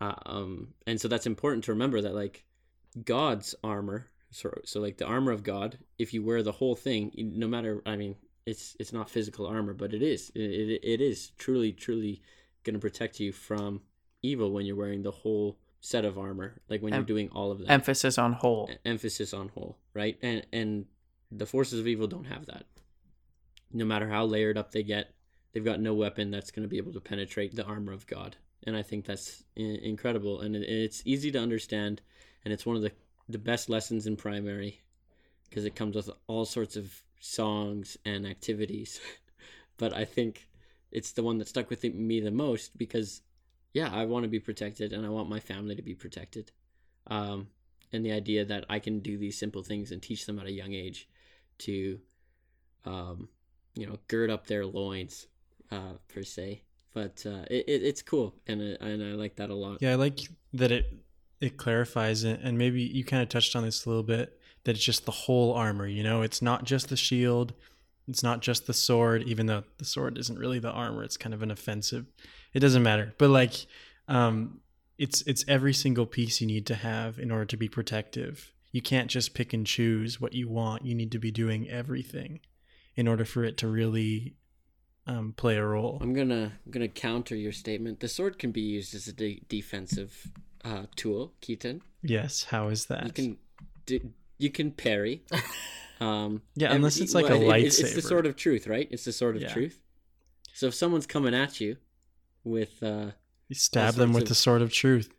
uh, 0.01 0.15
um, 0.25 0.69
and 0.87 0.99
so 0.99 1.07
that's 1.07 1.27
important 1.27 1.63
to 1.65 1.71
remember 1.71 2.01
that 2.01 2.15
like 2.15 2.43
god's 3.03 3.53
armor 3.63 4.07
so, 4.31 4.53
so 4.65 4.79
like 4.81 4.97
the 4.97 5.05
armor 5.05 5.31
of 5.31 5.43
god 5.43 5.77
if 5.97 6.13
you 6.13 6.23
wear 6.23 6.41
the 6.43 6.51
whole 6.51 6.75
thing 6.75 7.11
no 7.15 7.47
matter 7.47 7.81
i 7.85 7.95
mean 7.95 8.15
it's 8.45 8.75
it's 8.79 8.91
not 8.93 9.09
physical 9.09 9.45
armor 9.47 9.73
but 9.73 9.93
it 9.93 10.01
is 10.01 10.31
it, 10.35 10.39
it, 10.41 10.79
it 10.83 11.01
is 11.01 11.31
truly 11.37 11.71
truly 11.71 12.21
going 12.63 12.73
to 12.73 12.79
protect 12.79 13.19
you 13.19 13.31
from 13.31 13.81
evil 14.21 14.51
when 14.51 14.65
you're 14.65 14.75
wearing 14.75 15.03
the 15.03 15.11
whole 15.11 15.57
set 15.81 16.03
of 16.05 16.17
armor 16.17 16.59
like 16.69 16.81
when 16.81 16.93
Em- 16.93 16.99
you're 17.01 17.05
doing 17.05 17.29
all 17.29 17.51
of 17.51 17.59
that. 17.59 17.69
emphasis 17.69 18.17
on 18.17 18.33
whole. 18.33 18.69
Emphasis 18.85 19.33
on 19.33 19.49
whole 19.49 19.77
right? 19.93 20.17
And 20.23 20.45
and 20.51 20.85
the 21.31 21.45
forces 21.45 21.79
of 21.79 21.87
evil 21.87 22.07
don't 22.07 22.25
have 22.25 22.45
that. 22.47 22.65
No 23.71 23.85
matter 23.85 24.09
how 24.09 24.25
layered 24.25 24.57
up 24.57 24.71
they 24.71 24.83
get 24.83 25.13
they've 25.53 25.63
got 25.65 25.79
no 25.79 25.93
weapon 25.93 26.31
that's 26.31 26.49
going 26.51 26.63
to 26.63 26.69
be 26.69 26.77
able 26.77 26.93
to 26.93 26.99
penetrate 26.99 27.55
the 27.55 27.63
armor 27.65 27.91
of 27.93 28.07
god. 28.07 28.35
And 28.65 28.75
i 28.75 28.81
think 28.81 29.05
that's 29.05 29.43
i- 29.57 29.61
incredible. 29.61 30.41
And 30.41 30.55
it, 30.55 30.63
it's 30.67 31.01
easy 31.05 31.31
to 31.31 31.39
understand 31.39 32.01
and 32.43 32.53
it's 32.53 32.65
one 32.65 32.75
of 32.75 32.81
the 32.81 32.91
the 33.27 33.37
best 33.37 33.69
lessons 33.69 34.07
in 34.07 34.15
primary 34.15 34.81
because 35.49 35.65
it 35.65 35.75
comes 35.75 35.95
with 35.95 36.09
all 36.27 36.45
sorts 36.45 36.75
of 36.75 36.93
songs 37.19 37.97
and 38.05 38.25
activities 38.25 38.99
but 39.77 39.93
i 39.93 40.05
think 40.05 40.47
it's 40.91 41.11
the 41.11 41.23
one 41.23 41.37
that 41.37 41.47
stuck 41.47 41.69
with 41.69 41.83
me 41.83 42.19
the 42.19 42.31
most 42.31 42.77
because 42.77 43.21
yeah 43.73 43.89
i 43.91 44.05
want 44.05 44.23
to 44.23 44.29
be 44.29 44.39
protected 44.39 44.93
and 44.93 45.05
i 45.05 45.09
want 45.09 45.29
my 45.29 45.39
family 45.39 45.75
to 45.75 45.81
be 45.81 45.95
protected 45.95 46.51
um, 47.07 47.47
and 47.93 48.05
the 48.05 48.11
idea 48.11 48.45
that 48.45 48.65
I 48.69 48.79
can 48.79 48.99
do 48.99 49.17
these 49.17 49.37
simple 49.37 49.63
things 49.63 49.91
and 49.91 50.01
teach 50.01 50.25
them 50.25 50.39
at 50.39 50.45
a 50.45 50.51
young 50.51 50.73
age 50.73 51.07
to, 51.59 51.99
um, 52.85 53.29
you 53.75 53.85
know, 53.85 53.97
gird 54.07 54.29
up 54.29 54.47
their 54.47 54.65
loins, 54.65 55.27
uh, 55.71 55.93
per 56.07 56.23
se. 56.23 56.61
But 56.93 57.23
uh, 57.25 57.45
it, 57.49 57.65
it 57.67 57.83
it's 57.83 58.01
cool, 58.01 58.35
and 58.47 58.61
I, 58.61 58.85
and 58.85 59.03
I 59.03 59.15
like 59.15 59.35
that 59.35 59.49
a 59.49 59.55
lot. 59.55 59.81
Yeah, 59.81 59.91
I 59.91 59.95
like 59.95 60.19
that 60.53 60.71
it 60.71 60.85
it 61.41 61.57
clarifies 61.57 62.23
it, 62.23 62.39
and 62.43 62.57
maybe 62.57 62.81
you 62.81 63.03
kind 63.03 63.23
of 63.23 63.29
touched 63.29 63.55
on 63.55 63.63
this 63.63 63.85
a 63.85 63.89
little 63.89 64.03
bit. 64.03 64.39
That 64.63 64.75
it's 64.75 64.83
just 64.83 65.05
the 65.05 65.11
whole 65.11 65.53
armor. 65.53 65.87
You 65.87 66.03
know, 66.03 66.23
it's 66.23 66.41
not 66.41 66.63
just 66.63 66.89
the 66.89 66.97
shield, 66.97 67.53
it's 68.07 68.23
not 68.23 68.41
just 68.41 68.67
the 68.67 68.73
sword. 68.73 69.23
Even 69.23 69.45
though 69.45 69.63
the 69.77 69.85
sword 69.85 70.17
isn't 70.17 70.39
really 70.39 70.59
the 70.59 70.71
armor, 70.71 71.03
it's 71.03 71.17
kind 71.17 71.33
of 71.33 71.43
an 71.43 71.51
offensive. 71.51 72.05
It 72.53 72.59
doesn't 72.59 72.83
matter, 72.83 73.13
but 73.17 73.29
like, 73.29 73.67
um, 74.07 74.61
it's 74.97 75.21
it's 75.23 75.45
every 75.47 75.73
single 75.73 76.05
piece 76.05 76.41
you 76.41 76.47
need 76.47 76.65
to 76.67 76.75
have 76.75 77.19
in 77.19 77.31
order 77.31 77.45
to 77.45 77.57
be 77.57 77.67
protective. 77.67 78.51
You 78.71 78.81
can't 78.81 79.09
just 79.09 79.33
pick 79.33 79.53
and 79.53 79.65
choose 79.65 80.19
what 80.19 80.33
you 80.33 80.49
want. 80.49 80.85
You 80.85 80.95
need 80.95 81.11
to 81.11 81.19
be 81.19 81.31
doing 81.31 81.69
everything 81.69 82.41
in 82.95 83.07
order 83.07 83.25
for 83.25 83.43
it 83.43 83.57
to 83.57 83.67
really 83.67 84.35
um, 85.07 85.33
play 85.37 85.57
a 85.57 85.65
role. 85.65 85.99
I'm 86.01 86.13
gonna 86.13 86.51
I'm 86.65 86.71
gonna 86.71 86.87
counter 86.87 87.35
your 87.35 87.51
statement. 87.51 87.99
The 87.99 88.07
sword 88.07 88.39
can 88.39 88.51
be 88.51 88.61
used 88.61 88.95
as 88.95 89.07
a 89.07 89.13
de- 89.13 89.43
defensive 89.47 90.31
uh, 90.65 90.85
tool, 90.95 91.33
Keaton. 91.41 91.81
Yes, 92.01 92.43
how 92.45 92.67
is 92.69 92.85
that? 92.87 93.05
You 93.05 93.11
can 93.13 93.37
do, 93.85 93.99
you 94.37 94.49
can 94.49 94.71
parry. 94.71 95.23
Um, 96.01 96.41
Yeah, 96.55 96.67
every- 96.67 96.75
unless 96.75 96.97
it's 96.99 97.13
like 97.15 97.29
a 97.29 97.35
it- 97.35 97.41
it- 97.43 97.65
It's 97.67 97.77
the 97.77 97.83
lightsaber. 97.85 98.03
sword 98.03 98.25
of 98.25 98.35
truth, 98.35 98.67
right? 98.67 98.85
It's 98.91 99.05
the 99.05 99.13
sword 99.13 99.37
of 99.37 99.43
Yeah. 99.43 99.53
truth. 99.53 99.79
So 100.53 100.67
if 100.67 100.73
someone's 100.73 101.05
coming 101.07 101.33
at 101.33 101.61
you 101.61 101.77
with 102.43 102.83
uh, 102.83 103.11
You 103.47 103.55
stab 103.55 103.93
them 103.95 104.11
with 104.11 104.23
of- 104.23 104.29
the 104.29 104.35
sword 104.35 104.61
of 104.61 104.73
truth. 104.73 105.09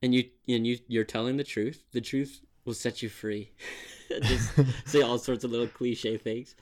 and 0.00 0.14
you 0.14 0.30
and 0.46 0.64
you 0.64 0.78
you're 0.86 1.02
telling 1.04 1.38
the 1.38 1.44
truth, 1.44 1.82
the 1.90 2.00
truth 2.00 2.40
will 2.64 2.74
set 2.74 3.02
you 3.02 3.08
free. 3.08 3.50
Just 4.22 4.52
say 4.86 5.02
all 5.02 5.18
sorts 5.18 5.42
of 5.42 5.50
little 5.50 5.66
cliche 5.66 6.16
things. 6.18 6.54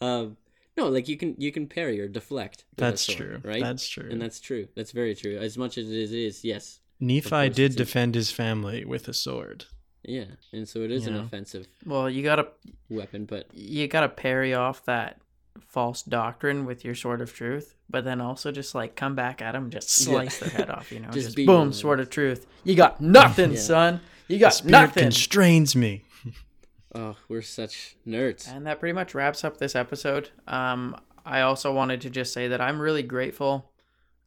Um, 0.00 0.36
no, 0.76 0.88
like 0.88 1.08
you 1.08 1.16
can 1.16 1.34
you 1.36 1.50
can 1.50 1.66
parry 1.66 2.00
or 2.00 2.06
deflect. 2.08 2.64
That's 2.76 3.02
sword, 3.02 3.18
true. 3.18 3.40
right? 3.42 3.60
That's 3.62 3.88
true. 3.88 4.08
and 4.08 4.22
that's 4.22 4.38
true. 4.40 4.68
That's 4.76 4.92
very 4.92 5.14
true. 5.16 5.36
As 5.36 5.58
much 5.58 5.78
as 5.78 5.88
it 5.90 5.96
is, 5.98 6.12
is 6.12 6.44
yes, 6.44 6.79
Nephi 7.00 7.48
did 7.48 7.76
defend 7.76 8.14
his 8.14 8.30
family 8.30 8.84
with 8.84 9.08
a 9.08 9.14
sword. 9.14 9.64
yeah, 10.02 10.24
and 10.52 10.68
so 10.68 10.80
it 10.80 10.90
is 10.90 11.04
You 11.06 11.10
an 11.12 11.16
know? 11.18 11.22
offensive 11.24 11.66
Well, 11.84 12.08
you 12.10 12.22
gotta 12.22 12.48
weapon, 12.88 13.24
but 13.24 13.46
you 13.54 13.88
gotta 13.88 14.08
parry 14.08 14.54
off 14.54 14.84
that 14.84 15.20
false 15.66 16.02
doctrine 16.02 16.64
with 16.64 16.84
your 16.84 16.94
sword 16.94 17.20
of 17.20 17.32
truth, 17.34 17.74
but 17.88 18.04
then 18.04 18.20
also 18.20 18.50
just 18.52 18.74
like 18.74 18.94
come 18.96 19.14
back 19.14 19.42
at 19.42 19.52
them, 19.52 19.70
just 19.70 19.98
Yeah. 20.00 20.04
slice 20.12 20.38
their 20.40 20.50
head 20.50 20.70
off. 20.70 20.90
You 20.92 21.00
know, 21.00 21.10
Just 21.10 21.26
just, 21.26 21.36
boom, 21.36 21.46
relentless. 21.48 21.78
sword 21.80 22.00
of 22.00 22.10
truth. 22.10 22.46
You 22.64 22.74
got 22.74 23.00
nothing, 23.00 23.52
Yeah. 23.52 23.58
son. 23.58 24.00
You 24.28 24.38
got 24.38 24.54
spirit 24.54 24.70
nothing. 24.72 25.02
constrains 25.04 25.74
me. 25.74 26.04
oh, 26.94 27.16
we're 27.28 27.42
such 27.42 27.96
nerds. 28.06 28.48
And 28.50 28.66
that 28.66 28.78
pretty 28.80 28.92
much 28.92 29.14
wraps 29.14 29.42
up 29.44 29.56
this 29.58 29.74
episode. 29.74 30.30
Um, 30.46 30.96
I 31.26 31.40
also 31.42 31.72
wanted 31.72 32.00
to 32.02 32.10
just 32.10 32.32
say 32.32 32.48
that 32.48 32.60
I'm 32.60 32.80
really 32.80 33.02
grateful 33.02 33.70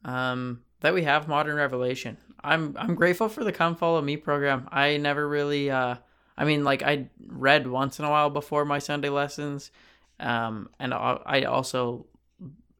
um, 0.06 0.62
that 0.82 0.94
we 0.94 1.04
have 1.04 1.28
Modern 1.28 1.56
Revelation. 1.56 2.18
I'm 2.44 2.76
I'm 2.78 2.96
grateful 2.96 3.30
for 3.30 3.44
the 3.44 3.52
Come 3.52 3.76
Follow 3.76 4.02
Me 4.02 4.18
program. 4.18 4.68
I 4.72 4.98
never 4.98 5.28
really, 5.28 5.70
uh, 5.72 5.96
I 6.38 6.46
mean, 6.46 6.64
like 6.64 6.84
I 6.84 7.10
read 7.28 7.68
once 7.68 8.00
in 8.00 8.06
a 8.06 8.10
while 8.10 8.30
before 8.30 8.66
my 8.66 8.80
Sunday 8.80 9.10
lessons, 9.10 9.72
um, 10.20 10.70
and 10.80 10.94
I 10.94 11.20
I 11.26 11.44
also, 11.44 12.06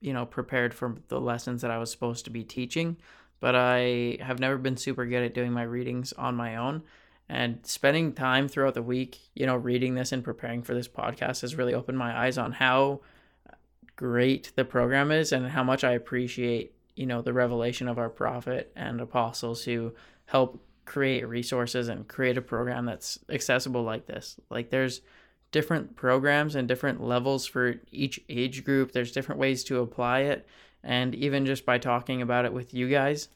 you 0.02 0.14
know, 0.14 0.26
prepared 0.26 0.74
for 0.74 0.96
the 1.08 1.20
lessons 1.20 1.62
that 1.62 1.72
I 1.72 1.78
was 1.78 1.92
supposed 1.92 2.26
to 2.26 2.32
be 2.32 2.44
teaching. 2.44 2.98
But 3.40 3.56
I 3.56 4.18
have 4.22 4.40
never 4.40 4.58
been 4.58 4.78
super 4.78 5.06
good 5.06 5.24
at 5.24 5.34
doing 5.34 5.52
my 5.52 5.64
readings 5.64 6.14
on 6.14 6.36
my 6.36 6.56
own 6.56 6.84
and 7.30 7.60
spending 7.66 8.14
time 8.14 8.48
throughout 8.48 8.74
the 8.74 8.82
week, 8.82 9.18
you 9.34 9.46
know, 9.46 9.56
reading 9.56 9.96
this 9.96 10.12
and 10.12 10.24
preparing 10.24 10.62
for 10.62 10.74
this 10.74 10.88
podcast 10.88 11.42
has 11.42 11.56
really 11.56 11.74
opened 11.74 11.98
my 11.98 12.18
eyes 12.18 12.38
on 12.38 12.52
how 12.52 13.02
great 13.96 14.52
the 14.56 14.66
program 14.66 15.12
is 15.12 15.32
and 15.32 15.48
how 15.48 15.64
much 15.64 15.84
I 15.84 15.92
appreciate, 15.92 16.74
you 16.96 17.06
know, 17.06 17.22
the 17.22 17.34
revelation 17.34 17.88
of 17.88 17.98
our 17.98 18.10
prophet 18.10 18.72
and 18.76 19.02
apostles 19.02 19.64
who 19.64 19.94
help 20.26 20.64
create 20.86 21.28
resources 21.28 21.88
and 21.88 22.08
create 22.08 22.38
a 22.38 22.42
program 22.42 22.86
that's 22.86 23.18
accessible 23.30 23.84
like 23.84 24.06
this. 24.06 24.40
Like 24.50 24.70
there's 24.70 25.02
different 25.52 25.96
programs 25.96 26.56
and 26.56 26.68
different 26.68 27.02
levels 27.02 27.46
for 27.46 27.76
each 27.92 28.20
age 28.30 28.64
group. 28.66 28.92
There's 28.92 29.12
different 29.12 29.40
ways 29.40 29.64
to 29.66 29.80
apply 29.80 30.22
it 30.22 30.48
and 30.84 31.16
even 31.16 31.46
just 31.46 31.66
by 31.66 31.78
talking 31.78 32.22
about 32.22 32.46
it 32.46 32.52
with 32.54 32.74
you 32.74 32.90
guys, 32.90 33.30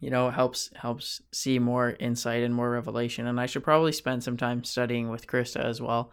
you 0.00 0.10
know, 0.10 0.30
helps 0.30 0.70
helps 0.76 1.22
see 1.32 1.58
more 1.58 1.96
insight 1.98 2.42
and 2.42 2.54
more 2.54 2.70
revelation. 2.70 3.26
And 3.26 3.40
I 3.40 3.46
should 3.46 3.64
probably 3.64 3.92
spend 3.92 4.22
some 4.22 4.36
time 4.36 4.62
studying 4.64 5.08
with 5.08 5.26
Krista 5.26 5.64
as 5.64 5.80
well, 5.80 6.12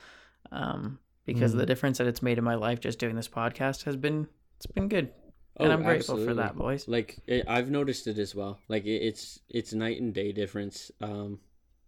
um, 0.52 1.00
because 1.26 1.54
Mhm. 1.54 1.58
the 1.58 1.66
difference 1.66 1.98
that 1.98 2.08
it's 2.08 2.22
made 2.22 2.38
in 2.38 2.44
my 2.44 2.56
life 2.56 2.80
just 2.80 3.00
doing 3.00 3.16
this 3.16 3.28
podcast 3.28 3.84
has 3.84 3.96
been 3.98 4.28
it's 4.58 4.66
been 4.68 4.88
good, 4.88 5.12
and 5.58 5.72
I'm 5.72 5.84
grateful 5.84 6.18
for 6.18 6.34
that, 6.36 6.56
boys. 6.56 6.88
Like 6.88 7.20
it, 7.28 7.46
I've 7.48 7.70
noticed 7.70 8.08
it 8.08 8.18
as 8.18 8.36
well. 8.36 8.60
Like 8.68 8.86
it, 8.86 9.02
it's 9.02 9.40
it's 9.50 9.74
night 9.74 10.02
and 10.02 10.14
day 10.14 10.32
difference. 10.32 10.92
Um, 11.02 11.40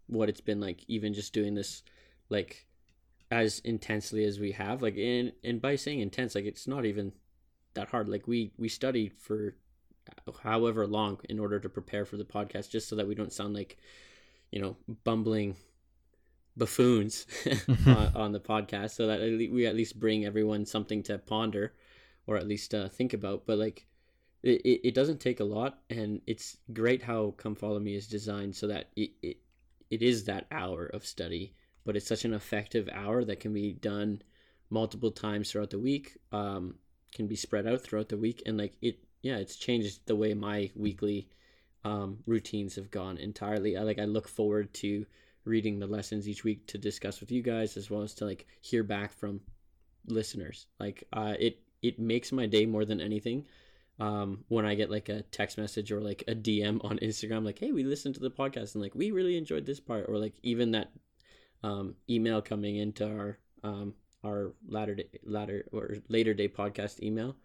what 0.07 0.29
it's 0.29 0.41
been 0.41 0.61
like, 0.61 0.83
even 0.87 1.13
just 1.13 1.33
doing 1.33 1.53
this, 1.53 1.83
like 2.29 2.65
as 3.29 3.59
intensely 3.59 4.23
as 4.23 4.39
we 4.39 4.53
have. 4.53 4.81
Like 4.81 4.95
in 4.95 5.33
and 5.43 5.61
by 5.61 5.75
saying 5.75 5.99
intense, 5.99 6.35
like 6.35 6.45
it's 6.45 6.67
not 6.67 6.85
even 6.85 7.11
that 7.73 7.89
hard. 7.89 8.07
Like 8.07 8.27
we 8.27 8.53
we 8.57 8.69
study 8.69 9.09
for 9.09 9.55
however 10.43 10.87
long 10.87 11.19
in 11.27 11.37
order 11.37 11.59
to 11.59 11.69
prepare 11.69 12.05
for 12.05 12.15
the 12.15 12.23
podcast, 12.23 12.69
just 12.69 12.87
so 12.87 12.95
that 12.95 13.07
we 13.07 13.15
don't 13.15 13.33
sound 13.33 13.53
like 13.53 13.77
you 14.51 14.61
know 14.61 14.77
bumbling 15.03 15.57
buffoons 16.55 17.25
on, 17.85 18.15
on 18.15 18.31
the 18.31 18.39
podcast, 18.39 18.91
so 18.91 19.07
that 19.07 19.19
we 19.19 19.65
at 19.65 19.75
least 19.75 19.99
bring 19.99 20.25
everyone 20.25 20.65
something 20.65 21.03
to 21.03 21.17
ponder 21.17 21.73
or 22.27 22.37
at 22.37 22.47
least 22.47 22.73
uh, 22.73 22.89
think 22.89 23.13
about. 23.13 23.45
But 23.45 23.57
like, 23.57 23.87
it, 24.43 24.81
it, 24.83 24.95
doesn't 24.95 25.19
take 25.19 25.39
a 25.39 25.45
lot, 25.45 25.79
and 25.89 26.21
it's 26.27 26.57
great 26.71 27.01
how 27.01 27.33
Come 27.37 27.55
Follow 27.55 27.79
Me 27.79 27.95
is 27.95 28.07
designed 28.07 28.55
so 28.55 28.67
that 28.67 28.89
it, 28.95 29.11
it 29.23 29.37
it 29.89 30.01
is 30.01 30.25
that 30.25 30.45
hour 30.51 30.85
of 30.85 31.05
study, 31.05 31.55
but 31.85 31.95
it's 31.95 32.07
such 32.07 32.25
an 32.25 32.33
effective 32.33 32.89
hour 32.93 33.23
that 33.23 33.39
can 33.39 33.53
be 33.53 33.73
done 33.73 34.21
multiple 34.69 35.11
times 35.11 35.51
throughout 35.51 35.71
the 35.71 35.79
week. 35.79 36.17
Um, 36.31 36.75
can 37.13 37.27
be 37.27 37.35
spread 37.35 37.65
out 37.65 37.81
throughout 37.81 38.09
the 38.09 38.17
week, 38.17 38.43
and 38.45 38.57
like 38.57 38.73
it, 38.81 38.99
yeah, 39.21 39.37
it's 39.37 39.55
changed 39.55 40.05
the 40.05 40.15
way 40.15 40.33
my 40.33 40.69
weekly 40.75 41.29
um, 41.83 42.19
routines 42.25 42.75
have 42.75 42.91
gone 42.91 43.17
entirely. 43.17 43.75
I 43.75 43.81
like 43.81 43.99
I 43.99 44.05
look 44.05 44.27
forward 44.27 44.73
to 44.75 45.05
reading 45.47 45.79
the 45.79 45.87
lessons 45.87 46.27
each 46.27 46.43
week 46.43 46.67
to 46.67 46.77
discuss 46.77 47.19
with 47.19 47.31
you 47.31 47.41
guys 47.41 47.77
as 47.77 47.89
well 47.89 48.01
as 48.01 48.13
to 48.15 48.25
like 48.25 48.45
hear 48.61 48.83
back 48.83 49.13
from 49.13 49.39
listeners 50.07 50.67
like 50.79 51.03
uh 51.13 51.33
it 51.39 51.59
it 51.81 51.99
makes 51.99 52.31
my 52.31 52.45
day 52.45 52.65
more 52.65 52.85
than 52.85 52.99
anything 53.01 53.45
um 53.99 54.43
when 54.47 54.65
i 54.65 54.75
get 54.75 54.91
like 54.91 55.09
a 55.09 55.21
text 55.23 55.57
message 55.57 55.91
or 55.91 55.99
like 56.01 56.23
a 56.27 56.35
dm 56.35 56.83
on 56.85 56.97
instagram 56.99 57.43
like 57.43 57.59
hey 57.59 57.71
we 57.71 57.83
listened 57.83 58.13
to 58.15 58.21
the 58.21 58.29
podcast 58.31 58.73
and 58.75 58.81
like 58.83 58.95
we 58.95 59.11
really 59.11 59.37
enjoyed 59.37 59.65
this 59.65 59.79
part 59.79 60.05
or 60.07 60.17
like 60.17 60.35
even 60.43 60.71
that 60.71 60.91
um 61.63 61.95
email 62.09 62.41
coming 62.41 62.75
into 62.77 63.05
our 63.07 63.37
um 63.63 63.93
our 64.23 64.53
latter 64.67 64.95
day 64.95 65.07
latter 65.23 65.65
or 65.71 65.95
later 66.09 66.33
day 66.33 66.47
podcast 66.47 67.01
email 67.01 67.35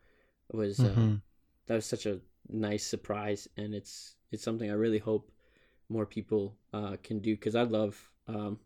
was 0.53 0.81
uh, 0.81 0.89
Mhm. 0.89 1.21
that 1.67 1.75
was 1.77 1.87
such 1.87 2.07
a 2.07 2.21
nice 2.49 2.85
surprise 2.87 3.49
and 3.57 3.75
it's 3.75 4.17
it's 4.31 4.43
something 4.43 4.71
i 4.71 4.75
really 4.75 4.99
hope 4.99 5.31
more 5.89 6.05
people 6.07 6.57
uh, 6.73 6.97
can 7.03 7.21
do 7.21 7.35
because 7.35 7.55
i 7.55 7.63
love 7.63 8.11
um, 8.29 8.59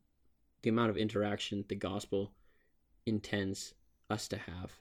the 0.62 0.71
amount 0.71 0.91
of 0.91 0.97
interaction 0.97 1.64
the 1.69 1.75
gospel 1.77 2.33
intends 3.05 3.75
us 4.11 4.27
to 4.29 4.37
have 4.37 4.73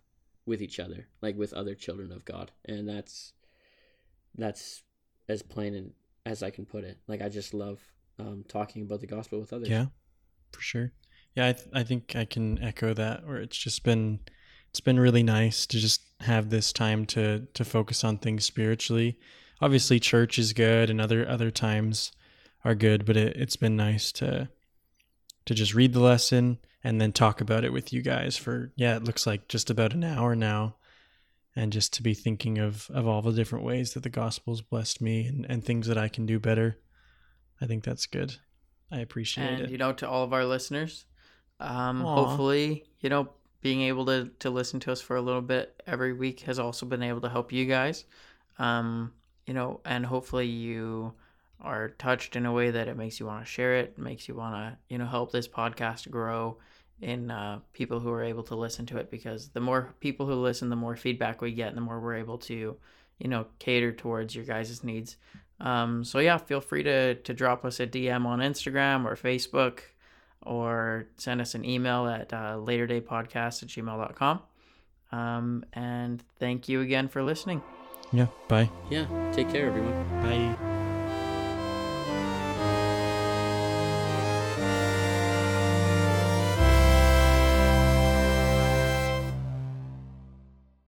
with 0.45 0.61
each 0.61 0.79
other 0.79 1.07
like 1.21 1.35
with 1.35 1.53
other 1.53 1.75
children 1.75 2.11
of 2.11 2.23
god 2.25 2.51
and 2.65 2.87
that's 2.87 3.33
that's 4.37 4.83
as 5.27 5.41
plain 5.41 5.73
and 5.73 5.91
as 6.25 6.43
i 6.43 6.49
can 6.49 6.65
put 6.65 6.83
it 6.83 6.97
like 7.07 7.21
i 7.21 7.29
just 7.29 7.53
love 7.53 7.79
um, 8.19 8.45
talking 8.47 8.81
about 8.81 9.01
the 9.01 9.07
gospel 9.07 9.39
with 9.39 9.53
others 9.53 9.69
Yeah, 9.69 9.87
for 10.51 10.61
sure. 10.61 10.91
Yeah, 11.35 11.47
I, 11.47 11.53
th- 11.53 11.67
I 11.73 11.83
think 11.83 12.15
I 12.15 12.25
can 12.25 12.61
echo 12.63 12.93
that. 12.93 13.27
Where 13.27 13.37
it's 13.37 13.57
just 13.57 13.83
been, 13.83 14.19
it's 14.69 14.79
been 14.79 14.99
really 14.99 15.23
nice 15.23 15.65
to 15.67 15.79
just 15.79 16.01
have 16.21 16.49
this 16.49 16.71
time 16.71 17.05
to 17.07 17.47
to 17.53 17.65
focus 17.65 18.03
on 18.03 18.17
things 18.17 18.45
spiritually. 18.45 19.19
Obviously, 19.61 19.99
church 19.99 20.39
is 20.39 20.53
good, 20.53 20.89
and 20.89 21.01
other 21.01 21.27
other 21.27 21.51
times 21.51 22.11
are 22.63 22.75
good, 22.75 23.05
but 23.05 23.17
it, 23.17 23.35
it's 23.35 23.57
been 23.57 23.75
nice 23.75 24.11
to 24.13 24.49
to 25.45 25.53
just 25.53 25.75
read 25.75 25.93
the 25.93 25.99
lesson 25.99 26.57
and 26.85 27.01
then 27.01 27.11
talk 27.11 27.41
about 27.41 27.65
it 27.65 27.73
with 27.73 27.91
you 27.91 28.03
guys 28.03 28.37
for 28.37 28.71
yeah, 28.75 28.95
it 28.95 29.03
looks 29.03 29.25
like 29.25 29.47
just 29.47 29.71
about 29.71 29.93
an 29.93 30.03
hour 30.03 30.35
now, 30.35 30.75
and 31.55 31.73
just 31.73 31.93
to 31.93 32.03
be 32.03 32.13
thinking 32.13 32.59
of 32.59 32.87
of 32.93 33.07
all 33.07 33.23
the 33.23 33.33
different 33.33 33.65
ways 33.65 33.93
that 33.93 34.03
the 34.03 34.09
gospel's 34.09 34.61
blessed 34.61 35.01
me 35.01 35.25
and 35.25 35.47
and 35.49 35.65
things 35.65 35.87
that 35.87 35.97
I 35.97 36.07
can 36.07 36.27
do 36.27 36.39
better. 36.39 36.77
I 37.59 37.65
think 37.65 37.83
that's 37.83 38.05
good. 38.05 38.35
I 38.91 38.99
appreciate 38.99 39.45
it. 39.45 39.53
and 39.53 39.61
it. 39.61 39.69
you 39.71 39.79
know 39.79 39.93
to 39.93 40.07
all 40.07 40.23
of 40.23 40.31
our 40.31 40.45
listeners 40.45 41.05
um 41.59 42.05
Aw. 42.05 42.15
hopefully 42.15 42.85
you 42.99 43.09
know 43.09 43.29
being 43.61 43.81
able 43.81 44.05
to 44.05 44.29
to 44.39 44.51
listen 44.51 44.79
to 44.81 44.91
us 44.91 45.01
for 45.01 45.15
a 45.15 45.21
little 45.21 45.41
bit 45.41 45.81
every 45.87 46.13
week 46.13 46.41
has 46.41 46.59
also 46.59 46.85
been 46.85 47.01
able 47.01 47.21
to 47.21 47.29
help 47.29 47.51
you 47.51 47.65
guys 47.65 48.05
um 48.59 49.11
you 49.47 49.55
know 49.55 49.81
and 49.85 50.05
hopefully 50.05 50.45
you 50.45 51.15
are 51.61 51.89
touched 51.89 52.35
in 52.35 52.45
a 52.45 52.53
way 52.53 52.71
that 52.71 52.87
it 52.87 52.97
makes 52.97 53.19
you 53.19 53.25
want 53.25 53.43
to 53.43 53.51
share 53.51 53.75
it, 53.75 53.97
makes 53.97 54.27
you 54.27 54.35
want 54.35 54.55
to, 54.55 54.77
you 54.87 54.97
know, 54.97 55.05
help 55.05 55.31
this 55.31 55.47
podcast 55.47 56.09
grow 56.09 56.57
in 57.01 57.29
uh, 57.29 57.59
people 57.73 57.99
who 57.99 58.09
are 58.11 58.23
able 58.23 58.43
to 58.43 58.55
listen 58.55 58.85
to 58.87 58.97
it 58.97 59.11
because 59.11 59.49
the 59.49 59.59
more 59.59 59.93
people 59.99 60.25
who 60.25 60.33
listen, 60.33 60.69
the 60.69 60.75
more 60.75 60.95
feedback 60.95 61.41
we 61.41 61.51
get 61.51 61.69
and 61.69 61.77
the 61.77 61.81
more 61.81 61.99
we're 61.99 62.15
able 62.15 62.37
to, 62.37 62.75
you 63.19 63.27
know, 63.27 63.45
cater 63.59 63.91
towards 63.91 64.35
your 64.35 64.45
guys' 64.45 64.83
needs. 64.83 65.17
Um, 65.59 66.03
so 66.03 66.19
yeah, 66.19 66.37
feel 66.37 66.61
free 66.61 66.83
to, 66.83 67.15
to 67.15 67.33
drop 67.33 67.65
us 67.65 67.79
a 67.79 67.87
DM 67.87 68.25
on 68.25 68.39
Instagram 68.39 69.05
or 69.05 69.15
Facebook 69.15 69.79
or 70.41 71.07
send 71.17 71.41
us 71.41 71.55
an 71.55 71.65
email 71.65 72.07
at 72.07 72.31
uh, 72.31 72.57
laterdaypodcast 72.57 73.63
at 73.63 73.69
gmail.com. 73.69 74.41
Um, 75.11 75.65
and 75.73 76.23
thank 76.39 76.69
you 76.69 76.81
again 76.81 77.07
for 77.07 77.23
listening. 77.23 77.61
Yeah. 78.11 78.27
Bye. 78.47 78.69
Yeah. 78.89 79.05
Take 79.33 79.49
care, 79.49 79.67
everyone. 79.67 80.03
Bye. 80.21 80.74